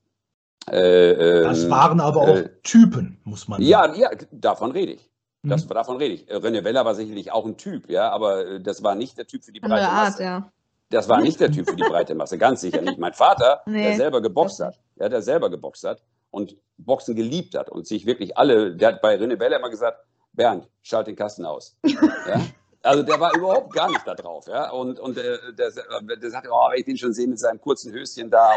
das 0.65 1.63
ähm, 1.63 1.69
waren 1.69 1.99
aber 1.99 2.21
auch 2.21 2.39
Typen, 2.63 3.19
muss 3.23 3.47
man 3.47 3.61
sagen. 3.61 3.95
Ja, 3.99 4.11
ja 4.11 4.17
davon 4.31 4.71
rede 4.71 4.93
ich. 4.93 5.09
Das, 5.43 5.65
mhm. 5.65 5.69
Davon 5.69 5.97
rede 5.97 6.15
ich. 6.15 6.29
René 6.29 6.63
Weller 6.63 6.83
war 6.83 6.95
sicherlich 6.95 7.31
auch 7.31 7.45
ein 7.45 7.57
Typ, 7.57 7.89
ja, 7.89 8.09
aber 8.09 8.59
das 8.59 8.83
war 8.83 8.95
nicht 8.95 9.17
der 9.17 9.27
Typ 9.27 9.43
für 9.43 9.51
die 9.51 9.59
breite 9.59 9.87
Art, 9.87 10.11
Masse. 10.11 10.23
Ja. 10.23 10.51
Das 10.89 11.09
war 11.09 11.21
nicht 11.21 11.39
der 11.39 11.51
Typ 11.51 11.69
für 11.69 11.75
die 11.75 11.83
breite 11.83 12.15
Masse, 12.15 12.37
ganz 12.37 12.61
sicher 12.61 12.81
nicht. 12.81 12.97
Mein 12.97 13.13
Vater, 13.13 13.61
nee, 13.65 13.83
der 13.83 13.95
selber 13.97 14.21
geboxt 14.21 14.59
hat, 14.61 14.79
ja, 14.95 15.09
der 15.09 15.21
selber 15.21 15.49
geboxt 15.49 15.83
hat 15.83 16.01
und 16.31 16.55
Boxen 16.77 17.15
geliebt 17.15 17.55
hat 17.55 17.69
und 17.69 17.87
sich 17.87 18.05
wirklich 18.05 18.37
alle, 18.37 18.75
der 18.75 18.89
hat 18.89 19.01
bei 19.01 19.15
René 19.15 19.39
Weller 19.39 19.57
immer 19.57 19.69
gesagt, 19.69 19.99
Bernd, 20.33 20.67
schalt 20.81 21.07
den 21.07 21.15
Kasten 21.15 21.45
aus. 21.45 21.77
Ja? 22.27 22.41
Also 22.83 23.03
der 23.03 23.19
war 23.19 23.35
überhaupt 23.35 23.73
gar 23.73 23.89
nicht 23.89 24.05
da 24.05 24.13
drauf. 24.15 24.47
Ja? 24.47 24.69
Und, 24.71 24.99
und 24.99 25.17
der, 25.17 25.51
der, 25.51 25.71
der 25.71 26.29
sagte, 26.29 26.49
oh, 26.51 26.69
wenn 26.71 26.79
ich 26.79 26.85
den 26.85 26.97
schon 26.97 27.13
sehe 27.13 27.27
mit 27.27 27.39
seinem 27.39 27.59
kurzen 27.59 27.91
Höschen 27.91 28.29
da. 28.29 28.55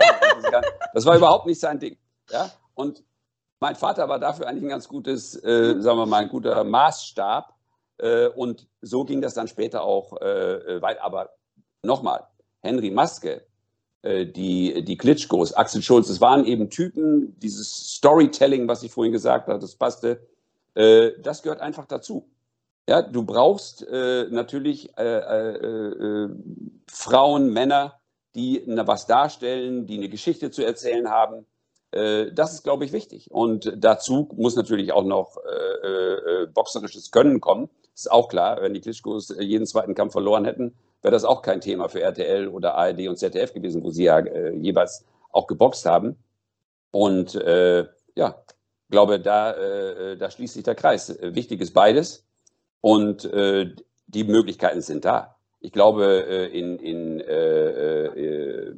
das 0.94 1.06
war 1.06 1.16
überhaupt 1.16 1.46
nicht 1.46 1.60
sein 1.60 1.78
Ding. 1.78 1.96
Ja? 2.30 2.50
Und 2.74 3.02
mein 3.60 3.76
Vater 3.76 4.08
war 4.08 4.18
dafür 4.18 4.46
eigentlich 4.46 4.64
ein 4.64 4.70
ganz 4.70 4.88
gutes, 4.88 5.34
äh, 5.42 5.80
sagen 5.80 5.98
wir 5.98 6.06
mal, 6.06 6.22
ein 6.22 6.28
guter 6.28 6.64
Maßstab. 6.64 7.54
Äh, 7.98 8.28
und 8.28 8.66
so 8.80 9.04
ging 9.04 9.20
das 9.20 9.34
dann 9.34 9.48
später 9.48 9.82
auch 9.82 10.20
äh, 10.20 10.80
weit. 10.80 11.00
Aber 11.02 11.30
nochmal, 11.82 12.26
Henry 12.60 12.90
Maske, 12.90 13.42
äh, 14.02 14.26
die, 14.26 14.82
die 14.84 14.96
Klitschkos, 14.96 15.52
Axel 15.52 15.82
Schulz, 15.82 16.08
das 16.08 16.20
waren 16.20 16.44
eben 16.46 16.70
Typen, 16.70 17.38
dieses 17.38 17.70
Storytelling, 17.96 18.66
was 18.66 18.82
ich 18.82 18.92
vorhin 18.92 19.12
gesagt 19.12 19.48
habe, 19.48 19.58
das 19.58 19.76
passte, 19.76 20.26
äh, 20.74 21.10
das 21.20 21.42
gehört 21.42 21.60
einfach 21.60 21.86
dazu. 21.86 22.26
Ja, 22.90 23.02
du 23.02 23.22
brauchst 23.22 23.86
äh, 23.86 24.26
natürlich 24.30 24.98
äh, 24.98 25.04
äh, 25.04 26.24
äh, 26.24 26.28
Frauen, 26.90 27.52
Männer, 27.52 28.00
die 28.34 28.64
was 28.66 29.06
darstellen, 29.06 29.86
die 29.86 29.96
eine 29.96 30.08
Geschichte 30.08 30.50
zu 30.50 30.64
erzählen 30.64 31.08
haben. 31.08 31.46
Äh, 31.92 32.32
das 32.32 32.52
ist, 32.52 32.64
glaube 32.64 32.84
ich, 32.84 32.90
wichtig. 32.90 33.30
Und 33.30 33.72
dazu 33.76 34.28
muss 34.34 34.56
natürlich 34.56 34.90
auch 34.90 35.04
noch 35.04 35.36
äh, 35.36 36.46
boxerisches 36.48 37.12
Können 37.12 37.40
kommen. 37.40 37.70
Ist 37.94 38.10
auch 38.10 38.28
klar. 38.28 38.60
Wenn 38.60 38.74
die 38.74 38.80
Klitschkos 38.80 39.36
jeden 39.38 39.66
zweiten 39.66 39.94
Kampf 39.94 40.10
verloren 40.10 40.44
hätten, 40.44 40.74
wäre 41.00 41.12
das 41.12 41.24
auch 41.24 41.42
kein 41.42 41.60
Thema 41.60 41.88
für 41.88 42.00
RTL 42.00 42.48
oder 42.48 42.74
ARD 42.74 43.06
und 43.06 43.18
ZDF 43.18 43.54
gewesen, 43.54 43.84
wo 43.84 43.90
sie 43.90 44.02
ja 44.02 44.18
jeweils 44.50 45.06
auch 45.30 45.46
geboxt 45.46 45.86
haben. 45.86 46.16
Und 46.90 47.34
ja, 47.34 48.42
glaube, 48.90 49.20
da, 49.20 50.16
da 50.16 50.30
schließt 50.30 50.54
sich 50.54 50.64
der 50.64 50.74
Kreis. 50.74 51.16
Wichtig 51.20 51.60
ist 51.60 51.72
beides. 51.72 52.26
Und 52.80 53.24
äh, 53.24 53.74
die 54.06 54.24
Möglichkeiten 54.24 54.80
sind 54.80 55.04
da. 55.04 55.36
Ich 55.60 55.72
glaube, 55.72 56.26
äh, 56.26 56.58
in, 56.58 56.78
in, 56.78 57.20
äh, 57.20 58.06
äh, 58.06 58.74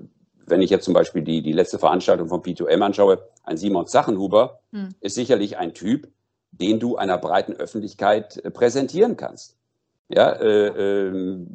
wenn 0.46 0.62
ich 0.62 0.70
jetzt 0.70 0.84
zum 0.84 0.94
Beispiel 0.94 1.22
die, 1.22 1.42
die 1.42 1.52
letzte 1.52 1.78
Veranstaltung 1.78 2.28
von 2.28 2.42
P2M 2.42 2.82
anschaue, 2.82 3.22
ein 3.44 3.56
Simon 3.56 3.86
Sachenhuber 3.86 4.60
hm. 4.72 4.90
ist 5.00 5.14
sicherlich 5.14 5.58
ein 5.58 5.74
Typ, 5.74 6.08
den 6.50 6.80
du 6.80 6.96
einer 6.96 7.18
breiten 7.18 7.54
Öffentlichkeit 7.54 8.38
äh, 8.44 8.50
präsentieren 8.50 9.16
kannst. 9.16 9.56
Ja, 10.08 10.32
äh, 10.32 10.66
äh, 10.66 11.46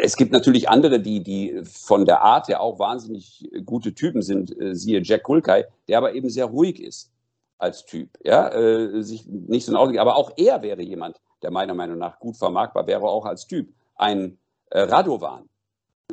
es 0.00 0.16
gibt 0.16 0.32
natürlich 0.32 0.68
andere, 0.68 1.00
die, 1.00 1.22
die 1.22 1.60
von 1.64 2.06
der 2.06 2.22
Art 2.22 2.48
ja 2.48 2.60
auch 2.60 2.78
wahnsinnig 2.78 3.50
gute 3.66 3.92
Typen 3.92 4.22
sind, 4.22 4.58
äh, 4.58 4.74
siehe 4.74 5.02
Jack 5.02 5.24
Kulkai, 5.24 5.66
der 5.88 5.98
aber 5.98 6.14
eben 6.14 6.30
sehr 6.30 6.46
ruhig 6.46 6.80
ist 6.80 7.10
als 7.58 7.84
Typ, 7.84 8.10
ja, 8.24 8.48
äh, 8.48 9.02
sich 9.02 9.26
nicht 9.26 9.66
so 9.66 9.72
ein 9.72 9.76
Auto, 9.76 9.98
aber 9.98 10.16
auch 10.16 10.32
er 10.36 10.62
wäre 10.62 10.82
jemand, 10.82 11.20
der 11.42 11.50
meiner 11.50 11.74
Meinung 11.74 11.98
nach 11.98 12.18
gut 12.18 12.36
vermarktbar 12.36 12.86
wäre, 12.86 13.02
auch 13.02 13.24
als 13.24 13.46
Typ. 13.46 13.72
Ein 13.94 14.38
äh, 14.70 14.80
Radovan. 14.80 15.48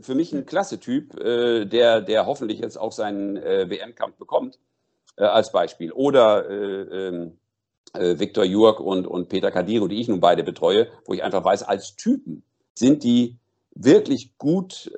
Für 0.01 0.15
mich 0.15 0.33
ein 0.33 0.45
klasse 0.45 0.79
Typ, 0.79 1.19
äh, 1.19 1.65
der, 1.65 2.01
der 2.01 2.25
hoffentlich 2.25 2.59
jetzt 2.59 2.77
auch 2.77 2.91
seinen 2.91 3.37
äh, 3.37 3.69
WM-Kampf 3.69 4.17
bekommt, 4.17 4.59
äh, 5.15 5.25
als 5.25 5.51
Beispiel. 5.51 5.91
Oder 5.91 6.49
äh, 6.49 7.07
ähm, 7.07 7.37
äh, 7.93 8.17
Viktor 8.17 8.43
Jurk 8.43 8.79
und, 8.79 9.05
und 9.05 9.29
Peter 9.29 9.51
Kadiro, 9.51 9.87
die 9.87 10.01
ich 10.01 10.07
nun 10.07 10.19
beide 10.19 10.43
betreue, 10.43 10.87
wo 11.05 11.13
ich 11.13 11.23
einfach 11.23 11.43
weiß, 11.43 11.61
als 11.63 11.95
Typen 11.95 12.43
sind 12.73 13.03
die 13.03 13.37
wirklich 13.75 14.37
gut 14.37 14.91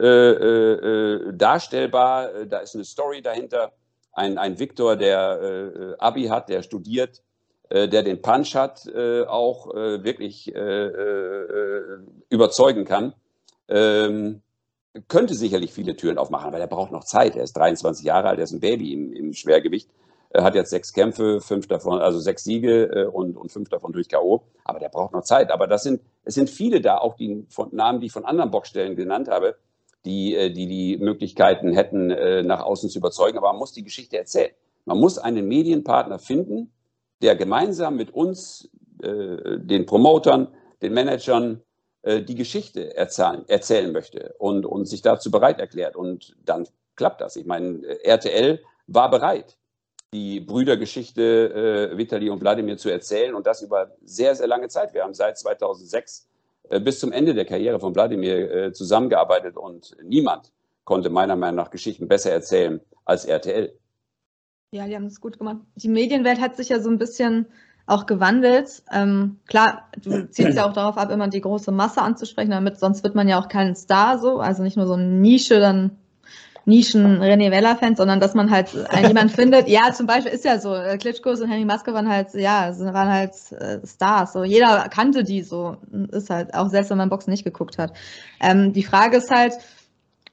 darstellbar. 1.33 2.45
Da 2.45 2.59
ist 2.59 2.75
eine 2.75 2.83
Story 2.83 3.21
dahinter. 3.21 3.71
Ein, 4.11 4.37
ein 4.37 4.59
Viktor, 4.59 4.97
der 4.97 5.95
Abi 5.99 6.25
hat, 6.25 6.49
der 6.49 6.61
studiert, 6.61 7.23
der 7.69 8.03
den 8.03 8.21
Punch 8.21 8.55
hat, 8.55 8.85
äh, 8.87 9.23
auch 9.23 9.73
äh, 9.73 10.03
wirklich 10.03 10.53
überzeugen 12.29 12.85
kann. 12.85 13.13
Ähm, 13.67 14.41
könnte 15.07 15.33
sicherlich 15.33 15.73
viele 15.73 15.95
Türen 15.95 16.17
aufmachen, 16.17 16.47
aber 16.47 16.57
der 16.57 16.67
braucht 16.67 16.91
noch 16.91 17.03
Zeit. 17.03 17.35
Er 17.35 17.43
ist 17.43 17.57
23 17.57 18.05
Jahre 18.05 18.29
alt, 18.29 18.39
er 18.39 18.45
ist 18.45 18.53
ein 18.53 18.61
Baby 18.61 18.93
im, 18.93 19.11
im 19.11 19.33
Schwergewicht. 19.33 19.89
Er 20.29 20.43
hat 20.43 20.55
jetzt 20.55 20.69
sechs 20.69 20.91
Kämpfe, 20.93 21.39
fünf 21.39 21.67
davon, 21.67 22.01
also 22.01 22.19
sechs 22.19 22.43
Siege 22.43 22.85
äh, 22.85 23.05
und, 23.05 23.37
und 23.37 23.51
fünf 23.51 23.69
davon 23.69 23.93
durch 23.93 24.09
K.O. 24.09 24.43
Aber 24.63 24.79
der 24.79 24.89
braucht 24.89 25.13
noch 25.13 25.23
Zeit. 25.23 25.51
Aber 25.51 25.67
das 25.67 25.83
sind, 25.83 26.01
es 26.23 26.35
sind 26.35 26.49
viele 26.49 26.81
da, 26.81 26.97
auch 26.97 27.15
die 27.15 27.45
von, 27.49 27.73
Namen, 27.73 27.99
die 27.99 28.07
ich 28.07 28.11
von 28.11 28.25
anderen 28.25 28.51
Boxstellen 28.51 28.95
genannt 28.95 29.29
habe, 29.29 29.55
die, 30.03 30.35
äh, 30.35 30.51
die 30.51 30.67
die 30.67 30.97
Möglichkeiten 30.97 31.71
hätten, 31.71 32.11
äh, 32.11 32.43
nach 32.43 32.61
außen 32.61 32.89
zu 32.89 32.99
überzeugen. 32.99 33.37
Aber 33.37 33.47
man 33.51 33.59
muss 33.59 33.71
die 33.71 33.83
Geschichte 33.83 34.17
erzählen. 34.17 34.51
Man 34.83 34.99
muss 34.99 35.17
einen 35.17 35.47
Medienpartner 35.47 36.19
finden, 36.19 36.71
der 37.21 37.35
gemeinsam 37.35 37.95
mit 37.95 38.11
uns, 38.11 38.69
äh, 39.01 39.57
den 39.59 39.85
Promotern, 39.85 40.47
den 40.81 40.93
Managern, 40.93 41.61
äh, 42.01 42.21
die 42.21 42.35
Geschichte 42.35 42.95
erzählen, 42.95 43.43
erzählen 43.47 43.91
möchte 43.91 44.35
und, 44.37 44.65
und 44.65 44.85
sich 44.85 45.01
dazu 45.01 45.31
bereit 45.31 45.59
erklärt. 45.59 45.95
Und 45.95 46.35
dann 46.45 46.67
klappt 46.95 47.21
das. 47.21 47.35
Ich 47.35 47.45
meine, 47.45 47.81
RTL 48.03 48.61
war 48.87 49.09
bereit, 49.09 49.57
die 50.13 50.39
Brüdergeschichte 50.39 51.91
äh, 51.91 51.97
Vitali 51.97 52.29
und 52.29 52.41
Wladimir 52.41 52.77
zu 52.77 52.89
erzählen 52.89 53.35
und 53.35 53.47
das 53.47 53.61
über 53.61 53.91
sehr, 54.05 54.35
sehr 54.35 54.47
lange 54.47 54.69
Zeit. 54.69 54.93
Wir 54.93 55.03
haben 55.03 55.13
seit 55.13 55.37
2006 55.37 56.29
äh, 56.69 56.79
bis 56.79 56.99
zum 56.99 57.11
Ende 57.11 57.33
der 57.33 57.45
Karriere 57.45 57.79
von 57.79 57.93
Wladimir 57.93 58.51
äh, 58.51 58.71
zusammengearbeitet 58.71 59.57
und 59.57 59.97
niemand 60.03 60.51
konnte 60.83 61.09
meiner 61.09 61.35
Meinung 61.35 61.55
nach 61.55 61.71
Geschichten 61.71 62.07
besser 62.07 62.31
erzählen 62.31 62.79
als 63.03 63.25
RTL. 63.25 63.77
Ja, 64.75 64.85
die 64.87 64.95
haben 64.95 65.05
es 65.05 65.21
gut 65.21 65.37
gemacht. 65.37 65.59
Die 65.75 65.87
Medienwelt 65.87 66.41
hat 66.41 66.57
sich 66.57 66.67
ja 66.67 66.81
so 66.81 66.89
ein 66.89 66.97
bisschen 66.97 67.45
auch 67.87 68.07
gewandelt. 68.07 68.83
Ähm, 68.91 69.37
klar, 69.47 69.89
du 70.03 70.27
ziehst 70.29 70.57
ja 70.57 70.67
auch 70.67 70.73
darauf 70.73 70.97
ab, 70.97 71.11
immer 71.11 71.29
die 71.29 71.39
große 71.39 71.71
Masse 71.71 72.01
anzusprechen, 72.01 72.51
damit 72.51 72.77
sonst 72.77 73.01
wird 73.01 73.15
man 73.15 73.29
ja 73.29 73.39
auch 73.39 73.47
kein 73.47 73.77
Star 73.77 74.19
so, 74.19 74.39
also 74.39 74.63
nicht 74.63 74.75
nur 74.75 74.85
so 74.85 74.95
eine 74.95 75.05
Nische, 75.05 75.61
dann 75.61 75.91
Nischen 76.65 77.21
René 77.21 77.51
Weller-Fans, 77.51 77.97
sondern 77.97 78.19
dass 78.19 78.33
man 78.33 78.51
halt 78.51 78.73
jemand 79.07 79.31
findet. 79.31 79.69
Ja, 79.69 79.93
zum 79.93 80.07
Beispiel 80.07 80.33
ist 80.33 80.43
ja 80.43 80.59
so, 80.59 80.75
äh, 80.75 80.97
Klitschkos 80.97 81.39
und 81.39 81.49
Henry 81.49 81.63
Maske 81.63 81.93
waren 81.93 82.09
halt, 82.09 82.33
ja, 82.33 82.77
waren 82.77 83.13
halt 83.13 83.33
äh, 83.53 83.79
Stars. 83.87 84.33
So 84.33 84.43
jeder 84.43 84.89
kannte 84.89 85.23
die 85.23 85.41
so, 85.41 85.77
ist 86.11 86.29
halt 86.29 86.53
auch 86.53 86.69
selbst 86.69 86.89
wenn 86.89 86.97
man 86.97 87.09
Boxen 87.09 87.31
nicht 87.31 87.45
geguckt 87.45 87.77
hat. 87.77 87.93
Ähm, 88.41 88.73
die 88.73 88.83
Frage 88.83 89.17
ist 89.17 89.31
halt, 89.31 89.53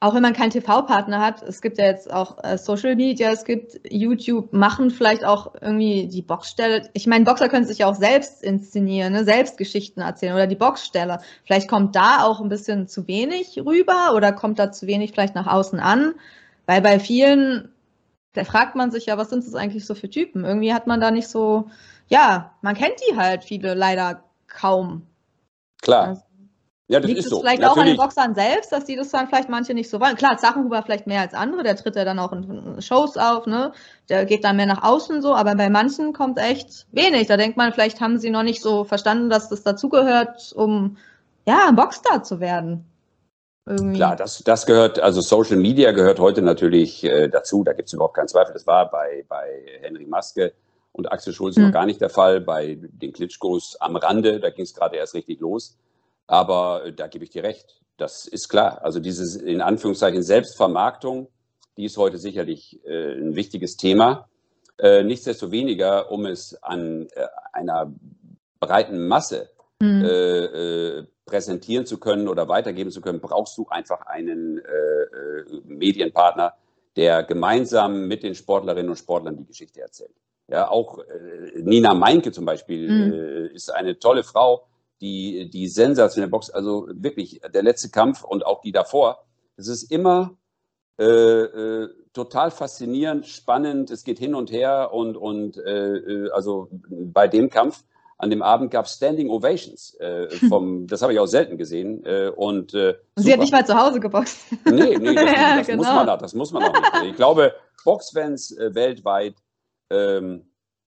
auch 0.03 0.13
wenn 0.13 0.21
man 0.21 0.33
keinen 0.33 0.49
TV-Partner 0.49 1.21
hat, 1.21 1.41
es 1.43 1.61
gibt 1.61 1.77
ja 1.77 1.85
jetzt 1.85 2.11
auch 2.11 2.43
äh, 2.43 2.57
Social 2.57 2.97
Media, 2.97 3.31
es 3.31 3.45
gibt 3.45 3.79
YouTube, 3.89 4.51
machen 4.51 4.91
vielleicht 4.91 5.23
auch 5.23 5.55
irgendwie 5.61 6.09
die 6.09 6.21
Boxstelle. 6.21 6.89
Ich 6.91 7.07
meine, 7.07 7.23
Boxer 7.23 7.47
können 7.47 7.65
sich 7.65 7.77
ja 7.77 7.87
auch 7.87 7.95
selbst 7.95 8.43
inszenieren, 8.43 9.13
ne? 9.13 9.23
selbst 9.23 9.57
Geschichten 9.57 10.01
erzählen 10.01 10.33
oder 10.33 10.45
die 10.45 10.57
Boxstelle. 10.57 11.19
Vielleicht 11.45 11.69
kommt 11.69 11.95
da 11.95 12.25
auch 12.25 12.41
ein 12.41 12.49
bisschen 12.49 12.89
zu 12.89 13.07
wenig 13.07 13.57
rüber 13.65 14.13
oder 14.13 14.33
kommt 14.33 14.59
da 14.59 14.73
zu 14.73 14.87
wenig 14.87 15.13
vielleicht 15.13 15.35
nach 15.35 15.47
außen 15.47 15.79
an, 15.79 16.15
weil 16.65 16.81
bei 16.81 16.99
vielen, 16.99 17.69
da 18.33 18.43
fragt 18.43 18.75
man 18.75 18.91
sich 18.91 19.05
ja, 19.05 19.17
was 19.17 19.29
sind 19.29 19.45
das 19.45 19.55
eigentlich 19.55 19.85
so 19.85 19.95
für 19.95 20.09
Typen? 20.09 20.43
Irgendwie 20.43 20.73
hat 20.73 20.85
man 20.85 20.99
da 20.99 21.11
nicht 21.11 21.29
so, 21.29 21.69
ja, 22.09 22.55
man 22.61 22.75
kennt 22.75 22.95
die 23.07 23.15
halt 23.15 23.45
viele 23.45 23.73
leider 23.73 24.25
kaum. 24.47 25.07
Klar. 25.81 26.07
Also, 26.09 26.21
ja, 26.89 26.99
das 26.99 27.07
Liegt 27.07 27.19
ist 27.19 27.25
es 27.25 27.31
so. 27.31 27.39
vielleicht 27.39 27.61
Natürlich. 27.61 27.77
auch 27.77 27.81
an 27.81 27.87
den 27.87 27.97
Boxern 27.97 28.35
selbst, 28.35 28.71
dass 28.71 28.83
die 28.83 28.95
das 28.95 29.09
dann 29.09 29.27
vielleicht 29.27 29.49
manche 29.49 29.73
nicht 29.73 29.89
so 29.89 30.01
wollen? 30.01 30.15
Klar, 30.15 30.37
Sachenhuber 30.37 30.83
vielleicht 30.83 31.07
mehr 31.07 31.21
als 31.21 31.33
andere, 31.33 31.63
der 31.63 31.77
tritt 31.77 31.95
ja 31.95 32.03
dann 32.03 32.19
auch 32.19 32.33
in 32.33 32.81
Shows 32.81 33.15
auf, 33.15 33.45
ne? 33.45 33.71
Der 34.09 34.25
geht 34.25 34.43
dann 34.43 34.57
mehr 34.57 34.65
nach 34.65 34.83
außen 34.83 35.21
so, 35.21 35.33
aber 35.33 35.55
bei 35.55 35.69
manchen 35.69 36.11
kommt 36.11 36.39
echt 36.39 36.87
wenig. 36.91 37.27
Da 37.27 37.37
denkt 37.37 37.55
man, 37.55 37.71
vielleicht 37.71 38.01
haben 38.01 38.17
sie 38.17 38.29
noch 38.29 38.43
nicht 38.43 38.61
so 38.61 38.83
verstanden, 38.83 39.29
dass 39.29 39.47
das 39.47 39.63
dazugehört, 39.63 40.51
um 40.55 40.97
ja, 41.45 41.67
ein 41.69 41.75
Boxstar 41.75 42.23
zu 42.23 42.41
werden. 42.41 42.85
Irgendwie. 43.65 43.95
Klar, 43.95 44.17
das, 44.17 44.43
das 44.43 44.65
gehört, 44.65 44.99
also 44.99 45.21
Social 45.21 45.55
Media 45.55 45.93
gehört 45.93 46.19
heute 46.19 46.41
natürlich 46.41 47.05
äh, 47.05 47.29
dazu, 47.29 47.63
da 47.63 47.71
gibt 47.71 47.87
es 47.87 47.93
überhaupt 47.93 48.15
keinen 48.15 48.27
Zweifel. 48.27 48.51
Das 48.51 48.67
war 48.67 48.91
bei, 48.91 49.23
bei 49.29 49.47
Henry 49.81 50.05
Maske 50.05 50.51
und 50.91 51.09
Axel 51.09 51.33
Schulz 51.33 51.55
hm. 51.55 51.63
noch 51.63 51.71
gar 51.71 51.85
nicht 51.85 52.01
der 52.01 52.09
Fall, 52.09 52.41
bei 52.41 52.77
den 52.81 53.13
Klitschkos 53.13 53.77
am 53.79 53.95
Rande, 53.95 54.41
da 54.41 54.49
ging 54.49 54.65
es 54.65 54.73
gerade 54.73 54.97
erst 54.97 55.13
richtig 55.13 55.39
los. 55.39 55.77
Aber 56.27 56.85
äh, 56.85 56.93
da 56.93 57.07
gebe 57.07 57.23
ich 57.23 57.31
dir 57.31 57.43
recht. 57.43 57.81
Das 57.97 58.27
ist 58.27 58.49
klar. 58.49 58.83
Also 58.83 58.99
diese 58.99 59.43
in 59.45 59.61
Anführungszeichen 59.61 60.23
Selbstvermarktung, 60.23 61.27
die 61.77 61.85
ist 61.85 61.97
heute 61.97 62.17
sicherlich 62.17 62.79
äh, 62.85 63.13
ein 63.13 63.35
wichtiges 63.35 63.77
Thema. 63.77 64.27
Äh, 64.77 65.03
nichtsdestoweniger, 65.03 66.11
um 66.11 66.25
es 66.25 66.61
an 66.63 67.07
äh, 67.13 67.27
einer 67.51 67.93
breiten 68.59 69.07
Masse 69.07 69.49
mhm. 69.81 71.05
präsentieren 71.25 71.85
zu 71.85 71.99
können 71.99 72.29
oder 72.29 72.47
weitergeben 72.47 72.91
zu 72.91 73.01
können, 73.01 73.19
brauchst 73.19 73.57
du 73.57 73.67
einfach 73.67 74.05
einen 74.05 74.61
Medienpartner, 75.65 76.53
der 76.95 77.23
gemeinsam 77.23 78.07
mit 78.07 78.23
den 78.23 78.35
Sportlerinnen 78.35 78.89
und 78.89 78.95
Sportlern 78.95 79.35
die 79.35 79.43
Geschichte 79.43 79.81
erzählt. 79.81 80.15
Ja, 80.47 80.69
auch 80.69 80.99
Nina 81.57 81.93
Meinke 81.93 82.31
zum 82.31 82.45
Beispiel 82.45 82.89
mhm. 82.89 83.49
ist 83.53 83.69
eine 83.69 83.99
tolle 83.99 84.23
Frau, 84.23 84.65
die, 85.01 85.49
die 85.49 85.67
sensationelle 85.67 86.29
Box, 86.29 86.49
also 86.49 86.87
wirklich 86.91 87.41
der 87.53 87.63
letzte 87.63 87.89
Kampf 87.89 88.23
und 88.23 88.45
auch 88.45 88.61
die 88.61 88.71
davor, 88.71 89.25
es 89.57 89.67
ist 89.67 89.91
immer 89.91 90.37
äh, 90.99 91.05
äh, 91.05 91.89
total 92.13 92.51
faszinierend, 92.51 93.25
spannend, 93.25 93.89
es 93.89 94.03
geht 94.03 94.19
hin 94.19 94.35
und 94.35 94.51
her 94.51 94.93
und, 94.93 95.17
und 95.17 95.57
äh, 95.57 95.97
äh 95.97 96.31
also 96.31 96.69
bei 96.89 97.27
dem 97.27 97.49
Kampf 97.49 97.83
an 98.17 98.29
dem 98.29 98.41
Abend 98.41 98.71
gab 98.71 98.85
es 98.85 98.93
Standing 98.93 99.29
Ovations. 99.29 99.95
Äh, 99.95 100.29
vom, 100.49 100.87
das 100.87 101.01
habe 101.01 101.13
ich 101.13 101.19
auch 101.19 101.25
selten 101.25 101.57
gesehen. 101.57 102.05
Äh, 102.05 102.29
und, 102.29 102.73
äh, 102.73 102.95
sie 103.15 103.33
hat 103.33 103.39
nicht 103.39 103.51
mal 103.51 103.65
zu 103.65 103.75
Hause 103.75 103.99
geboxt. 103.99 104.39
Nee, 104.65 104.97
nee, 104.97 105.15
das, 105.15 105.25
ja, 105.25 105.57
das 105.57 105.67
genau. 105.67 105.77
muss 105.77 105.87
man 105.87 106.09
auch, 106.09 106.17
das 106.17 106.33
muss 106.33 106.51
man 106.51 106.63
auch 106.63 106.73
nicht. 106.73 107.11
Ich 107.11 107.15
glaube, 107.15 107.53
Boxfans 107.83 108.57
äh, 108.57 108.73
weltweit 108.73 109.35
ähm, 109.89 110.45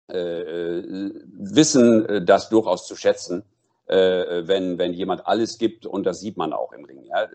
äh, 0.07 0.13
wissen 0.13 2.25
das 2.25 2.49
durchaus 2.49 2.87
zu 2.87 2.95
schätzen 2.95 3.43
äh, 3.87 4.47
wenn, 4.47 4.77
wenn 4.77 4.93
jemand 4.93 5.25
alles 5.27 5.57
gibt 5.57 5.85
und 5.85 6.05
das 6.05 6.19
sieht 6.19 6.37
man 6.37 6.53
auch 6.53 6.73
im 6.73 6.85
Ring. 6.85 7.03
Ja. 7.05 7.27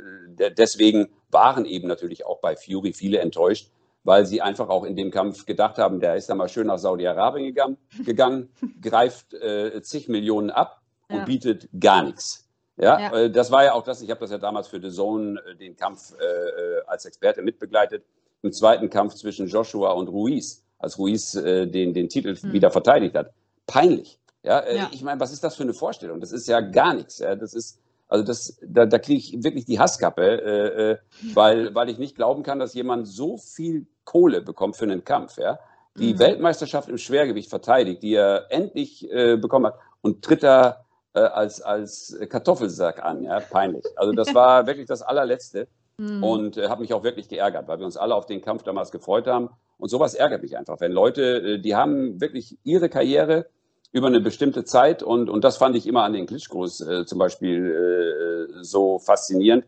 Deswegen 0.50 1.08
waren 1.30 1.64
eben 1.64 1.88
natürlich 1.88 2.26
auch 2.26 2.40
bei 2.40 2.56
Fury 2.56 2.92
viele 2.92 3.18
enttäuscht, 3.18 3.70
weil 4.04 4.26
sie 4.26 4.42
einfach 4.42 4.68
auch 4.68 4.84
in 4.84 4.96
dem 4.96 5.10
Kampf 5.10 5.46
gedacht 5.46 5.78
haben, 5.78 6.00
der 6.00 6.16
ist 6.16 6.28
dann 6.28 6.38
mal 6.38 6.48
schön 6.48 6.66
nach 6.66 6.78
Saudi-Arabien 6.78 7.46
gegangen, 7.46 7.78
gegangen 8.04 8.50
greift 8.82 9.34
äh, 9.34 9.80
zig 9.82 10.08
Millionen 10.08 10.50
ab 10.50 10.82
und 11.08 11.18
ja. 11.18 11.24
bietet 11.24 11.68
gar 11.78 12.02
nichts. 12.02 12.48
Ja, 12.76 12.98
ja, 12.98 13.12
äh, 13.12 13.30
das 13.30 13.50
war 13.50 13.64
ja 13.64 13.74
auch 13.74 13.84
das, 13.84 14.02
ich 14.02 14.10
habe 14.10 14.20
das 14.20 14.30
ja 14.30 14.38
damals 14.38 14.68
für 14.68 14.80
The 14.80 14.90
Zone, 14.90 15.40
äh, 15.40 15.56
den 15.56 15.76
Kampf 15.76 16.14
äh, 16.18 16.80
als 16.86 17.04
Experte 17.04 17.42
mitbegleitet. 17.42 18.04
Im 18.42 18.52
zweiten 18.52 18.90
Kampf 18.90 19.14
zwischen 19.14 19.46
Joshua 19.46 19.92
und 19.92 20.08
Ruiz, 20.08 20.64
als 20.78 20.98
Ruiz 20.98 21.30
den, 21.30 21.94
den 21.94 22.08
Titel 22.08 22.36
mhm. 22.42 22.52
wieder 22.52 22.72
verteidigt 22.72 23.14
hat. 23.14 23.32
Peinlich. 23.68 24.18
Ja, 24.42 24.58
äh, 24.60 24.76
ja. 24.76 24.88
ich 24.92 25.02
meine, 25.02 25.20
was 25.20 25.32
ist 25.32 25.44
das 25.44 25.56
für 25.56 25.62
eine 25.62 25.74
Vorstellung? 25.74 26.20
Das 26.20 26.32
ist 26.32 26.48
ja 26.48 26.60
gar 26.60 26.94
nichts. 26.94 27.18
Ja? 27.18 27.36
Das 27.36 27.54
ist, 27.54 27.80
also 28.08 28.24
das, 28.24 28.58
da, 28.62 28.86
da 28.86 28.98
kriege 28.98 29.18
ich 29.18 29.44
wirklich 29.44 29.64
die 29.64 29.78
Hasskappe, 29.78 30.22
äh, 30.22 30.90
äh, 30.90 30.98
weil, 31.34 31.74
weil 31.74 31.88
ich 31.88 31.98
nicht 31.98 32.16
glauben 32.16 32.42
kann, 32.42 32.58
dass 32.58 32.74
jemand 32.74 33.06
so 33.06 33.36
viel 33.36 33.86
Kohle 34.04 34.42
bekommt 34.42 34.76
für 34.76 34.84
einen 34.84 35.04
Kampf. 35.04 35.38
Ja? 35.38 35.58
Die 35.96 36.14
mhm. 36.14 36.18
Weltmeisterschaft 36.18 36.88
im 36.88 36.98
Schwergewicht 36.98 37.50
verteidigt, 37.50 38.02
die 38.02 38.14
er 38.14 38.46
endlich 38.50 39.10
äh, 39.10 39.36
bekommen 39.36 39.66
hat 39.66 39.78
und 40.00 40.24
tritt 40.24 40.42
da 40.42 40.84
äh, 41.14 41.20
als, 41.20 41.62
als 41.62 42.18
Kartoffelsack 42.28 43.04
an. 43.04 43.22
Ja? 43.22 43.38
Peinlich. 43.38 43.84
Also 43.96 44.12
das 44.12 44.34
war 44.34 44.66
wirklich 44.66 44.86
das 44.86 45.02
allerletzte 45.02 45.68
mhm. 45.98 46.24
und 46.24 46.56
äh, 46.56 46.68
hat 46.68 46.80
mich 46.80 46.92
auch 46.94 47.04
wirklich 47.04 47.28
geärgert, 47.28 47.68
weil 47.68 47.78
wir 47.78 47.86
uns 47.86 47.96
alle 47.96 48.16
auf 48.16 48.26
den 48.26 48.42
Kampf 48.42 48.64
damals 48.64 48.90
gefreut 48.90 49.28
haben. 49.28 49.50
Und 49.78 49.88
sowas 49.88 50.14
ärgert 50.14 50.42
mich 50.42 50.56
einfach, 50.56 50.80
wenn 50.80 50.92
Leute, 50.92 51.58
die 51.58 51.74
haben 51.74 52.20
wirklich 52.20 52.56
ihre 52.62 52.88
Karriere 52.88 53.46
über 53.92 54.06
eine 54.06 54.20
bestimmte 54.20 54.64
Zeit. 54.64 55.02
Und, 55.02 55.28
und 55.28 55.44
das 55.44 55.56
fand 55.58 55.76
ich 55.76 55.86
immer 55.86 56.02
an 56.02 56.14
den 56.14 56.26
Klitschkos 56.26 56.80
äh, 56.80 57.06
zum 57.06 57.18
Beispiel 57.18 58.48
äh, 58.58 58.62
so 58.62 58.98
faszinierend, 58.98 59.64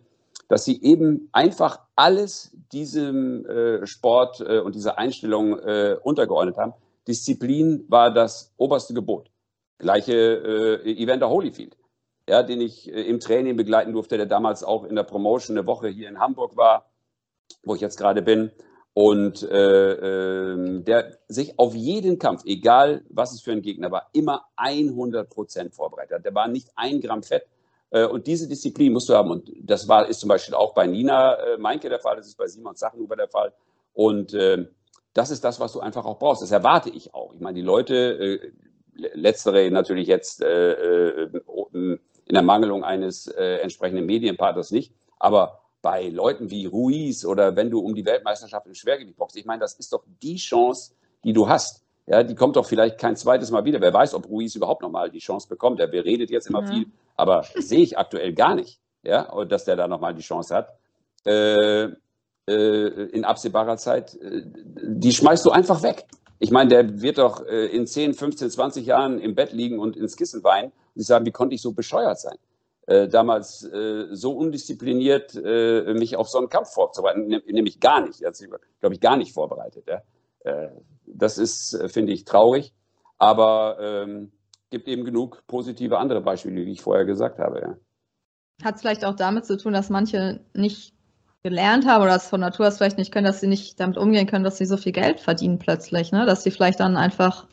dass 0.48 0.64
sie 0.64 0.82
eben 0.82 1.28
einfach 1.32 1.80
alles 1.94 2.56
diesem 2.72 3.46
äh, 3.46 3.86
Sport 3.86 4.40
äh, 4.40 4.58
und 4.58 4.74
dieser 4.74 4.98
Einstellung 4.98 5.58
äh, 5.58 5.96
untergeordnet 6.02 6.56
haben. 6.56 6.72
Disziplin 7.06 7.84
war 7.88 8.12
das 8.12 8.52
oberste 8.56 8.94
Gebot. 8.94 9.30
Gleiche 9.78 10.14
äh, 10.84 11.02
Evander 11.02 11.28
Holyfield, 11.28 11.76
ja, 12.28 12.42
den 12.42 12.60
ich 12.60 12.90
äh, 12.90 13.02
im 13.02 13.20
Training 13.20 13.56
begleiten 13.56 13.92
durfte, 13.92 14.16
der 14.16 14.26
damals 14.26 14.64
auch 14.64 14.84
in 14.84 14.96
der 14.96 15.02
Promotion 15.02 15.58
eine 15.58 15.66
Woche 15.66 15.88
hier 15.88 16.08
in 16.08 16.18
Hamburg 16.18 16.56
war, 16.56 16.86
wo 17.62 17.74
ich 17.74 17.80
jetzt 17.80 17.98
gerade 17.98 18.22
bin 18.22 18.50
und 18.94 19.42
äh, 19.42 19.92
äh, 19.92 20.80
der 20.80 21.18
sich 21.28 21.58
auf 21.58 21.74
jeden 21.74 22.18
Kampf, 22.18 22.42
egal 22.46 23.02
was 23.08 23.34
es 23.34 23.42
für 23.42 23.50
ein 23.52 23.60
Gegner 23.60 23.90
war, 23.90 24.08
immer 24.12 24.46
100 24.56 25.28
Prozent 25.28 25.74
vorbereitet 25.74 26.18
hat. 26.18 26.24
Der 26.24 26.34
war 26.34 26.46
nicht 26.46 26.70
ein 26.76 27.00
Gramm 27.00 27.24
Fett. 27.24 27.44
Äh, 27.90 28.06
und 28.06 28.28
diese 28.28 28.48
Disziplin 28.48 28.92
musst 28.92 29.08
du 29.08 29.14
haben. 29.14 29.32
Und 29.32 29.50
das 29.60 29.88
war, 29.88 30.08
ist 30.08 30.20
zum 30.20 30.28
Beispiel 30.28 30.54
auch 30.54 30.74
bei 30.74 30.86
Nina 30.86 31.34
äh, 31.34 31.58
Meinke 31.58 31.88
der 31.88 31.98
Fall, 31.98 32.16
das 32.16 32.28
ist 32.28 32.36
bei 32.36 32.46
Simon 32.46 32.76
Sachenhuber 32.76 33.16
der 33.16 33.28
Fall. 33.28 33.52
Und 33.94 34.32
äh, 34.32 34.66
das 35.12 35.30
ist 35.30 35.42
das, 35.42 35.58
was 35.58 35.72
du 35.72 35.80
einfach 35.80 36.04
auch 36.04 36.18
brauchst. 36.20 36.42
Das 36.42 36.52
erwarte 36.52 36.90
ich 36.90 37.14
auch. 37.14 37.34
Ich 37.34 37.40
meine, 37.40 37.56
die 37.56 37.62
Leute, 37.62 37.94
äh, 37.94 38.52
letztere 39.14 39.70
natürlich 39.70 40.06
jetzt 40.06 40.40
äh, 40.40 40.72
äh, 40.72 41.42
in 41.72 41.98
der 42.30 42.42
Mangelung 42.42 42.84
eines 42.84 43.26
äh, 43.26 43.56
entsprechenden 43.56 44.06
Medienpartners 44.06 44.70
nicht, 44.70 44.94
aber 45.18 45.63
bei 45.84 46.08
Leuten 46.08 46.50
wie 46.50 46.64
Ruiz 46.64 47.26
oder 47.26 47.56
wenn 47.56 47.70
du 47.70 47.78
um 47.78 47.94
die 47.94 48.06
Weltmeisterschaft 48.06 48.66
im 48.66 48.74
Schwergewicht 48.74 49.18
boxst, 49.18 49.36
ich 49.36 49.44
meine, 49.44 49.60
das 49.60 49.74
ist 49.74 49.92
doch 49.92 50.02
die 50.22 50.36
Chance, 50.36 50.94
die 51.24 51.34
du 51.34 51.46
hast. 51.46 51.84
Ja, 52.06 52.22
die 52.22 52.34
kommt 52.34 52.56
doch 52.56 52.64
vielleicht 52.64 52.98
kein 52.98 53.16
zweites 53.16 53.50
Mal 53.50 53.66
wieder. 53.66 53.82
Wer 53.82 53.92
weiß, 53.92 54.14
ob 54.14 54.26
Ruiz 54.26 54.54
überhaupt 54.54 54.80
nochmal 54.80 55.10
die 55.10 55.18
Chance 55.18 55.46
bekommt. 55.46 55.78
Der 55.80 55.92
redet 55.92 56.30
jetzt 56.30 56.46
immer 56.46 56.62
ja. 56.62 56.72
viel, 56.72 56.86
aber 57.16 57.44
sehe 57.56 57.80
ich 57.80 57.98
aktuell 57.98 58.32
gar 58.32 58.54
nicht, 58.54 58.80
ja, 59.02 59.44
dass 59.44 59.66
der 59.66 59.76
da 59.76 59.86
nochmal 59.86 60.14
die 60.14 60.22
Chance 60.22 60.54
hat. 60.54 60.68
Äh, 61.26 61.90
äh, 62.48 63.10
in 63.12 63.26
absehbarer 63.26 63.76
Zeit, 63.76 64.14
äh, 64.14 64.42
die 64.44 65.12
schmeißt 65.12 65.44
du 65.44 65.50
einfach 65.50 65.82
weg. 65.82 66.06
Ich 66.38 66.50
meine, 66.50 66.70
der 66.70 67.02
wird 67.02 67.18
doch 67.18 67.44
äh, 67.46 67.66
in 67.66 67.86
10, 67.86 68.14
15, 68.14 68.50
20 68.50 68.86
Jahren 68.86 69.18
im 69.18 69.34
Bett 69.34 69.52
liegen 69.52 69.78
und 69.78 69.96
ins 69.98 70.16
Kissen 70.16 70.42
weinen 70.44 70.72
und 70.94 71.00
sich 71.00 71.06
sagen, 71.06 71.26
wie 71.26 71.30
konnte 71.30 71.54
ich 71.54 71.60
so 71.60 71.72
bescheuert 71.72 72.18
sein? 72.20 72.36
Äh, 72.86 73.08
damals 73.08 73.64
äh, 73.64 74.08
so 74.10 74.32
undiszipliniert 74.32 75.34
äh, 75.34 75.94
mich 75.94 76.16
auf 76.16 76.28
so 76.28 76.38
einen 76.38 76.50
Kampf 76.50 76.74
vorzubereiten, 76.74 77.28
nämlich 77.46 77.80
gar 77.80 78.06
nicht, 78.06 78.24
also, 78.24 78.44
glaube 78.80 78.94
ich, 78.94 79.00
gar 79.00 79.16
nicht 79.16 79.32
vorbereitet. 79.32 79.86
Ja? 79.88 80.02
Äh, 80.40 80.68
das 81.06 81.38
ist, 81.38 81.72
äh, 81.74 81.88
finde 81.88 82.12
ich, 82.12 82.24
traurig, 82.24 82.74
aber 83.16 83.78
ähm, 83.80 84.32
gibt 84.70 84.88
eben 84.88 85.04
genug 85.04 85.46
positive 85.46 85.98
andere 85.98 86.20
Beispiele, 86.20 86.66
wie 86.66 86.72
ich 86.72 86.82
vorher 86.82 87.06
gesagt 87.06 87.38
habe. 87.38 87.60
Ja. 87.60 87.76
Hat 88.64 88.74
es 88.74 88.80
vielleicht 88.82 89.04
auch 89.04 89.16
damit 89.16 89.46
zu 89.46 89.56
tun, 89.56 89.72
dass 89.72 89.88
manche 89.88 90.40
nicht 90.52 90.94
gelernt 91.42 91.86
haben 91.86 92.02
oder 92.02 92.16
es 92.16 92.28
von 92.28 92.40
Natur 92.40 92.66
aus 92.66 92.78
vielleicht 92.78 92.98
nicht 92.98 93.12
können, 93.12 93.26
dass 93.26 93.40
sie 93.40 93.46
nicht 93.46 93.78
damit 93.80 93.96
umgehen 93.96 94.26
können, 94.26 94.44
dass 94.44 94.58
sie 94.58 94.66
so 94.66 94.76
viel 94.76 94.92
Geld 94.92 95.20
verdienen 95.20 95.58
plötzlich, 95.58 96.10
ne? 96.12 96.26
dass 96.26 96.42
sie 96.42 96.50
vielleicht 96.50 96.80
dann 96.80 96.96
einfach 96.96 97.46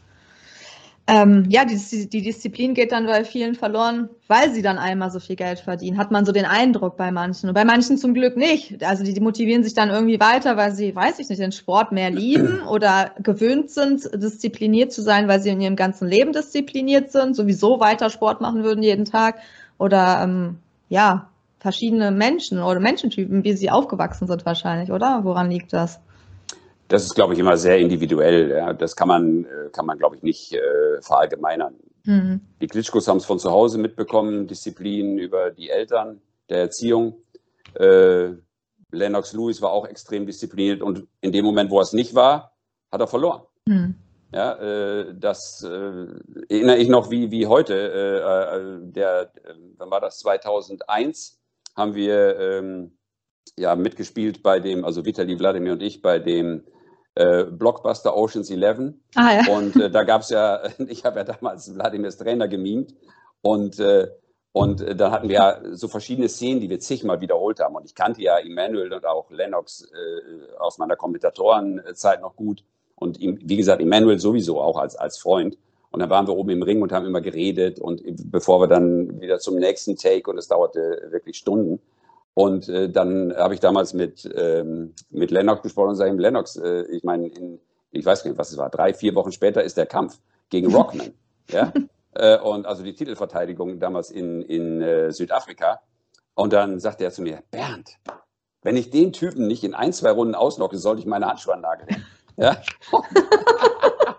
ähm, 1.13 1.43
ja, 1.49 1.65
die, 1.65 2.07
die, 2.07 2.21
Disziplin 2.21 2.73
geht 2.73 2.93
dann 2.93 3.05
bei 3.05 3.25
vielen 3.25 3.55
verloren, 3.55 4.07
weil 4.29 4.49
sie 4.53 4.61
dann 4.61 4.77
einmal 4.77 5.11
so 5.11 5.19
viel 5.19 5.35
Geld 5.35 5.59
verdienen. 5.59 5.97
Hat 5.97 6.09
man 6.09 6.25
so 6.25 6.31
den 6.31 6.45
Eindruck 6.45 6.95
bei 6.95 7.11
manchen. 7.11 7.49
Und 7.49 7.53
bei 7.53 7.65
manchen 7.65 7.97
zum 7.97 8.13
Glück 8.13 8.37
nicht. 8.37 8.81
Also 8.81 9.03
die, 9.03 9.13
die 9.13 9.19
motivieren 9.19 9.61
sich 9.61 9.73
dann 9.73 9.89
irgendwie 9.89 10.21
weiter, 10.21 10.55
weil 10.55 10.71
sie, 10.71 10.95
weiß 10.95 11.19
ich 11.19 11.27
nicht, 11.27 11.41
den 11.41 11.51
Sport 11.51 11.91
mehr 11.91 12.09
lieben 12.11 12.61
oder 12.69 13.11
gewöhnt 13.19 13.71
sind, 13.71 14.09
diszipliniert 14.13 14.93
zu 14.93 15.01
sein, 15.01 15.27
weil 15.27 15.41
sie 15.41 15.49
in 15.49 15.59
ihrem 15.59 15.75
ganzen 15.75 16.07
Leben 16.07 16.31
diszipliniert 16.31 17.11
sind, 17.11 17.35
sowieso 17.35 17.81
weiter 17.81 18.09
Sport 18.09 18.39
machen 18.39 18.63
würden 18.63 18.81
jeden 18.81 19.03
Tag. 19.03 19.39
Oder 19.77 20.21
ähm, 20.23 20.59
ja, 20.87 21.27
verschiedene 21.59 22.11
Menschen 22.11 22.59
oder 22.63 22.79
Menschentypen, 22.79 23.43
wie 23.43 23.53
sie 23.53 23.69
aufgewachsen 23.69 24.27
sind 24.27 24.45
wahrscheinlich, 24.45 24.93
oder? 24.93 25.25
Woran 25.25 25.51
liegt 25.51 25.73
das? 25.73 25.99
Das 26.91 27.05
ist, 27.05 27.15
glaube 27.15 27.33
ich, 27.33 27.39
immer 27.39 27.55
sehr 27.55 27.77
individuell. 27.77 28.49
Ja. 28.49 28.73
Das 28.73 28.97
kann 28.97 29.07
man, 29.07 29.45
äh, 29.45 29.69
kann 29.71 29.85
man, 29.85 29.97
glaube 29.97 30.17
ich, 30.17 30.23
nicht 30.23 30.53
äh, 30.53 31.01
verallgemeinern. 31.01 31.75
Mhm. 32.03 32.41
Die 32.59 32.67
Klitschkos 32.67 33.07
haben 33.07 33.17
es 33.17 33.25
von 33.25 33.39
zu 33.39 33.49
Hause 33.49 33.77
mitbekommen, 33.77 34.45
Disziplin 34.45 35.17
über 35.17 35.51
die 35.51 35.69
Eltern, 35.69 36.21
der 36.49 36.59
Erziehung. 36.59 37.15
Äh, 37.75 38.31
Lennox 38.91 39.31
Lewis 39.31 39.61
war 39.61 39.71
auch 39.71 39.87
extrem 39.87 40.25
diszipliniert 40.25 40.81
und 40.81 41.07
in 41.21 41.31
dem 41.31 41.45
Moment, 41.45 41.71
wo 41.71 41.79
er 41.79 41.83
es 41.83 41.93
nicht 41.93 42.13
war, 42.13 42.57
hat 42.91 42.99
er 42.99 43.07
verloren. 43.07 43.43
Mhm. 43.65 43.95
Ja, 44.33 44.55
äh, 44.55 45.15
das 45.17 45.63
äh, 45.63 46.07
erinnere 46.49 46.77
ich 46.77 46.89
noch 46.89 47.09
wie, 47.09 47.31
wie 47.31 47.47
heute. 47.47 48.81
Der, 48.93 49.31
wann 49.77 49.91
war 49.91 50.01
das? 50.01 50.19
2001 50.19 51.39
haben 51.77 51.95
wir 51.95 52.37
ähm, 52.37 52.97
ja 53.57 53.75
mitgespielt 53.75 54.43
bei 54.43 54.59
dem, 54.59 54.83
also 54.83 55.05
Vitali 55.05 55.39
Wladimir 55.39 55.71
und 55.71 55.81
ich, 55.81 56.01
bei 56.01 56.19
dem 56.19 56.65
äh, 57.15 57.43
Blockbuster 57.43 58.15
Oceans 58.15 58.49
11. 58.49 58.93
Ah, 59.15 59.35
ja. 59.35 59.53
Und 59.53 59.75
äh, 59.75 59.89
da 59.89 60.03
gab 60.03 60.21
es 60.21 60.29
ja, 60.29 60.61
ich 60.87 61.05
habe 61.05 61.19
ja 61.19 61.23
damals 61.25 61.73
Wladimirs 61.73 62.17
Trainer 62.17 62.47
gemimt 62.47 62.95
und, 63.41 63.79
äh, 63.79 64.07
und 64.53 64.81
äh, 64.81 64.95
dann 64.95 65.11
hatten 65.11 65.29
wir 65.29 65.35
ja 65.35 65.59
so 65.71 65.87
verschiedene 65.87 66.29
Szenen, 66.29 66.61
die 66.61 66.69
wir 66.69 66.79
zigmal 66.79 67.21
wiederholt 67.21 67.59
haben. 67.59 67.75
Und 67.75 67.85
ich 67.85 67.95
kannte 67.95 68.21
ja 68.21 68.37
Emmanuel 68.37 68.91
und 68.93 69.05
auch 69.05 69.29
Lennox 69.31 69.83
äh, 69.83 70.57
aus 70.59 70.77
meiner 70.77 70.95
Kommentatorenzeit 70.95 72.21
noch 72.21 72.35
gut. 72.35 72.63
Und 72.95 73.19
wie 73.19 73.57
gesagt, 73.57 73.81
Emmanuel 73.81 74.19
sowieso 74.19 74.61
auch 74.61 74.77
als, 74.77 74.95
als 74.95 75.17
Freund. 75.17 75.57
Und 75.89 75.99
dann 75.99 76.09
waren 76.09 76.27
wir 76.27 76.35
oben 76.35 76.51
im 76.51 76.63
Ring 76.63 76.81
und 76.81 76.91
haben 76.91 77.05
immer 77.05 77.19
geredet 77.19 77.79
und 77.79 78.01
bevor 78.31 78.61
wir 78.61 78.67
dann 78.67 79.19
wieder 79.19 79.39
zum 79.39 79.57
nächsten 79.57 79.97
Take 79.97 80.29
und 80.29 80.37
es 80.37 80.47
dauerte 80.47 81.07
wirklich 81.09 81.37
Stunden. 81.37 81.81
Und 82.33 82.69
äh, 82.69 82.89
dann 82.89 83.35
habe 83.35 83.53
ich 83.53 83.59
damals 83.59 83.93
mit, 83.93 84.29
ähm, 84.35 84.93
mit 85.09 85.31
Lennox 85.31 85.61
gesprochen 85.61 85.89
und 85.89 85.95
sage 85.95 86.11
ihm, 86.11 86.19
Lennox, 86.19 86.55
äh, 86.55 86.83
ich 86.83 87.03
meine, 87.03 87.29
ich 87.91 88.05
weiß 88.05 88.25
nicht, 88.25 88.37
was 88.37 88.51
es 88.51 88.57
war, 88.57 88.69
drei, 88.69 88.93
vier 88.93 89.15
Wochen 89.15 89.31
später 89.31 89.63
ist 89.63 89.77
der 89.77 89.85
Kampf 89.85 90.19
gegen 90.49 90.73
Rockman. 90.73 91.13
ja? 91.49 91.73
Äh, 92.13 92.37
und 92.39 92.65
also 92.65 92.83
die 92.83 92.93
Titelverteidigung 92.93 93.79
damals 93.79 94.11
in, 94.11 94.41
in 94.41 94.81
äh, 94.81 95.11
Südafrika. 95.11 95.81
Und 96.33 96.53
dann 96.53 96.79
sagte 96.79 97.03
er 97.03 97.11
zu 97.11 97.21
mir, 97.21 97.43
Bernd, 97.51 97.97
wenn 98.61 98.77
ich 98.77 98.89
den 98.89 99.11
Typen 99.11 99.47
nicht 99.47 99.63
in 99.63 99.73
ein, 99.73 99.91
zwei 99.91 100.11
Runden 100.11 100.35
auslocke, 100.35 100.77
sollte 100.77 101.01
ich 101.01 101.05
meine 101.05 101.27
Handschuhe 101.27 101.57
nageln. 101.57 102.05
Ja? 102.37 102.61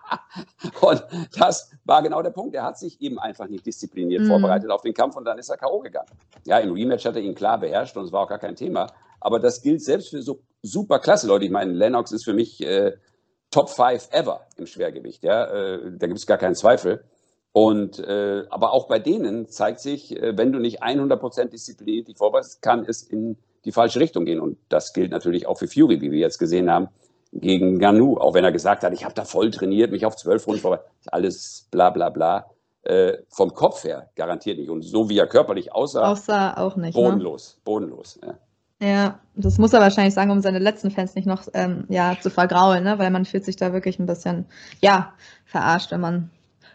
und 0.80 1.04
das 1.38 1.70
war 1.84 2.02
genau 2.02 2.22
der 2.22 2.30
Punkt. 2.30 2.54
Er 2.54 2.64
hat 2.64 2.78
sich 2.78 3.00
eben 3.00 3.18
einfach 3.18 3.48
nicht 3.48 3.66
diszipliniert 3.66 4.22
mhm. 4.22 4.28
vorbereitet 4.28 4.70
auf 4.70 4.82
den 4.82 4.94
Kampf 4.94 5.16
und 5.16 5.24
dann 5.24 5.38
ist 5.38 5.48
er 5.48 5.56
K.O. 5.56 5.80
gegangen. 5.80 6.08
Ja, 6.44 6.58
im 6.58 6.72
Rematch 6.72 7.04
hat 7.04 7.16
er 7.16 7.22
ihn 7.22 7.34
klar 7.34 7.58
beherrscht 7.58 7.96
und 7.96 8.04
es 8.04 8.12
war 8.12 8.22
auch 8.22 8.28
gar 8.28 8.38
kein 8.38 8.56
Thema. 8.56 8.86
Aber 9.20 9.38
das 9.38 9.62
gilt 9.62 9.82
selbst 9.82 10.10
für 10.10 10.22
so 10.22 10.40
super 10.62 10.98
klasse 10.98 11.26
Leute. 11.26 11.44
Ich 11.44 11.50
meine, 11.50 11.72
Lennox 11.72 12.12
ist 12.12 12.24
für 12.24 12.34
mich 12.34 12.60
äh, 12.62 12.92
Top 13.50 13.68
5 13.68 14.08
ever 14.10 14.46
im 14.56 14.66
Schwergewicht. 14.66 15.22
Ja? 15.22 15.44
Äh, 15.44 15.92
da 15.96 16.06
gibt 16.06 16.18
es 16.18 16.26
gar 16.26 16.38
keinen 16.38 16.54
Zweifel. 16.54 17.04
Und 17.52 17.98
äh, 17.98 18.44
aber 18.48 18.72
auch 18.72 18.88
bei 18.88 18.98
denen 18.98 19.46
zeigt 19.48 19.80
sich, 19.80 20.16
äh, 20.16 20.36
wenn 20.36 20.52
du 20.52 20.58
nicht 20.58 20.82
100% 20.82 21.50
diszipliniert 21.50 22.08
dich 22.08 22.16
vorbereitest, 22.16 22.62
kann 22.62 22.84
es 22.86 23.02
in 23.02 23.36
die 23.64 23.72
falsche 23.72 24.00
Richtung 24.00 24.24
gehen. 24.24 24.40
Und 24.40 24.58
das 24.70 24.92
gilt 24.92 25.10
natürlich 25.10 25.46
auch 25.46 25.58
für 25.58 25.68
Fury, 25.68 26.00
wie 26.00 26.10
wir 26.10 26.18
jetzt 26.18 26.38
gesehen 26.38 26.70
haben 26.70 26.88
gegen 27.32 27.78
Ganu, 27.78 28.16
auch 28.18 28.34
wenn 28.34 28.44
er 28.44 28.52
gesagt 28.52 28.84
hat, 28.84 28.92
ich 28.92 29.04
habe 29.04 29.14
da 29.14 29.24
voll 29.24 29.50
trainiert, 29.50 29.90
mich 29.90 30.04
auf 30.04 30.16
zwölf 30.16 30.46
Runden 30.46 30.60
vorbei, 30.60 30.80
alles 31.06 31.66
bla 31.70 31.90
bla 31.90 32.10
bla. 32.10 32.46
Äh, 32.84 33.18
vom 33.28 33.54
Kopf 33.54 33.84
her 33.84 34.10
garantiert 34.16 34.58
nicht. 34.58 34.68
Und 34.68 34.82
so 34.82 35.08
wie 35.08 35.16
er 35.16 35.28
körperlich 35.28 35.72
aussah, 35.72 36.10
aussah 36.10 36.56
auch 36.56 36.74
nicht. 36.74 36.96
Ne? 36.96 37.02
Bodenlos, 37.02 37.54
ne? 37.54 37.62
bodenlos. 37.64 38.18
Ja. 38.22 38.34
Ja, 38.82 39.20
das 39.36 39.58
muss 39.58 39.72
er 39.72 39.80
wahrscheinlich 39.80 40.14
sagen, 40.14 40.32
um 40.32 40.40
seine 40.40 40.58
letzten 40.58 40.90
Fans 40.90 41.14
nicht 41.14 41.26
noch 41.26 41.46
ähm, 41.54 41.84
ja, 41.88 42.16
zu 42.20 42.30
vergraulen, 42.30 42.82
ne? 42.82 42.98
weil 42.98 43.12
man 43.12 43.24
fühlt 43.24 43.44
sich 43.44 43.54
da 43.54 43.72
wirklich 43.72 44.00
ein 44.00 44.06
bisschen 44.06 44.46
ja, 44.80 45.12
verarscht, 45.44 45.92
wenn 45.92 46.00
man 46.00 46.30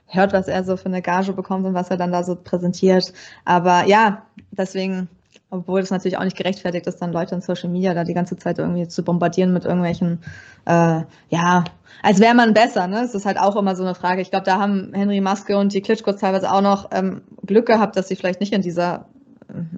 hört, 0.05 0.31
was 0.31 0.47
er 0.47 0.63
so 0.63 0.77
für 0.77 0.85
eine 0.85 1.01
Gage 1.01 1.33
bekommt 1.33 1.65
und 1.65 1.73
was 1.73 1.89
er 1.89 1.97
dann 1.97 2.13
da 2.13 2.23
so 2.23 2.35
präsentiert. 2.35 3.11
Aber 3.43 3.85
ja, 3.85 4.25
deswegen 4.51 5.09
obwohl 5.49 5.79
es 5.79 5.91
natürlich 5.91 6.17
auch 6.17 6.23
nicht 6.23 6.37
gerechtfertigt 6.37 6.87
ist, 6.87 7.01
dann 7.01 7.13
Leute 7.13 7.35
in 7.35 7.41
Social 7.41 7.69
Media 7.69 7.93
da 7.93 8.03
die 8.03 8.13
ganze 8.13 8.35
Zeit 8.37 8.59
irgendwie 8.59 8.87
zu 8.87 9.03
bombardieren 9.03 9.53
mit 9.53 9.65
irgendwelchen, 9.65 10.19
äh, 10.65 11.01
ja, 11.29 11.63
als 12.03 12.19
wäre 12.19 12.35
man 12.35 12.53
besser, 12.53 12.87
ne? 12.87 13.01
Das 13.01 13.15
ist 13.15 13.25
halt 13.25 13.39
auch 13.39 13.55
immer 13.55 13.75
so 13.75 13.83
eine 13.83 13.95
Frage. 13.95 14.21
Ich 14.21 14.29
glaube, 14.29 14.45
da 14.45 14.59
haben 14.59 14.91
Henry 14.93 15.21
Maske 15.21 15.57
und 15.57 15.73
die 15.73 15.81
Klitschkos 15.81 16.17
teilweise 16.17 16.51
auch 16.51 16.61
noch 16.61 16.89
ähm, 16.91 17.21
Glück 17.45 17.65
gehabt, 17.65 17.95
dass 17.95 18.09
sie 18.09 18.15
vielleicht 18.15 18.41
nicht 18.41 18.53
in 18.53 18.61
dieser 18.61 19.05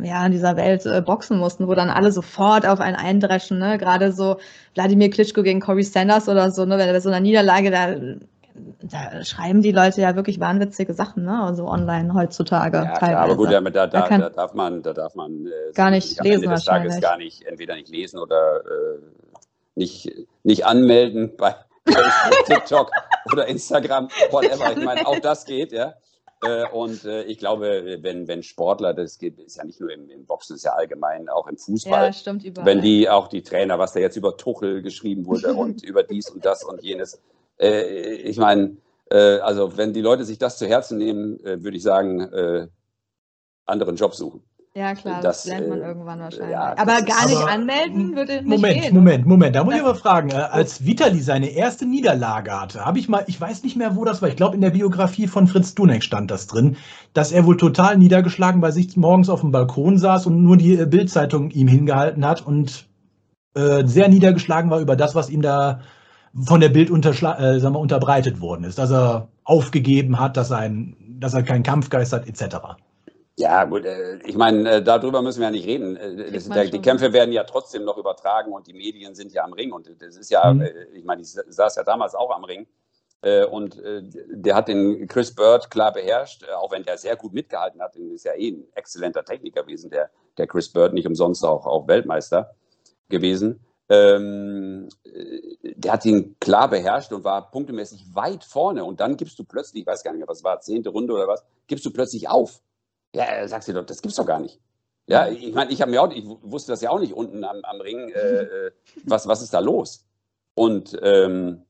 ja, 0.02 0.26
in 0.26 0.32
dieser 0.32 0.58
Welt 0.58 0.86
äh, 0.86 1.02
boxen 1.02 1.38
mussten, 1.38 1.68
wo 1.68 1.76
dann 1.76 1.90
alle 1.90 2.12
sofort 2.12 2.66
auf 2.66 2.80
einen 2.80 2.96
eindreschen, 2.96 3.60
ne? 3.60 3.78
Gerade 3.78 4.12
so 4.12 4.38
Wladimir 4.74 5.12
Klitschko 5.12 5.44
gegen 5.44 5.60
Corey 5.60 5.84
Sanders 5.84 6.28
oder 6.28 6.52
so, 6.52 6.66
ne? 6.66 6.78
Wenn 6.78 6.88
er 6.88 6.94
bei 6.94 7.00
so 7.00 7.10
einer 7.10 7.20
Niederlage 7.20 7.70
da 7.70 7.96
da 8.82 9.24
schreiben 9.24 9.62
die 9.62 9.72
Leute 9.72 10.02
ja 10.02 10.16
wirklich 10.16 10.40
wahnwitzige 10.40 10.94
Sachen, 10.94 11.24
ne? 11.24 11.44
Also 11.44 11.68
online 11.68 12.14
heutzutage. 12.14 12.78
Ja, 12.78 12.94
teilweise. 12.94 13.18
aber 13.18 13.36
gut, 13.36 13.52
ja, 13.52 13.62
da, 13.62 13.88
da, 13.88 14.08
da, 14.08 14.30
darf 14.30 14.54
man, 14.54 14.82
da 14.82 14.94
darf 14.94 15.16
man 15.16 15.46
äh, 15.46 15.72
gar 15.74 15.92
nicht 15.92 16.22
lesen 16.24 16.44
Ende 16.44 16.56
des 16.56 16.66
Tages 16.66 17.02
gar 17.02 17.18
nicht, 17.18 17.44
entweder 17.44 17.76
nicht 17.76 17.90
lesen 17.90 18.20
oder 18.20 18.62
äh, 18.66 19.00
nicht, 19.76 20.12
nicht 20.44 20.66
anmelden 20.66 21.34
bei 21.38 21.56
TikTok 22.46 22.92
oder 23.32 23.48
Instagram, 23.48 24.10
whatever. 24.32 24.78
Ich 24.78 24.84
meine, 24.84 25.08
auch 25.08 25.20
das 25.20 25.46
geht, 25.46 25.72
ja. 25.72 25.94
Äh, 26.42 26.68
und 26.70 27.04
äh, 27.04 27.24
ich 27.24 27.38
glaube, 27.38 27.98
wenn, 28.02 28.28
wenn 28.28 28.44
Sportler, 28.44 28.94
das 28.94 29.18
geht, 29.18 29.40
ist 29.40 29.58
ja 29.58 29.66
nicht 29.66 29.82
nur 29.82 29.92
im, 29.92 30.10
im 30.10 30.26
Boxen, 30.26 30.56
ist 30.56 30.64
ja 30.64 30.72
allgemein 30.72 31.28
auch 31.28 31.48
im 31.48 31.58
Fußball. 31.58 32.06
Ja, 32.06 32.14
stimmt 32.14 32.46
überall. 32.46 32.66
Wenn 32.66 32.82
die 32.82 33.10
auch 33.10 33.28
die 33.28 33.44
Trainer, 33.44 33.78
was 33.78 33.94
da 33.94 34.00
jetzt 34.00 34.16
über 34.16 34.38
Tuchel 34.38 34.82
geschrieben 34.82 35.26
wurde 35.26 35.54
und 35.54 35.84
über 35.84 36.04
dies 36.04 36.30
und 36.30 36.46
das 36.46 36.64
und 36.64 36.82
jenes, 36.82 37.22
äh, 37.60 38.14
ich 38.16 38.38
meine, 38.38 38.78
äh, 39.12 39.40
also 39.40 39.78
wenn 39.78 39.94
die 39.94 40.02
Leute 40.02 40.26
sich 40.26 40.38
das 40.38 40.58
zu 40.58 40.68
Herzen 40.68 40.98
nehmen, 40.98 41.40
äh, 41.44 41.64
würde 41.64 41.78
ich 41.78 41.84
sagen, 41.84 42.22
äh, 42.22 42.68
anderen 43.66 43.96
Job 43.96 44.16
suchen. 44.16 44.44
Ja, 44.76 44.94
klar, 44.94 45.20
das, 45.22 45.44
das 45.44 45.46
lernt 45.46 45.68
man 45.68 45.82
äh, 45.82 45.88
irgendwann 45.88 46.20
wahrscheinlich. 46.20 46.52
Ja, 46.52 46.76
aber 46.78 47.02
gar 47.02 47.28
nicht 47.28 47.38
aber, 47.38 47.52
anmelden 47.52 48.16
würde 48.16 48.34
nicht 48.34 48.46
Moment, 48.46 48.82
gehen. 48.82 48.94
Moment, 48.94 49.26
Moment, 49.26 49.56
da 49.56 49.64
muss 49.64 49.74
ich 49.74 49.82
aber 49.82 49.96
fragen. 49.96 50.30
Äh, 50.30 50.36
als 50.36 50.86
Vitali 50.86 51.20
seine 51.22 51.50
erste 51.50 51.88
Niederlage 51.88 52.52
hatte, 52.52 52.86
habe 52.86 53.00
ich 53.00 53.10
mal, 53.10 53.24
ich 53.26 53.42
weiß 53.42 53.64
nicht 53.64 53.76
mehr, 53.76 53.96
wo 53.96 54.06
das 54.06 54.22
war, 54.22 54.30
ich 54.30 54.36
glaube 54.36 54.56
in 54.56 54.62
der 54.62 54.70
Biografie 54.70 55.28
von 55.28 55.48
Fritz 55.48 55.74
Duneck 55.74 56.04
stand 56.04 56.30
das 56.30 56.46
drin, 56.46 56.78
dass 57.14 57.32
er 57.32 57.46
wohl 57.46 57.58
total 57.58 57.98
niedergeschlagen 57.98 58.62
bei 58.62 58.70
sich 58.70 58.96
morgens 58.96 59.30
auf 59.30 59.42
dem 59.42 59.52
Balkon 59.52 59.98
saß 59.98 60.28
und 60.28 60.44
nur 60.44 60.56
die 60.56 60.78
Bildzeitung 60.86 61.50
ihm 61.50 61.68
hingehalten 61.68 62.26
hat 62.26 62.46
und 62.46 62.88
äh, 63.56 63.86
sehr 63.86 64.08
niedergeschlagen 64.08 64.70
war 64.70 64.80
über 64.80 64.96
das, 64.96 65.16
was 65.16 65.32
ihm 65.32 65.42
da 65.42 65.82
von 66.36 66.62
der 66.62 66.70
Bild 66.70 66.90
äh, 66.90 67.14
sagen 67.14 67.74
wir, 67.76 67.80
unterbreitet 67.80 68.42
worden 68.42 68.64
ist, 68.64 68.78
dass 68.78 68.92
er 68.92 69.28
aufgegeben 69.44 70.20
hat, 70.20 70.38
dass 70.38 70.52
er, 70.52 70.58
ein, 70.58 70.96
dass 71.20 71.34
er 71.34 71.44
keinen 71.44 71.64
Kampfgeist 71.64 72.14
hat, 72.14 72.28
etc. 72.28 72.58
Ja, 73.40 73.64
gut, 73.64 73.86
äh, 73.86 74.18
ich 74.26 74.36
meine, 74.36 74.70
äh, 74.70 74.84
darüber 74.84 75.22
müssen 75.22 75.40
wir 75.40 75.46
ja 75.46 75.52
nicht 75.52 75.66
reden. 75.66 75.96
Äh, 75.96 76.30
das, 76.30 76.50
der, 76.50 76.66
die 76.66 76.82
Kämpfe 76.82 77.14
werden 77.14 77.32
ja 77.32 77.46
trotzdem 77.46 77.86
noch 77.86 77.98
übertragen 77.98 78.52
und 78.52 78.68
die 78.68 78.74
Medien 78.74 79.16
sind 79.16 79.32
ja 79.32 79.46
am 79.46 79.54
Ring. 79.54 79.72
Und 79.72 79.90
das 80.02 80.18
ist 80.18 80.30
ja, 80.30 80.54
mhm. 80.54 80.68
ich 80.94 81.06
meine, 81.06 81.22
ich 81.22 81.30
saß 81.30 81.78
ja 81.78 81.84
damals 81.84 82.16
auch 82.16 82.36
am 82.36 82.44
Ring. 82.44 82.68
Und 83.52 83.78
der 84.30 84.56
hat 84.56 84.70
den 84.70 85.06
Chris 85.10 85.36
Bird 85.36 85.70
klar 85.70 85.92
beherrscht, 85.92 86.46
auch 86.58 86.72
wenn 86.72 86.84
der 86.84 86.98
sehr 86.98 87.18
gut 87.18 87.34
mitgehalten 87.34 87.82
hat. 87.82 87.98
Ist 87.98 88.24
ja 88.24 88.32
eh 88.34 88.52
ein 88.52 88.64
exzellenter 88.76 89.26
Techniker 89.26 89.64
gewesen, 89.64 89.90
der, 89.90 90.10
der 90.38 90.48
Chris 90.48 90.72
Bird, 90.72 90.94
nicht 90.94 91.06
umsonst 91.06 91.44
auch, 91.44 91.66
auch 91.66 91.86
Weltmeister 91.90 92.56
gewesen. 93.10 93.60
Ähm, 93.90 94.88
der 95.64 95.94
hat 95.94 96.06
ihn 96.06 96.36
klar 96.40 96.70
beherrscht 96.70 97.12
und 97.12 97.24
war 97.24 97.50
punktemäßig 97.50 98.14
weit 98.14 98.44
vorne. 98.44 98.84
Und 98.84 99.00
dann 99.00 99.18
gibst 99.18 99.38
du 99.40 99.44
plötzlich, 99.44 99.82
ich 99.82 99.88
weiß 99.88 100.04
gar 100.04 100.12
nicht 100.12 100.20
mehr, 100.20 100.28
was 100.28 100.44
war, 100.44 100.60
zehnte 100.62 100.90
Runde 100.90 101.14
oder 101.14 101.28
was, 101.28 101.44
gibst 101.68 101.86
du 101.86 101.92
plötzlich 101.92 102.30
auf. 102.30 102.62
Ja, 103.16 103.48
sagst 103.48 103.68
du 103.68 103.74
doch, 103.74 103.86
das 103.86 104.02
gibt's 104.02 104.18
doch 104.18 104.26
gar 104.26 104.40
nicht. 104.40 104.60
Ja, 105.08 105.28
ich 105.28 105.54
meine, 105.56 105.72
ich 105.72 105.82
habe 105.82 105.90
mir 105.90 106.04
auch, 106.04 106.12
ich 106.12 106.24
wusste 106.24 106.72
das 106.72 106.82
ja 106.82 106.92
auch 106.92 107.00
nicht 107.00 107.14
unten 107.14 107.44
am, 107.44 107.58
am 107.64 107.82
Ring, 107.82 108.10
äh, 108.10 108.44
äh, 108.44 108.72
was, 109.06 109.28
was 109.28 109.42
ist 109.42 109.56
da 109.56 109.60
los? 109.60 110.06
Und, 110.54 110.96
ähm, 111.02 111.66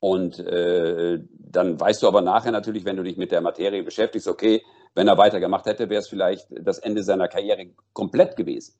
und 0.00 0.38
äh, 0.38 1.18
dann 1.38 1.80
weißt 1.80 2.02
du 2.02 2.08
aber 2.08 2.20
nachher 2.20 2.52
natürlich, 2.52 2.84
wenn 2.84 2.96
du 2.96 3.02
dich 3.02 3.16
mit 3.16 3.32
der 3.32 3.40
Materie 3.40 3.82
beschäftigst, 3.82 4.28
okay, 4.28 4.62
wenn 4.94 5.08
er 5.08 5.16
weitergemacht 5.16 5.64
hätte, 5.64 5.88
wäre 5.88 6.00
es 6.00 6.08
vielleicht 6.08 6.48
das 6.50 6.78
Ende 6.78 7.02
seiner 7.02 7.28
Karriere 7.28 7.68
komplett 7.94 8.36
gewesen. 8.36 8.74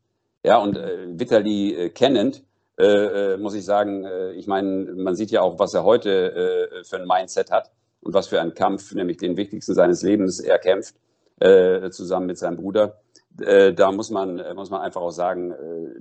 Ja, 0.44 0.58
und 0.58 0.76
äh, 0.76 1.18
Vitali 1.18 1.74
äh, 1.74 1.88
kennend, 1.88 2.44
äh, 2.76 3.34
äh, 3.34 3.36
muss 3.36 3.54
ich 3.54 3.64
sagen, 3.64 4.04
äh, 4.04 4.32
ich 4.32 4.46
meine, 4.48 4.92
man 4.94 5.14
sieht 5.14 5.30
ja 5.30 5.42
auch, 5.42 5.58
was 5.58 5.74
er 5.74 5.84
heute 5.84 6.10
äh, 6.10 6.84
für 6.84 6.96
ein 6.96 7.06
Mindset 7.06 7.52
hat 7.52 7.70
und 8.00 8.14
was 8.14 8.26
für 8.26 8.40
einen 8.40 8.54
Kampf, 8.54 8.92
nämlich 8.94 9.16
den 9.18 9.36
wichtigsten 9.36 9.74
seines 9.74 10.02
Lebens, 10.02 10.40
er 10.40 10.58
kämpft 10.58 10.96
äh, 11.38 11.90
zusammen 11.90 12.26
mit 12.26 12.38
seinem 12.38 12.56
Bruder. 12.56 13.00
Äh, 13.40 13.74
da 13.74 13.92
muss 13.92 14.10
man, 14.10 14.42
muss 14.56 14.70
man 14.70 14.80
einfach 14.80 15.00
auch 15.00 15.10
sagen, 15.10 15.54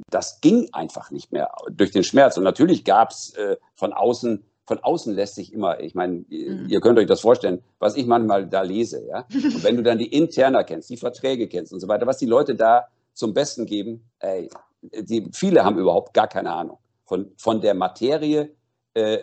das 0.10 0.42
ging 0.42 0.70
einfach 0.72 1.12
nicht 1.12 1.32
mehr 1.32 1.52
durch 1.72 1.92
den 1.92 2.04
Schmerz. 2.04 2.38
Und 2.38 2.44
natürlich 2.44 2.86
gab 2.86 3.12
es 3.12 3.34
von 3.76 3.94
außen, 3.94 4.44
von 4.66 4.80
außen 4.80 5.14
lässt 5.14 5.36
sich 5.36 5.52
immer, 5.52 5.80
ich 5.80 5.96
meine, 5.96 6.26
mhm. 6.30 6.68
ihr 6.70 6.80
könnt 6.80 7.00
euch 7.00 7.08
das 7.08 7.22
vorstellen, 7.22 7.64
was 7.80 7.98
ich 7.98 8.06
manchmal 8.06 8.48
da 8.48 8.62
lese, 8.62 9.06
ja. 9.08 9.26
Und 9.34 9.64
wenn 9.64 9.78
du 9.78 9.84
dann 9.84 9.98
die 9.98 10.14
Interna 10.16 10.64
kennst, 10.64 10.90
die 10.90 10.98
Verträge 10.98 11.48
kennst 11.48 11.74
und 11.74 11.80
so 11.80 11.88
weiter, 11.88 12.06
was 12.06 12.18
die 12.18 12.28
Leute 12.28 12.56
da 12.56 12.88
zum 13.14 13.34
Besten 13.34 13.66
geben, 13.66 14.10
ey, 14.20 14.50
die, 14.92 15.30
viele 15.34 15.64
haben 15.64 15.78
überhaupt 15.78 16.14
gar 16.14 16.28
keine 16.28 16.52
Ahnung 16.52 16.78
von, 17.06 17.32
von 17.38 17.62
der 17.62 17.74
Materie, 17.74 18.56
äh, 18.94 19.20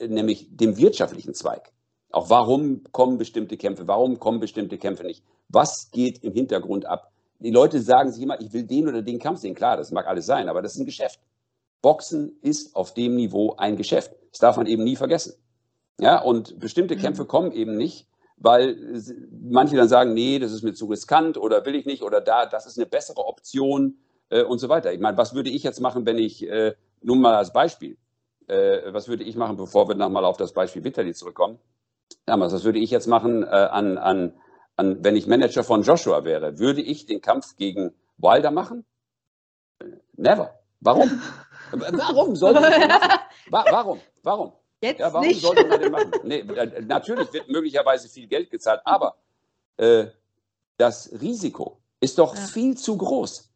nämlich 0.00 0.48
dem 0.50 0.76
wirtschaftlichen 0.76 1.34
Zweig. 1.34 1.72
Auch 2.10 2.30
warum 2.30 2.84
kommen 2.92 3.18
bestimmte 3.18 3.56
Kämpfe, 3.56 3.86
warum 3.86 4.18
kommen 4.18 4.40
bestimmte 4.40 4.78
Kämpfe 4.78 5.04
nicht? 5.04 5.24
Was 5.48 5.90
geht 5.90 6.22
im 6.24 6.32
Hintergrund 6.32 6.86
ab? 6.86 7.12
Die 7.38 7.50
Leute 7.50 7.80
sagen 7.80 8.12
sich 8.12 8.22
immer, 8.22 8.40
ich 8.40 8.52
will 8.52 8.64
den 8.64 8.88
oder 8.88 9.02
den 9.02 9.18
Kampf 9.18 9.40
sehen. 9.40 9.54
Klar, 9.54 9.76
das 9.76 9.90
mag 9.90 10.06
alles 10.06 10.26
sein, 10.26 10.48
aber 10.48 10.60
das 10.60 10.74
ist 10.74 10.80
ein 10.80 10.86
Geschäft. 10.86 11.20
Boxen 11.82 12.38
ist 12.42 12.76
auf 12.76 12.92
dem 12.94 13.16
Niveau 13.16 13.54
ein 13.56 13.76
Geschäft. 13.76 14.12
Das 14.30 14.40
darf 14.40 14.56
man 14.56 14.66
eben 14.66 14.84
nie 14.84 14.96
vergessen. 14.96 15.34
Ja, 15.98 16.20
und 16.20 16.58
bestimmte 16.58 16.96
mhm. 16.96 17.00
Kämpfe 17.00 17.24
kommen 17.24 17.52
eben 17.52 17.76
nicht, 17.76 18.06
weil 18.36 18.76
manche 19.30 19.76
dann 19.76 19.88
sagen, 19.88 20.14
nee, 20.14 20.38
das 20.38 20.52
ist 20.52 20.62
mir 20.62 20.74
zu 20.74 20.86
riskant 20.86 21.36
oder 21.38 21.64
will 21.64 21.74
ich 21.74 21.86
nicht 21.86 22.02
oder 22.02 22.20
da, 22.20 22.46
das 22.46 22.66
ist 22.66 22.78
eine 22.78 22.86
bessere 22.86 23.24
Option 23.26 23.98
äh, 24.30 24.42
und 24.42 24.58
so 24.58 24.68
weiter. 24.68 24.92
Ich 24.92 25.00
meine, 25.00 25.16
was 25.16 25.34
würde 25.34 25.50
ich 25.50 25.62
jetzt 25.62 25.80
machen, 25.80 26.06
wenn 26.06 26.18
ich, 26.18 26.48
äh, 26.48 26.74
nun 27.02 27.20
mal 27.20 27.34
als 27.34 27.52
Beispiel, 27.52 27.98
äh, 28.46 28.92
was 28.92 29.08
würde 29.08 29.24
ich 29.24 29.36
machen, 29.36 29.56
bevor 29.56 29.88
wir 29.88 29.94
nochmal 29.94 30.24
auf 30.24 30.36
das 30.36 30.52
Beispiel 30.52 30.82
Vitali 30.82 31.14
zurückkommen? 31.14 31.58
Damals, 32.26 32.52
was 32.52 32.64
würde 32.64 32.78
ich 32.78 32.90
jetzt 32.90 33.06
machen 33.06 33.42
äh, 33.42 33.46
an, 33.46 33.98
an, 33.98 34.34
an, 34.76 35.04
wenn 35.04 35.16
ich 35.16 35.26
Manager 35.26 35.62
von 35.62 35.82
Joshua 35.82 36.24
wäre? 36.24 36.58
Würde 36.58 36.80
ich 36.80 37.06
den 37.06 37.20
Kampf 37.20 37.56
gegen 37.56 37.94
Wilder 38.18 38.50
machen? 38.50 38.84
Never. 40.16 40.58
Warum? 40.80 41.20
Warum 41.70 42.36
sollte 42.36 42.60
man 42.60 42.72
den 42.72 42.88
machen? 42.88 43.70
Warum? 43.70 44.00
Warum? 44.22 44.52
Jetzt 44.82 45.00
ja, 45.00 45.12
warum 45.12 45.26
nicht. 45.26 45.42
sollte 45.42 45.66
man 45.66 45.80
den 45.80 45.92
machen? 45.92 46.10
Nee, 46.24 46.40
äh, 46.40 46.80
natürlich 46.82 47.32
wird 47.32 47.48
möglicherweise 47.48 48.08
viel 48.08 48.26
Geld 48.26 48.50
gezahlt, 48.50 48.80
aber 48.84 49.16
äh, 49.76 50.06
das 50.78 51.12
Risiko 51.20 51.80
ist 52.00 52.18
doch 52.18 52.34
ja. 52.34 52.40
viel 52.40 52.76
zu 52.76 52.96
groß. 52.96 53.49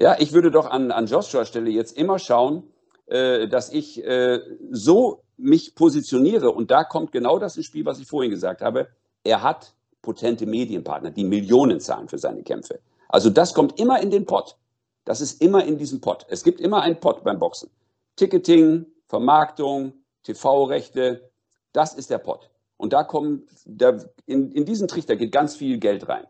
Ja, 0.00 0.16
ich 0.18 0.32
würde 0.32 0.50
doch 0.50 0.66
an, 0.66 0.90
an 0.90 1.06
Joshua 1.06 1.44
Stelle 1.44 1.70
jetzt 1.70 1.96
immer 1.96 2.18
schauen, 2.18 2.62
äh, 3.06 3.48
dass 3.48 3.70
ich 3.70 4.02
äh, 4.02 4.40
so 4.70 5.22
mich 5.36 5.74
positioniere, 5.74 6.50
und 6.50 6.70
da 6.70 6.84
kommt 6.84 7.12
genau 7.12 7.38
das 7.38 7.56
ins 7.58 7.66
Spiel, 7.66 7.84
was 7.84 8.00
ich 8.00 8.06
vorhin 8.06 8.30
gesagt 8.30 8.62
habe, 8.62 8.88
er 9.24 9.42
hat 9.42 9.74
potente 10.00 10.46
Medienpartner, 10.46 11.10
die 11.10 11.24
Millionen 11.24 11.80
zahlen 11.80 12.08
für 12.08 12.16
seine 12.16 12.42
Kämpfe. 12.42 12.80
Also 13.08 13.28
das 13.28 13.52
kommt 13.52 13.78
immer 13.78 14.00
in 14.00 14.10
den 14.10 14.24
Pott. 14.24 14.56
Das 15.04 15.20
ist 15.20 15.42
immer 15.42 15.64
in 15.64 15.76
diesem 15.76 16.00
Pott. 16.00 16.24
Es 16.30 16.44
gibt 16.44 16.60
immer 16.60 16.80
einen 16.80 16.98
Pott 16.98 17.22
beim 17.22 17.38
Boxen. 17.38 17.68
Ticketing, 18.16 18.86
Vermarktung, 19.06 19.92
TV-Rechte, 20.22 21.30
das 21.72 21.94
ist 21.94 22.08
der 22.08 22.18
Pott. 22.18 22.50
Und 22.78 22.94
da 22.94 23.04
kommen, 23.04 23.46
da, 23.66 23.98
in, 24.24 24.50
in 24.52 24.64
diesen 24.64 24.88
Trichter 24.88 25.16
geht 25.16 25.32
ganz 25.32 25.56
viel 25.56 25.76
Geld 25.78 26.08
rein. 26.08 26.24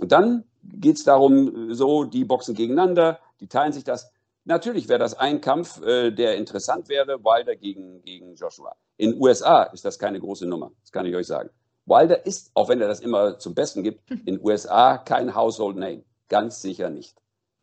Und 0.00 0.12
dann 0.12 0.44
geht 0.72 0.96
es 0.96 1.04
darum, 1.04 1.72
so, 1.74 2.04
die 2.04 2.24
boxen 2.24 2.54
gegeneinander, 2.54 3.20
die 3.40 3.48
teilen 3.48 3.72
sich 3.72 3.84
das. 3.84 4.10
Natürlich 4.44 4.88
wäre 4.88 4.98
das 4.98 5.14
ein 5.14 5.40
Kampf, 5.40 5.82
äh, 5.82 6.12
der 6.12 6.36
interessant 6.36 6.88
wäre, 6.88 7.24
Wilder 7.24 7.56
gegen, 7.56 8.00
gegen 8.02 8.34
Joshua. 8.34 8.76
In 8.96 9.20
USA 9.20 9.64
ist 9.64 9.84
das 9.84 9.98
keine 9.98 10.20
große 10.20 10.46
Nummer, 10.46 10.70
das 10.82 10.92
kann 10.92 11.06
ich 11.06 11.14
euch 11.14 11.26
sagen. 11.26 11.50
Wilder 11.86 12.26
ist, 12.26 12.50
auch 12.54 12.68
wenn 12.68 12.80
er 12.80 12.88
das 12.88 13.00
immer 13.00 13.38
zum 13.38 13.54
Besten 13.54 13.82
gibt, 13.82 14.10
in 14.26 14.40
USA 14.44 14.98
kein 14.98 15.34
Household 15.34 15.76
Name. 15.76 16.04
Ganz 16.28 16.60
sicher 16.60 16.90
nicht. 16.90 17.16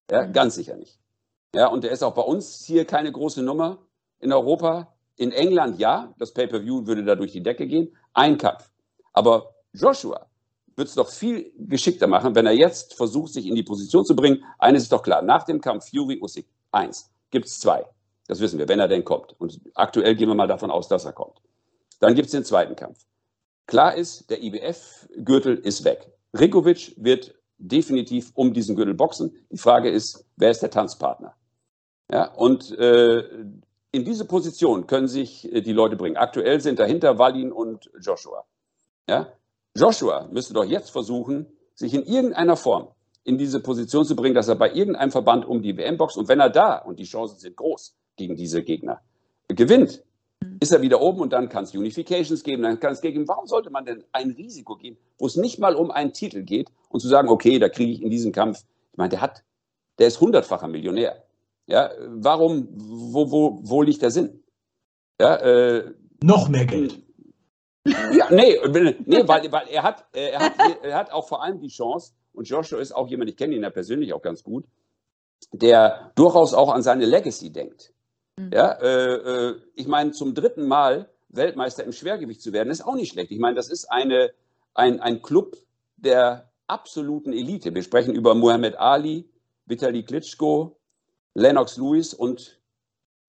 Ja, 0.09 0.27
mhm. 0.27 0.33
ganz 0.33 0.55
sicher 0.55 0.75
nicht. 0.75 0.99
Ja, 1.55 1.67
und 1.67 1.85
er 1.85 1.91
ist 1.91 2.03
auch 2.03 2.13
bei 2.13 2.21
uns 2.21 2.65
hier 2.65 2.85
keine 2.85 3.11
große 3.11 3.43
Nummer. 3.43 3.79
In 4.19 4.31
Europa, 4.31 4.93
in 5.17 5.31
England 5.31 5.79
ja, 5.79 6.13
das 6.17 6.33
Pay-Per-View 6.33 6.87
würde 6.87 7.03
da 7.03 7.15
durch 7.15 7.31
die 7.31 7.43
Decke 7.43 7.67
gehen. 7.67 7.95
Ein 8.13 8.37
Kampf. 8.37 8.71
Aber 9.11 9.53
Joshua 9.73 10.27
wird 10.75 10.87
es 10.87 10.95
doch 10.95 11.09
viel 11.09 11.51
geschickter 11.57 12.07
machen, 12.07 12.35
wenn 12.35 12.45
er 12.45 12.53
jetzt 12.53 12.95
versucht, 12.95 13.33
sich 13.33 13.45
in 13.45 13.55
die 13.55 13.63
Position 13.63 14.05
zu 14.05 14.15
bringen. 14.15 14.43
Eines 14.59 14.83
ist 14.83 14.91
doch 14.91 15.03
klar, 15.03 15.21
nach 15.21 15.43
dem 15.43 15.61
Kampf 15.61 15.89
Fury 15.89 16.19
Usyk 16.21 16.45
Eins. 16.71 17.11
Gibt 17.29 17.45
es 17.45 17.59
zwei. 17.59 17.85
Das 18.27 18.39
wissen 18.39 18.57
wir, 18.57 18.67
wenn 18.67 18.79
er 18.79 18.87
denn 18.87 19.03
kommt. 19.03 19.39
Und 19.39 19.61
aktuell 19.75 20.15
gehen 20.15 20.29
wir 20.29 20.35
mal 20.35 20.47
davon 20.47 20.71
aus, 20.71 20.87
dass 20.87 21.05
er 21.05 21.13
kommt. 21.13 21.41
Dann 21.99 22.15
gibt 22.15 22.27
es 22.27 22.31
den 22.31 22.45
zweiten 22.45 22.75
Kampf. 22.75 23.05
Klar 23.67 23.95
ist, 23.95 24.29
der 24.29 24.41
IBF-Gürtel 24.43 25.55
ist 25.57 25.83
weg. 25.83 26.11
Rikovic 26.37 26.93
wird 26.97 27.35
definitiv 27.57 28.31
um 28.33 28.53
diesen 28.53 28.75
Gürtel 28.75 28.93
boxen. 28.93 29.35
Die 29.51 29.57
Frage 29.57 29.89
ist, 29.89 30.25
wer 30.35 30.51
ist 30.51 30.61
der 30.61 30.71
Tanzpartner? 30.71 31.35
Ja, 32.11 32.33
und 32.33 32.71
äh, 32.77 33.23
in 33.91 34.03
diese 34.03 34.25
Position 34.25 34.87
können 34.87 35.07
sich 35.07 35.51
äh, 35.53 35.61
die 35.61 35.71
Leute 35.71 35.95
bringen. 35.95 36.17
Aktuell 36.17 36.59
sind 36.59 36.79
dahinter 36.79 37.17
Wallin 37.19 37.51
und 37.51 37.89
Joshua. 38.01 38.45
Ja? 39.07 39.31
Joshua 39.75 40.27
müsste 40.31 40.53
doch 40.53 40.65
jetzt 40.65 40.91
versuchen, 40.91 41.47
sich 41.73 41.93
in 41.93 42.03
irgendeiner 42.03 42.55
Form 42.55 42.89
in 43.23 43.37
diese 43.37 43.59
Position 43.59 44.05
zu 44.05 44.15
bringen, 44.15 44.35
dass 44.35 44.47
er 44.47 44.55
bei 44.55 44.71
irgendeinem 44.71 45.11
Verband 45.11 45.45
um 45.45 45.61
die 45.61 45.75
WM 45.77 45.97
boxt 45.97 46.17
und 46.17 46.27
wenn 46.27 46.39
er 46.39 46.49
da, 46.49 46.77
und 46.77 46.99
die 46.99 47.05
Chancen 47.05 47.39
sind 47.39 47.55
groß 47.55 47.95
gegen 48.15 48.35
diese 48.35 48.63
Gegner, 48.63 49.01
gewinnt, 49.47 50.03
mhm. 50.41 50.57
ist 50.59 50.71
er 50.71 50.81
wieder 50.81 51.01
oben 51.01 51.21
und 51.21 51.33
dann 51.33 51.49
kann 51.49 51.63
es 51.63 51.73
Unifications 51.73 52.43
geben, 52.43 52.63
dann 52.63 52.79
kann 52.79 52.93
es 52.93 53.01
gegen. 53.01 53.27
Warum 53.27 53.47
sollte 53.47 53.69
man 53.69 53.85
denn 53.85 54.03
ein 54.11 54.31
Risiko 54.31 54.75
gehen, 54.75 54.97
wo 55.17 55.25
es 55.25 55.35
nicht 55.35 55.57
mal 55.57 55.75
um 55.75 55.89
einen 55.89 56.13
Titel 56.13 56.43
geht 56.43 56.69
und 56.89 56.99
zu 56.99 57.07
sagen, 57.07 57.29
okay, 57.29 57.59
da 57.59 57.69
kriege 57.69 57.91
ich 57.91 58.01
in 58.01 58.09
diesem 58.09 58.31
Kampf, 58.31 58.63
ich 58.91 58.97
meine, 58.97 59.09
der 59.09 59.21
hat, 59.21 59.43
der 59.97 60.07
ist 60.07 60.21
hundertfacher 60.21 60.67
Millionär. 60.67 61.23
Ja, 61.65 61.91
warum, 62.07 62.67
wo, 62.75 63.31
wo, 63.31 63.59
wo 63.63 63.81
liegt 63.81 64.01
der 64.01 64.11
Sinn? 64.11 64.43
Ja, 65.19 65.37
äh, 65.37 65.93
Noch 66.21 66.49
mehr 66.49 66.65
Geld. 66.65 67.01
Ja, 67.85 68.29
nee, 68.31 68.59
nee 69.05 69.27
weil, 69.27 69.51
weil 69.51 69.67
er, 69.69 69.83
hat, 69.83 70.05
er, 70.13 70.39
hat, 70.39 70.53
er 70.83 70.95
hat 70.95 71.11
auch 71.11 71.27
vor 71.27 71.43
allem 71.43 71.59
die 71.59 71.67
Chance, 71.67 72.13
und 72.33 72.47
Joshua 72.47 72.79
ist 72.79 72.93
auch 72.93 73.07
jemand, 73.09 73.29
ich 73.29 73.37
kenne 73.37 73.55
ihn 73.55 73.63
ja 73.63 73.69
persönlich 73.69 74.13
auch 74.13 74.21
ganz 74.21 74.43
gut, 74.43 74.65
der 75.51 76.11
durchaus 76.15 76.53
auch 76.53 76.73
an 76.73 76.81
seine 76.81 77.05
Legacy 77.05 77.51
denkt. 77.51 77.93
Mhm. 78.37 78.51
Ja, 78.53 78.71
äh, 78.71 79.13
äh, 79.13 79.55
ich 79.75 79.87
meine, 79.87 80.11
zum 80.11 80.33
dritten 80.33 80.67
Mal 80.67 81.09
Weltmeister 81.29 81.83
im 81.83 81.91
Schwergewicht 81.91 82.41
zu 82.41 82.53
werden, 82.53 82.69
ist 82.69 82.85
auch 82.85 82.95
nicht 82.95 83.11
schlecht. 83.11 83.31
Ich 83.31 83.39
meine, 83.39 83.55
das 83.55 83.69
ist 83.69 83.91
eine, 83.91 84.31
ein, 84.73 84.99
ein 84.99 85.21
Club 85.21 85.57
der 85.97 86.49
absoluten 86.67 87.33
Elite. 87.33 87.73
Wir 87.73 87.83
sprechen 87.83 88.15
über 88.15 88.33
Muhammad 88.33 88.75
Ali, 88.75 89.29
Vitali 89.65 90.03
Klitschko, 90.03 90.77
Lennox 91.33 91.77
Lewis 91.77 92.13
und 92.13 92.59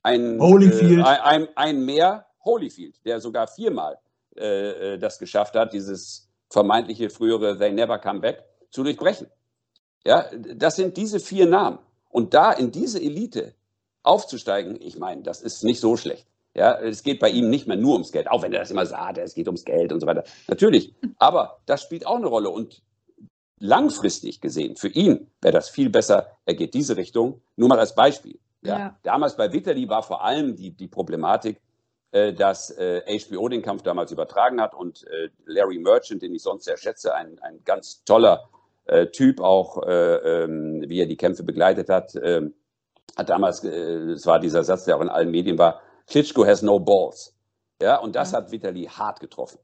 ein, 0.03 0.39
Holyfield. 0.41 1.01
Äh, 1.01 1.03
ein, 1.03 1.49
ein 1.57 1.85
mehr, 1.85 2.27
Holyfield, 2.45 3.05
der 3.07 3.21
sogar 3.21 3.47
viermal 3.47 3.99
äh, 4.37 4.95
äh, 4.95 4.99
das 4.99 5.19
geschafft 5.19 5.55
hat, 5.55 5.73
dieses 5.73 6.29
vermeintliche 6.51 7.11
frühere 7.11 7.59
They 7.59 7.73
Never 7.73 7.99
Come 7.99 8.21
Back 8.21 8.45
zu 8.71 8.83
durchbrechen. 8.83 9.29
Ja, 10.05 10.29
das 10.55 10.77
sind 10.77 10.97
diese 10.97 11.21
vier 11.21 11.47
Namen. 11.47 11.79
Und 12.09 12.35
da 12.35 12.53
in 12.53 12.71
diese 12.71 13.01
Elite 13.01 13.55
aufzusteigen, 14.03 14.81
ich 14.81 14.99
meine, 14.99 15.23
das 15.23 15.41
ist 15.41 15.65
nicht 15.65 15.81
so 15.81 15.97
schlecht. 15.97 16.27
Ja, 16.55 16.79
es 16.79 17.03
geht 17.03 17.19
bei 17.19 17.31
ihm 17.31 17.51
nicht 17.51 17.67
mehr 17.67 17.77
nur 17.77 17.95
ums 17.95 18.13
Geld, 18.13 18.31
auch 18.31 18.43
wenn 18.43 18.53
er 18.53 18.61
das 18.61 18.71
immer 18.71 18.87
sagt, 18.87 19.19
es 19.19 19.35
geht 19.35 19.49
ums 19.49 19.65
Geld 19.65 19.93
und 19.93 20.01
so 20.01 20.07
weiter. 20.07 20.23
Natürlich. 20.47 20.95
Aber 21.19 21.61
das 21.67 21.83
spielt 21.83 22.07
auch 22.07 22.17
eine 22.17 22.27
Rolle. 22.27 22.51
Und 22.51 22.83
langfristig 23.59 24.41
gesehen, 24.41 24.77
für 24.77 24.89
ihn 24.89 25.31
wäre 25.41 25.53
das 25.53 25.69
viel 25.69 25.91
besser, 25.91 26.39
er 26.45 26.55
geht 26.55 26.75
diese 26.75 26.97
Richtung. 26.97 27.41
Nur 27.57 27.69
mal 27.69 27.81
als 27.81 27.95
Beispiel. 27.95 28.39
Ja. 28.63 28.79
ja. 28.79 28.99
Damals 29.03 29.37
bei 29.37 29.53
Vitali 29.53 29.89
war 29.89 30.03
vor 30.03 30.23
allem 30.25 30.55
die, 30.55 30.71
die 30.71 30.89
Problematik, 30.89 31.61
dass 32.15 32.71
äh, 32.71 33.03
HBO 33.19 33.49
den 33.49 33.63
Kampf 33.63 33.83
damals 33.83 34.13
übertragen 34.13 34.61
hat 34.61 34.75
und 34.75 35.05
äh, 35.09 35.31
Larry 35.47 35.79
Merchant, 35.79 36.23
den 36.23 36.33
ich 36.35 36.43
sonst 36.43 36.65
sehr 36.65 36.77
schätze, 36.77 37.15
ein, 37.15 37.39
ein 37.41 37.63
ganz 37.65 38.05
toller 38.05 38.49
äh, 38.87 39.07
Typ, 39.07 39.41
auch 39.41 39.83
äh, 39.83 40.45
ähm, 40.45 40.85
wie 40.87 41.01
er 41.01 41.07
die 41.07 41.17
Kämpfe 41.17 41.43
begleitet 41.43 41.89
hat, 41.89 42.15
ähm, 42.23 42.55
hat 43.17 43.31
damals, 43.31 43.63
es 43.63 44.27
war 44.27 44.41
dieser 44.41 44.65
Satz, 44.65 44.85
der 44.85 44.97
auch 44.97 45.01
in 45.01 45.09
allen 45.09 45.31
Medien 45.31 45.59
war, 45.59 45.81
Klitschko 46.07 46.45
has 46.45 46.63
no 46.63 46.81
balls. 46.81 47.37
Ja, 47.81 47.97
und 47.99 48.17
das 48.17 48.33
hat 48.33 48.51
Vitali 48.51 48.85
hart 48.85 49.21
getroffen. 49.21 49.59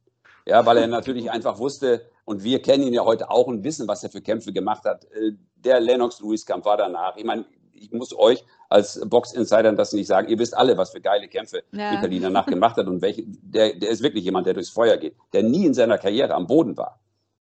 Ja, 0.46 0.64
weil 0.66 0.78
er 0.78 0.86
natürlich 0.86 1.30
einfach 1.30 1.58
wusste, 1.58 2.02
und 2.24 2.44
wir 2.44 2.62
kennen 2.62 2.84
ihn 2.84 2.92
ja 2.92 3.04
heute 3.04 3.30
auch 3.30 3.46
und 3.46 3.64
wissen, 3.64 3.88
was 3.88 4.04
er 4.04 4.10
für 4.10 4.20
Kämpfe 4.20 4.52
gemacht 4.52 4.84
hat. 4.84 5.06
Der 5.56 5.80
Lennox-Lewis-Kampf 5.80 6.64
war 6.64 6.76
danach. 6.76 7.16
Ich 7.16 7.24
meine, 7.24 7.44
ich 7.80 7.92
muss 7.92 8.16
euch 8.16 8.44
als 8.68 9.00
Box-Insidern 9.04 9.76
das 9.76 9.92
nicht 9.92 10.06
sagen. 10.06 10.28
Ihr 10.28 10.38
wisst 10.38 10.56
alle, 10.56 10.76
was 10.76 10.90
für 10.90 11.00
geile 11.00 11.28
Kämpfe 11.28 11.62
ja. 11.72 11.92
Vitali 11.92 12.20
danach 12.20 12.46
gemacht 12.54 12.76
hat 12.76 12.86
und 12.86 13.02
welche, 13.02 13.24
der, 13.26 13.74
der 13.74 13.90
ist 13.90 14.02
wirklich 14.02 14.24
jemand, 14.24 14.46
der 14.46 14.54
durchs 14.54 14.70
Feuer 14.70 14.96
geht, 14.96 15.16
der 15.32 15.42
nie 15.42 15.66
in 15.66 15.74
seiner 15.74 15.98
Karriere 15.98 16.34
am 16.34 16.46
Boden 16.46 16.76
war. 16.76 17.00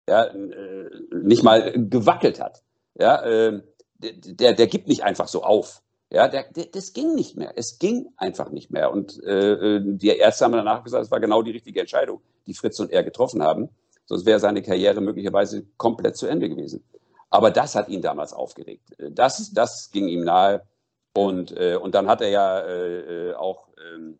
Ja, 0.07 0.25
äh, 0.25 0.89
nicht 1.11 1.43
mal 1.43 1.73
gewackelt 1.75 2.39
hat. 2.39 2.63
Ja, 2.95 3.21
äh, 3.23 3.61
der, 3.99 4.53
der 4.53 4.67
gibt 4.67 4.88
nicht 4.88 5.03
einfach 5.03 5.27
so 5.27 5.43
auf. 5.43 5.81
Ja, 6.09 6.29
der, 6.29 6.45
der, 6.53 6.65
das 6.65 6.93
ging 6.93 7.15
nicht 7.15 7.35
mehr. 7.35 7.53
Es 7.57 7.79
ging 7.79 8.07
einfach 8.15 8.49
nicht 8.49 8.71
mehr. 8.71 8.91
Und 8.91 9.21
äh, 9.23 9.75
äh 9.75 9.81
die 9.83 10.07
Ärzte 10.07 10.45
haben 10.45 10.53
danach 10.53 10.83
gesagt, 10.83 11.03
es 11.03 11.11
war 11.11 11.19
genau 11.19 11.41
die 11.41 11.51
richtige 11.51 11.81
Entscheidung, 11.81 12.21
die 12.45 12.53
Fritz 12.53 12.79
und 12.79 12.91
er 12.91 13.03
getroffen 13.03 13.43
haben. 13.43 13.69
Sonst 14.05 14.25
wäre 14.25 14.39
seine 14.39 14.61
Karriere 14.61 15.01
möglicherweise 15.01 15.65
komplett 15.75 16.15
zu 16.15 16.27
Ende 16.27 16.47
gewesen. 16.47 16.85
Aber 17.30 17.51
das 17.51 17.75
hat 17.75 17.89
ihn 17.89 18.01
damals 18.01 18.34
aufgeregt. 18.34 18.95
Das, 18.97 19.51
das 19.53 19.91
ging 19.91 20.07
ihm 20.07 20.23
nahe. 20.23 20.61
Und, 21.13 21.51
äh, 21.57 21.75
und 21.75 21.95
dann 21.95 22.07
hat 22.07 22.21
er 22.21 22.30
ja 22.30 22.59
äh, 22.59 23.30
äh 23.30 23.34
auch 23.34 23.69
ähm, 23.78 24.19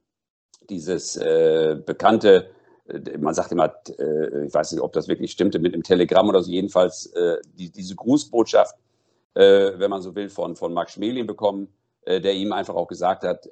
dieses 0.70 1.16
äh, 1.16 1.78
bekannte, 1.86 2.50
äh, 2.88 3.18
man 3.18 3.34
sagt 3.34 3.52
immer, 3.52 3.74
äh, 4.00 4.46
ich 4.46 4.54
weiß 4.54 4.72
nicht, 4.72 4.82
ob 4.82 4.94
das 4.94 5.08
wirklich 5.08 5.32
stimmte, 5.32 5.60
mit 5.60 5.74
dem 5.74 5.84
Telegramm 5.84 6.30
oder 6.30 6.42
so, 6.42 6.52
jedenfalls 6.52 7.14
die, 7.54 7.72
diese 7.72 7.96
Grußbotschaft, 7.96 8.76
wenn 9.34 9.90
man 9.90 10.02
so 10.02 10.16
will, 10.16 10.30
von, 10.30 10.56
von 10.56 10.74
Max 10.74 10.94
Schmeling 10.94 11.28
bekommen, 11.28 11.68
der 12.08 12.34
ihm 12.34 12.54
einfach 12.54 12.74
auch 12.74 12.88
gesagt 12.88 13.24
hat, 13.24 13.48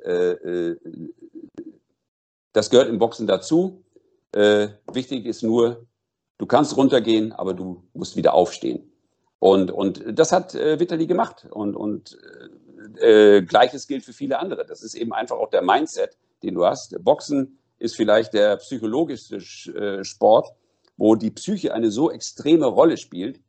das 2.54 2.70
gehört 2.72 2.90
im 2.90 2.98
Boxen 2.98 3.28
dazu. 3.28 3.84
wichtig 4.32 5.28
ist 5.28 5.44
nur, 5.44 5.86
du 6.40 6.48
kannst 6.48 6.76
runtergehen, 6.76 7.34
aber 7.34 7.54
du 7.54 7.84
musst 7.94 8.16
wieder 8.16 8.34
aufstehen. 8.34 8.95
Und, 9.40 9.72
und 9.72 10.04
das 10.18 10.32
hat 10.32 10.56
äh, 10.56 10.80
Vitali 10.80 11.08
gemacht. 11.08 11.48
Und, 11.50 11.76
und 11.76 12.18
äh, 13.00 13.42
Gleiches 13.42 13.88
gilt 13.88 14.04
für 14.04 14.14
viele 14.14 14.40
andere. 14.40 14.66
Das 14.66 14.82
ist 14.82 14.96
eben 14.96 15.14
einfach 15.14 15.38
auch 15.38 15.50
der 15.50 15.62
Mindset, 15.62 16.18
den 16.44 16.56
du 16.56 16.66
hast. 16.66 16.96
Boxen 17.04 17.60
ist 17.78 17.96
vielleicht 17.96 18.34
der 18.34 18.58
psychologischste 18.58 19.38
äh, 19.38 20.04
Sport, 20.04 20.54
wo 20.98 21.16
die 21.16 21.32
Psyche 21.32 21.74
eine 21.74 21.92
so 21.92 22.12
extreme 22.12 22.66
Rolle 22.66 22.98
spielt. 22.98 23.42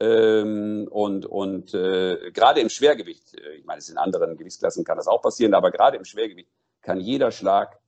Ähm, 0.00 0.88
und 0.90 1.26
und 1.26 1.72
äh, 1.72 2.30
gerade 2.32 2.60
im 2.60 2.68
Schwergewicht, 2.68 3.34
äh, 3.34 3.54
ich 3.54 3.64
meine, 3.64 3.78
es 3.78 3.88
in 3.88 3.96
anderen 3.96 4.36
Gewichtsklassen 4.36 4.84
kann 4.84 4.96
das 4.96 5.06
auch 5.06 5.22
passieren, 5.22 5.54
aber 5.54 5.70
gerade 5.70 5.96
im 5.96 6.04
Schwergewicht 6.04 6.48
kann 6.82 7.00
jeder 7.00 7.30
Schlag 7.30 7.78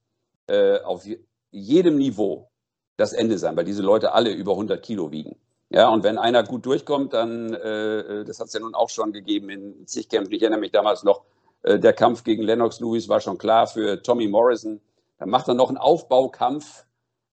äh, 0.46 0.78
auf 0.80 1.04
jedem 1.50 1.96
Niveau 1.96 2.48
das 2.96 3.12
Ende 3.12 3.38
sein, 3.38 3.56
weil 3.56 3.64
diese 3.64 3.82
Leute 3.82 4.12
alle 4.12 4.30
über 4.30 4.52
100 4.52 4.82
Kilo 4.84 5.10
wiegen. 5.10 5.36
Ja, 5.68 5.88
und 5.88 6.04
wenn 6.04 6.18
einer 6.18 6.44
gut 6.44 6.64
durchkommt, 6.64 7.12
dann, 7.12 7.52
äh, 7.52 7.98
äh 8.20 8.24
das 8.24 8.38
hat 8.38 8.46
es 8.46 8.52
ja 8.52 8.60
nun 8.60 8.74
auch 8.74 8.90
schon 8.90 9.12
gegeben 9.12 9.50
in 9.50 9.86
zig 9.86 10.08
Kämpfen. 10.08 10.32
Ich 10.32 10.42
erinnere 10.42 10.60
mich 10.60 10.70
damals 10.70 11.02
noch, 11.02 11.24
äh, 11.62 11.78
der 11.78 11.92
Kampf 11.92 12.22
gegen 12.22 12.42
Lennox 12.42 12.80
Lewis 12.80 13.08
war 13.08 13.20
schon 13.20 13.38
klar 13.38 13.66
für 13.66 14.02
Tommy 14.02 14.28
Morrison. 14.28 14.80
Dann 15.18 15.30
macht 15.30 15.48
er 15.48 15.54
noch 15.54 15.68
einen 15.68 15.78
Aufbaukampf 15.78 16.86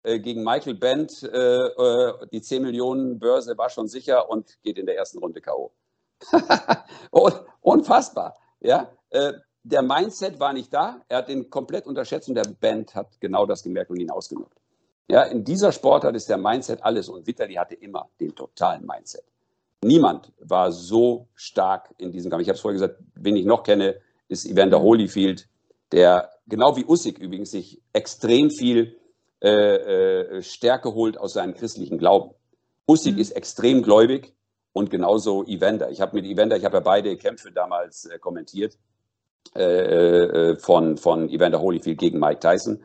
äh, 0.03 0.19
gegen 0.19 0.43
Michael 0.43 0.75
Bent. 0.75 1.23
Äh, 1.23 1.67
äh, 1.67 2.27
die 2.33 2.41
10 2.41 2.63
Millionen 2.63 3.19
Börse 3.19 3.57
war 3.59 3.69
schon 3.69 3.89
sicher 3.89 4.31
und 4.31 4.63
geht 4.63 4.79
in 4.79 4.87
der 4.87 4.97
ersten 4.97 5.19
Runde 5.19 5.41
K.O. 5.41 5.73
Unfassbar. 7.61 8.39
Ja, 8.61 8.93
der 9.65 9.83
Mindset 9.83 10.39
war 10.39 10.53
nicht 10.53 10.73
da. 10.73 11.03
Er 11.09 11.19
hat 11.19 11.29
den 11.29 11.51
komplett 11.51 11.87
unterschätzt 11.89 12.29
und 12.29 12.37
der 12.37 12.45
Band 12.45 12.95
hat 12.95 13.21
genau 13.21 13.45
das 13.45 13.65
gemerkt 13.65 13.91
und 13.91 13.99
ihn 13.99 14.11
ausgenutzt. 14.11 14.62
Ja, 15.09 15.25
in 15.25 15.45
dieser 15.45 15.73
Sportart 15.73 16.17
ist 16.17 16.29
der 16.29 16.39
Mindset 16.39 16.83
alles 16.83 17.09
und 17.09 17.27
Vitali 17.27 17.55
hatte 17.55 17.75
immer 17.75 18.09
den 18.21 18.35
totalen 18.35 18.87
Mindset. 18.87 19.25
Niemand 19.85 20.33
war 20.39 20.71
so 20.71 21.29
stark 21.35 21.93
in 21.99 22.13
diesem 22.13 22.31
Kampf. 22.31 22.43
Ich 22.43 22.49
habe 22.49 22.57
es 22.57 22.61
vorher 22.61 22.81
gesagt, 22.81 23.01
wen 23.15 23.37
ich 23.37 23.45
noch 23.45 23.65
kenne, 23.65 23.97
ist 24.29 24.47
Evander. 24.47 24.81
Holyfield, 24.81 25.49
der 25.91 26.31
genau 26.47 26.77
wie 26.77 26.85
Usyk 26.85 27.19
übrigens 27.19 27.51
sich 27.51 27.83
extrem 27.93 28.51
viel 28.51 28.97
äh, 29.43 29.49
äh, 29.49 30.43
Stärke 30.43 30.95
holt 30.95 31.19
aus 31.19 31.33
seinem 31.33 31.55
christlichen 31.55 31.99
Glauben. 31.99 32.31
Usyk 32.89 33.15
mhm. 33.15 33.21
ist 33.21 33.33
extrem 33.33 33.83
gläubig 33.83 34.35
und 34.73 34.91
genauso 34.91 35.45
Evander. 35.45 35.91
Ich 35.91 36.01
habe 36.01 36.17
mit 36.17 36.27
Evander, 36.27 36.57
ich 36.57 36.65
habe 36.65 36.77
ja 36.77 36.81
beide 36.81 37.17
Kämpfe 37.17 37.51
damals 37.51 38.05
äh, 38.05 38.19
kommentiert 38.19 38.79
äh, 39.57 39.63
äh, 39.63 40.57
von, 40.57 40.97
von 40.97 41.29
Evander 41.29 41.61
Holyfield 41.61 41.99
gegen 41.99 42.19
Mike 42.19 42.41
Tyson. 42.41 42.83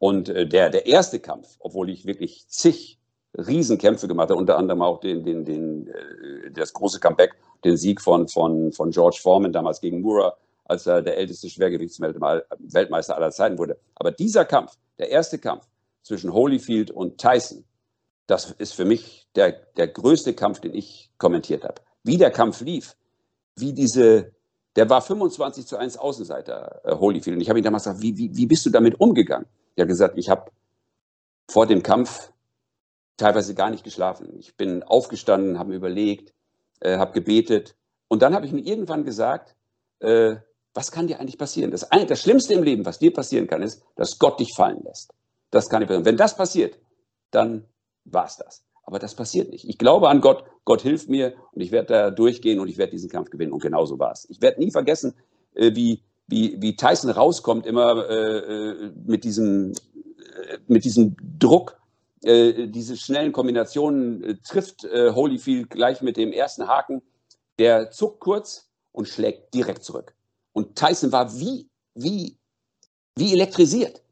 Und 0.00 0.30
äh, 0.30 0.46
der, 0.46 0.70
der 0.70 0.86
erste 0.86 1.20
Kampf, 1.20 1.56
obwohl 1.60 1.90
ich 1.90 2.06
wirklich 2.06 2.48
zig 2.48 2.98
Riesenkämpfe 3.36 4.08
gemacht 4.08 4.30
habe, 4.30 4.40
unter 4.40 4.56
anderem 4.56 4.80
auch 4.80 4.98
den, 4.98 5.22
den, 5.22 5.44
den, 5.44 5.88
äh, 5.88 6.50
das 6.50 6.72
große 6.72 6.98
Comeback, 6.98 7.34
den 7.64 7.76
Sieg 7.76 8.00
von, 8.00 8.26
von, 8.26 8.72
von 8.72 8.90
George 8.90 9.18
Foreman 9.22 9.52
damals 9.52 9.78
gegen 9.80 10.00
Mura, 10.00 10.34
als 10.64 10.86
er 10.86 11.02
der 11.02 11.18
älteste 11.18 11.50
Schwergewichtsweltmeister 11.50 13.14
aller 13.14 13.30
Zeiten 13.30 13.58
wurde. 13.58 13.78
Aber 13.94 14.10
dieser 14.10 14.46
Kampf, 14.46 14.78
der 14.98 15.10
erste 15.10 15.38
Kampf 15.38 15.68
zwischen 16.02 16.32
Holyfield 16.32 16.90
und 16.90 17.18
Tyson, 17.18 17.64
das 18.26 18.52
ist 18.52 18.72
für 18.72 18.86
mich 18.86 19.28
der, 19.34 19.52
der 19.76 19.88
größte 19.88 20.32
Kampf, 20.32 20.60
den 20.60 20.72
ich 20.74 21.10
kommentiert 21.18 21.62
habe. 21.62 21.82
Wie 22.04 22.16
der 22.16 22.30
Kampf 22.30 22.62
lief, 22.62 22.96
wie 23.54 23.74
diese, 23.74 24.32
der 24.76 24.88
war 24.88 25.02
25 25.02 25.66
zu 25.66 25.76
1 25.76 25.98
Außenseiter, 25.98 26.80
äh, 26.84 26.94
Holyfield. 26.94 27.36
Und 27.36 27.42
ich 27.42 27.50
habe 27.50 27.58
ihn 27.58 27.64
damals 27.64 27.84
gesagt, 27.84 28.00
wie, 28.00 28.16
wie, 28.16 28.34
wie 28.34 28.46
bist 28.46 28.64
du 28.64 28.70
damit 28.70 28.98
umgegangen? 28.98 29.46
Ja 29.76 29.84
gesagt, 29.84 30.18
ich 30.18 30.28
habe 30.28 30.50
vor 31.48 31.66
dem 31.66 31.82
Kampf 31.82 32.32
teilweise 33.16 33.54
gar 33.54 33.70
nicht 33.70 33.84
geschlafen. 33.84 34.38
Ich 34.38 34.56
bin 34.56 34.82
aufgestanden, 34.82 35.58
habe 35.58 35.74
überlegt, 35.74 36.32
äh, 36.80 36.98
habe 36.98 37.12
gebetet 37.12 37.76
und 38.08 38.22
dann 38.22 38.34
habe 38.34 38.46
ich 38.46 38.52
mir 38.52 38.62
irgendwann 38.62 39.04
gesagt, 39.04 39.54
äh, 40.00 40.36
was 40.74 40.92
kann 40.92 41.06
dir 41.06 41.20
eigentlich 41.20 41.38
passieren? 41.38 41.70
Das, 41.70 41.88
das 41.88 42.22
Schlimmste 42.22 42.54
im 42.54 42.62
Leben, 42.62 42.86
was 42.86 42.98
dir 42.98 43.12
passieren 43.12 43.46
kann, 43.46 43.62
ist, 43.62 43.82
dass 43.96 44.18
Gott 44.18 44.38
dich 44.40 44.54
fallen 44.54 44.82
lässt. 44.84 45.12
Das 45.50 45.68
kann 45.68 45.82
passieren. 45.82 46.04
Wenn 46.04 46.16
das 46.16 46.36
passiert, 46.36 46.78
dann 47.30 47.66
war 48.04 48.26
es 48.26 48.36
das. 48.36 48.64
Aber 48.84 48.98
das 48.98 49.14
passiert 49.14 49.50
nicht. 49.50 49.68
Ich 49.68 49.78
glaube 49.78 50.08
an 50.08 50.20
Gott, 50.20 50.44
Gott 50.64 50.82
hilft 50.82 51.08
mir 51.08 51.34
und 51.52 51.60
ich 51.60 51.70
werde 51.70 51.88
da 51.88 52.10
durchgehen 52.10 52.60
und 52.60 52.68
ich 52.68 52.78
werde 52.78 52.92
diesen 52.92 53.10
Kampf 53.10 53.30
gewinnen. 53.30 53.52
Und 53.52 53.62
genauso 53.62 53.98
war 53.98 54.12
es. 54.12 54.28
Ich 54.30 54.40
werde 54.40 54.60
nie 54.60 54.70
vergessen, 54.70 55.14
äh, 55.54 55.74
wie 55.74 56.02
wie, 56.30 56.56
wie 56.62 56.76
Tyson 56.76 57.10
rauskommt, 57.10 57.66
immer 57.66 58.08
äh, 58.08 58.38
äh, 58.38 58.92
mit, 59.04 59.24
diesem, 59.24 59.72
äh, 59.72 60.58
mit 60.68 60.84
diesem 60.84 61.16
Druck, 61.38 61.78
äh, 62.22 62.68
diese 62.68 62.96
schnellen 62.96 63.32
Kombinationen, 63.32 64.22
äh, 64.22 64.36
trifft 64.36 64.84
äh, 64.84 65.12
Holyfield 65.12 65.70
gleich 65.70 66.02
mit 66.02 66.16
dem 66.16 66.32
ersten 66.32 66.68
Haken. 66.68 67.02
Der 67.58 67.90
zuckt 67.90 68.20
kurz 68.20 68.70
und 68.92 69.08
schlägt 69.08 69.52
direkt 69.54 69.84
zurück. 69.84 70.14
Und 70.52 70.76
Tyson 70.76 71.12
war 71.12 71.38
wie, 71.38 71.68
wie, 71.94 72.36
wie 73.16 73.32
elektrisiert. 73.32 74.02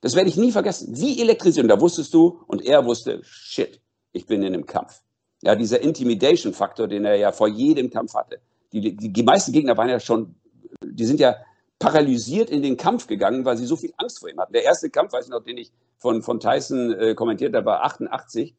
Das 0.00 0.14
werde 0.14 0.28
ich 0.28 0.36
nie 0.36 0.52
vergessen. 0.52 0.96
Wie 0.96 1.20
elektrisiert. 1.20 1.64
Und 1.64 1.68
da 1.68 1.80
wusstest 1.80 2.12
du 2.12 2.40
und 2.46 2.64
er 2.64 2.84
wusste, 2.84 3.20
shit, 3.22 3.80
ich 4.12 4.26
bin 4.26 4.42
in 4.42 4.54
einem 4.54 4.66
Kampf. 4.66 5.00
Ja, 5.42 5.54
dieser 5.54 5.80
Intimidation-Faktor, 5.80 6.88
den 6.88 7.04
er 7.04 7.16
ja 7.16 7.32
vor 7.32 7.48
jedem 7.48 7.90
Kampf 7.90 8.14
hatte. 8.14 8.40
Die, 8.72 8.96
die, 8.96 9.12
die 9.12 9.22
meisten 9.22 9.52
Gegner 9.52 9.76
waren 9.76 9.88
ja 9.88 10.00
schon, 10.00 10.34
die 10.84 11.06
sind 11.06 11.20
ja 11.20 11.36
paralysiert 11.78 12.50
in 12.50 12.62
den 12.62 12.76
Kampf 12.76 13.06
gegangen, 13.06 13.44
weil 13.44 13.56
sie 13.56 13.66
so 13.66 13.76
viel 13.76 13.92
Angst 13.96 14.18
vor 14.18 14.28
ihm 14.28 14.38
hatten. 14.38 14.52
Der 14.52 14.64
erste 14.64 14.90
Kampf, 14.90 15.12
weiß 15.12 15.26
ich 15.26 15.30
noch, 15.30 15.44
den 15.44 15.58
ich 15.58 15.70
von, 15.96 16.22
von 16.22 16.40
Tyson 16.40 16.92
äh, 16.92 17.14
kommentiert 17.14 17.54
habe, 17.54 17.66
war 17.66 17.84
88 17.84 18.54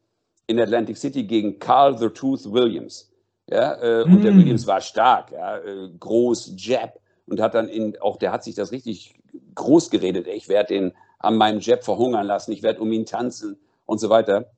in 0.46 0.58
Atlantic 0.58 0.96
City 0.96 1.24
gegen 1.24 1.58
Carl 1.58 1.96
the 1.98 2.08
Tooth 2.08 2.50
Williams. 2.50 3.10
Ja, 3.48 3.74
äh, 3.74 4.04
mm. 4.04 4.14
Und 4.14 4.24
der 4.24 4.32
mm. 4.32 4.38
Williams 4.38 4.66
war 4.66 4.80
stark, 4.80 5.32
ja, 5.32 5.58
äh, 5.58 5.90
groß, 5.98 6.54
Jab 6.56 6.98
und 7.26 7.40
hat 7.40 7.54
dann 7.54 7.68
in, 7.68 8.00
auch 8.00 8.16
der 8.16 8.32
hat 8.32 8.44
sich 8.44 8.54
das 8.54 8.72
richtig 8.72 9.14
groß 9.54 9.90
geredet. 9.90 10.26
Ich 10.26 10.48
werde 10.48 10.74
den 10.74 10.92
an 11.18 11.36
meinem 11.36 11.60
Jab 11.60 11.84
verhungern 11.84 12.26
lassen, 12.26 12.52
ich 12.52 12.62
werde 12.62 12.80
um 12.80 12.90
ihn 12.92 13.06
tanzen 13.06 13.58
und 13.86 13.98
so 13.98 14.08
weiter. 14.08 14.50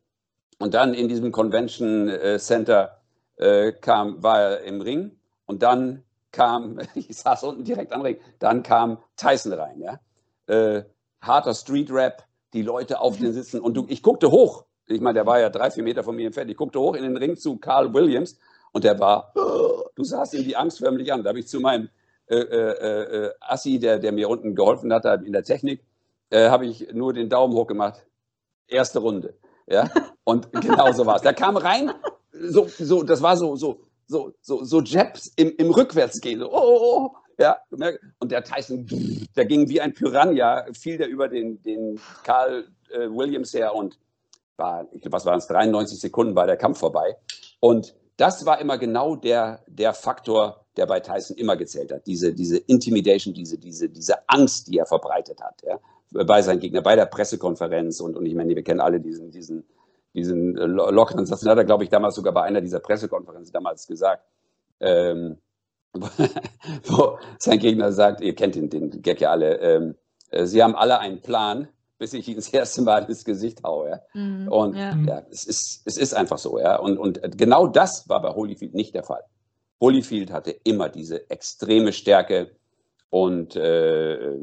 Und 0.59 0.75
dann 0.75 0.95
in 0.95 1.09
diesem 1.09 1.33
Convention 1.33 2.09
äh, 2.09 2.39
Center 2.39 3.01
äh, 3.37 3.73
kam, 3.73 4.23
war 4.23 4.41
er 4.41 4.61
im 4.61 4.81
Ring 4.81 5.17
und 5.47 5.63
dann 5.63 6.05
kam, 6.33 6.80
ich 6.95 7.16
saß 7.16 7.45
unten 7.45 7.64
direkt 7.64 7.93
am 7.93 8.03
Ring, 8.03 8.18
dann 8.39 8.62
kam 8.62 8.99
Tyson 9.16 9.53
rein, 9.53 9.80
ja. 9.80 10.01
Äh, 10.47 10.85
harter 11.20 11.55
Street 11.55 11.91
Rap, 11.93 12.24
die 12.53 12.62
Leute 12.62 13.01
auf 13.01 13.18
den 13.18 13.33
Sitzen 13.33 13.61
und 13.61 13.74
du, 13.74 13.87
ich 13.89 14.03
guckte 14.03 14.30
hoch, 14.30 14.64
ich 14.87 15.01
meine, 15.01 15.14
der 15.14 15.26
war 15.26 15.41
ja 15.41 15.51
drei, 15.51 15.70
vier 15.70 15.85
Meter 15.85 16.03
von 16.03 16.16
mir 16.16 16.26
entfernt, 16.26 16.51
ich 16.51 16.57
guckte 16.57 16.80
hoch 16.80 16.95
in 16.95 17.03
den 17.03 17.16
Ring 17.16 17.37
zu 17.37 17.57
Carl 17.57 17.93
Williams 17.95 18.39
Und 18.72 18.85
der 18.85 18.99
war, 18.99 19.33
oh, 19.35 19.85
du 19.95 20.05
sahst 20.05 20.35
ihm 20.35 20.45
die 20.45 20.57
Angst 20.57 20.78
förmlich 20.78 21.12
an. 21.12 21.22
Da 21.22 21.30
habe 21.30 21.39
ich 21.39 21.49
zu 21.49 21.61
meinem 21.61 21.89
äh, 22.26 22.37
äh, 22.37 23.26
äh, 23.26 23.30
Assi, 23.41 23.78
der, 23.78 23.99
der 23.99 24.12
mir 24.12 24.28
unten 24.28 24.55
geholfen 24.55 24.93
hat 24.93 25.05
in 25.24 25.33
der 25.33 25.43
Technik, 25.43 25.85
äh, 26.30 26.49
habe 26.49 26.66
ich 26.66 26.93
nur 26.93 27.12
den 27.12 27.28
Daumen 27.28 27.55
hoch 27.55 27.66
gemacht. 27.66 28.07
Erste 28.66 29.01
Runde. 29.01 29.35
Ja? 29.66 29.91
Und 30.24 30.51
genau 30.53 30.93
so 30.93 31.05
war 31.05 31.16
es. 31.16 31.22
Der 31.22 31.35
kam 31.35 31.57
rein, 31.57 31.93
so, 32.33 32.66
so, 32.68 33.03
das 33.03 33.22
war 33.22 33.37
so, 33.37 33.57
so, 33.57 33.80
so, 34.07 34.32
so, 34.40 34.64
so 34.64 34.80
Jabs 34.80 35.32
im, 35.36 35.55
im 35.57 35.70
Rückwärtsgehen. 35.70 36.40
So, 36.40 36.53
oh, 36.53 36.61
oh, 36.62 36.80
oh. 36.82 37.11
Ja, 37.38 37.57
und 38.20 38.30
der 38.30 38.44
Tyson, 38.44 38.86
der 39.36 39.46
ging 39.46 39.68
wie 39.68 39.80
ein 39.80 39.94
Piranha, 39.94 40.66
fiel 40.74 40.98
der 40.98 41.09
über 41.09 41.28
den, 41.28 41.61
den 41.62 41.98
Carl 42.24 42.68
äh, 42.90 43.09
Williams 43.09 43.55
her 43.55 43.74
und 43.74 43.98
war, 44.57 44.86
was 45.07 45.26
waren 45.26 45.38
es, 45.38 45.46
93 45.46 45.98
Sekunden 45.98 46.36
war 46.36 46.46
der 46.46 46.57
Kampf 46.57 46.78
vorbei. 46.78 47.16
Und 47.59 47.94
das 48.16 48.44
war 48.46 48.61
immer 48.61 48.78
genau 48.78 49.16
der, 49.16 49.64
der 49.66 49.94
Faktor, 49.94 50.64
der 50.76 50.86
bei 50.86 51.00
Tyson 51.00 51.36
immer 51.36 51.57
gezählt 51.57 51.90
hat. 51.92 52.07
Diese, 52.07 52.32
diese 52.32 52.59
Intimidation, 52.59 53.34
diese, 53.34 53.59
diese, 53.59 53.88
diese 53.88 54.28
Angst, 54.28 54.68
die 54.68 54.78
er 54.78 54.86
verbreitet 54.86 55.40
hat. 55.40 55.62
Ja, 55.64 55.78
bei 56.24 56.42
seinen 56.42 56.61
Gegnern, 56.61 56.82
bei 56.82 56.96
der 56.96 57.07
Pressekonferenz. 57.07 58.00
Und, 58.00 58.16
und 58.16 58.26
ich 58.26 58.34
meine, 58.34 58.55
wir 58.55 58.62
kennen 58.62 58.80
alle 58.80 59.00
diesen, 59.00 59.30
diesen, 59.30 59.64
diesen 60.15 60.57
äh, 60.57 60.67
lockeren 60.67 61.27
Satz. 61.27 61.45
hat 61.47 61.59
er, 61.59 61.65
glaube 61.65 61.85
ich, 61.85 61.91
damals 61.91 62.15
sogar 62.15 62.33
bei 62.33 62.43
einer 62.43 62.61
dieser 62.61 62.81
Pressekonferenzen 62.81 63.53
damals 63.53 63.87
gesagt. 63.87 64.25
Ähm, 64.81 65.39
wo 66.85 67.19
sein 67.39 67.59
Gegner 67.59 67.93
sagt, 67.93 68.21
ihr 68.21 68.35
kennt 68.35 68.55
den, 68.55 68.71
den 68.71 69.03
Gag 69.03 69.21
ja 69.21 69.31
alle, 69.31 69.59
ähm, 69.59 69.95
äh, 70.31 70.47
sie 70.47 70.63
haben 70.63 70.75
alle 70.75 70.99
einen 70.99 71.21
Plan, 71.21 71.69
bis 71.99 72.15
ich 72.15 72.27
ihnen 72.27 72.37
das 72.37 72.49
erste 72.49 72.83
Mal 72.83 73.05
ins 73.05 73.25
Gesicht 73.25 73.63
haue. 73.63 73.91
Ja? 73.91 74.01
Mhm, 74.15 74.49
und 74.49 74.77
ja. 74.77 74.97
ja, 75.07 75.23
es, 75.31 75.45
ist, 75.45 75.83
es 75.85 75.97
ist 75.97 76.15
einfach 76.15 76.39
so. 76.39 76.59
Ja? 76.59 76.77
Und, 76.77 76.99
und 76.99 77.21
genau 77.37 77.67
das 77.67 78.09
war 78.09 78.23
bei 78.23 78.31
Holyfield 78.31 78.75
nicht 78.75 78.95
der 78.95 79.05
Fall. 79.05 79.23
Holyfield 79.81 80.33
hatte 80.33 80.53
immer 80.65 80.89
diese 80.89 81.29
extreme 81.29 81.93
Stärke 81.93 82.53
und 83.11 83.57
äh, 83.57 84.37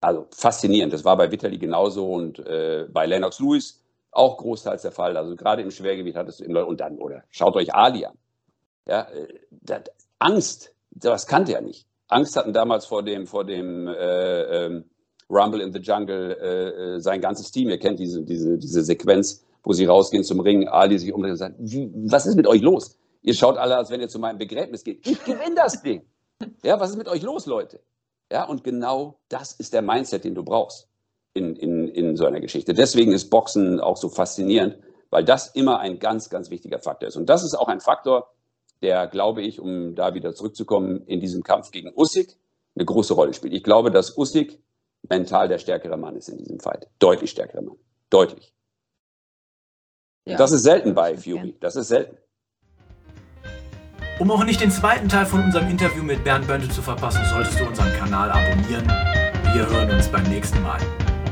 also 0.00 0.26
faszinierend. 0.30 0.92
Das 0.92 1.04
war 1.04 1.16
bei 1.16 1.30
Vitali 1.30 1.58
genauso 1.58 2.12
und 2.12 2.38
äh, 2.40 2.86
bei 2.90 3.06
Lennox 3.06 3.38
Lewis 3.38 3.81
auch 4.12 4.36
großteils 4.36 4.82
der 4.82 4.92
Fall. 4.92 5.16
Also 5.16 5.34
gerade 5.34 5.62
im 5.62 5.70
Schwergewicht 5.70 6.16
hattest 6.16 6.40
du 6.40 6.44
immer 6.44 6.66
und 6.66 6.80
dann, 6.80 6.98
oder 6.98 7.24
schaut 7.30 7.56
euch 7.56 7.74
Ali 7.74 8.04
an. 8.04 8.16
Ja, 8.86 9.02
äh, 9.10 9.28
das, 9.50 9.82
Angst, 10.18 10.74
das 10.90 11.26
kannte 11.26 11.54
er 11.54 11.62
nicht. 11.62 11.86
Angst 12.08 12.36
hatten 12.36 12.52
damals 12.52 12.86
vor 12.86 13.02
dem, 13.02 13.26
vor 13.26 13.44
dem 13.44 13.88
äh, 13.88 14.66
ähm, 14.66 14.84
Rumble 15.30 15.62
in 15.62 15.72
the 15.72 15.78
Jungle 15.78 16.36
äh, 16.40 16.96
äh, 16.96 17.00
sein 17.00 17.20
ganzes 17.20 17.50
Team. 17.50 17.70
Ihr 17.70 17.78
kennt 17.78 17.98
diese, 17.98 18.22
diese, 18.22 18.58
diese 18.58 18.82
Sequenz, 18.82 19.44
wo 19.62 19.72
sie 19.72 19.86
rausgehen 19.86 20.24
zum 20.24 20.40
Ring, 20.40 20.68
Ali 20.68 20.98
sich 20.98 21.12
umdreht 21.12 21.32
und 21.32 21.38
sagt, 21.38 21.56
was 21.58 22.26
ist 22.26 22.36
mit 22.36 22.46
euch 22.46 22.60
los? 22.60 22.98
Ihr 23.22 23.34
schaut 23.34 23.56
alle, 23.56 23.76
als 23.76 23.90
wenn 23.90 24.00
ihr 24.00 24.08
zu 24.08 24.18
meinem 24.18 24.38
Begräbnis 24.38 24.84
geht. 24.84 25.06
Ich 25.06 25.24
gewinne 25.24 25.54
das 25.54 25.80
Ding. 25.80 26.04
Ja, 26.62 26.78
was 26.80 26.90
ist 26.90 26.96
mit 26.96 27.08
euch 27.08 27.22
los, 27.22 27.46
Leute? 27.46 27.80
Ja, 28.30 28.44
und 28.44 28.64
genau 28.64 29.20
das 29.28 29.52
ist 29.52 29.72
der 29.72 29.82
Mindset, 29.82 30.24
den 30.24 30.34
du 30.34 30.42
brauchst 30.42 30.88
in, 31.34 31.56
in, 31.56 31.88
in 31.88 32.16
so 32.16 32.26
einer 32.26 32.40
Geschichte. 32.40 32.74
Deswegen 32.74 33.12
ist 33.12 33.30
Boxen 33.30 33.80
auch 33.80 33.96
so 33.96 34.08
faszinierend, 34.08 34.78
weil 35.10 35.24
das 35.24 35.48
immer 35.48 35.78
ein 35.80 35.98
ganz, 35.98 36.30
ganz 36.30 36.50
wichtiger 36.50 36.78
Faktor 36.78 37.08
ist. 37.08 37.16
Und 37.16 37.26
das 37.26 37.44
ist 37.44 37.54
auch 37.54 37.68
ein 37.68 37.80
Faktor, 37.80 38.32
der, 38.82 39.06
glaube 39.06 39.42
ich, 39.42 39.60
um 39.60 39.94
da 39.94 40.14
wieder 40.14 40.34
zurückzukommen, 40.34 41.06
in 41.06 41.20
diesem 41.20 41.42
Kampf 41.42 41.70
gegen 41.70 41.92
Usyk 41.94 42.36
eine 42.74 42.84
große 42.84 43.14
Rolle 43.14 43.34
spielt. 43.34 43.52
Ich 43.54 43.62
glaube, 43.62 43.90
dass 43.90 44.16
Usyk 44.16 44.58
mental 45.08 45.48
der 45.48 45.58
stärkere 45.58 45.96
Mann 45.96 46.16
ist 46.16 46.28
in 46.28 46.38
diesem 46.38 46.60
Fight. 46.60 46.88
Deutlich 46.98 47.30
stärkere 47.30 47.62
Mann. 47.62 47.76
Deutlich. 48.10 48.52
Ja. 50.24 50.36
Das 50.36 50.52
ist 50.52 50.62
selten 50.62 50.94
bei 50.94 51.16
Fury. 51.16 51.56
Das 51.60 51.76
ist 51.76 51.88
selten. 51.88 52.16
Um 54.18 54.30
auch 54.30 54.44
nicht 54.44 54.60
den 54.60 54.70
zweiten 54.70 55.08
Teil 55.08 55.26
von 55.26 55.42
unserem 55.42 55.68
Interview 55.68 56.02
mit 56.02 56.22
Bernd 56.22 56.46
Bönte 56.46 56.68
zu 56.68 56.82
verpassen, 56.82 57.24
solltest 57.30 57.58
du 57.58 57.66
unseren 57.66 57.92
Kanal 57.94 58.30
abonnieren. 58.30 58.86
Wir 59.52 59.68
hören 59.68 59.90
uns 59.90 60.08
beim 60.08 60.24
nächsten 60.24 60.62
Mal. 60.62 60.78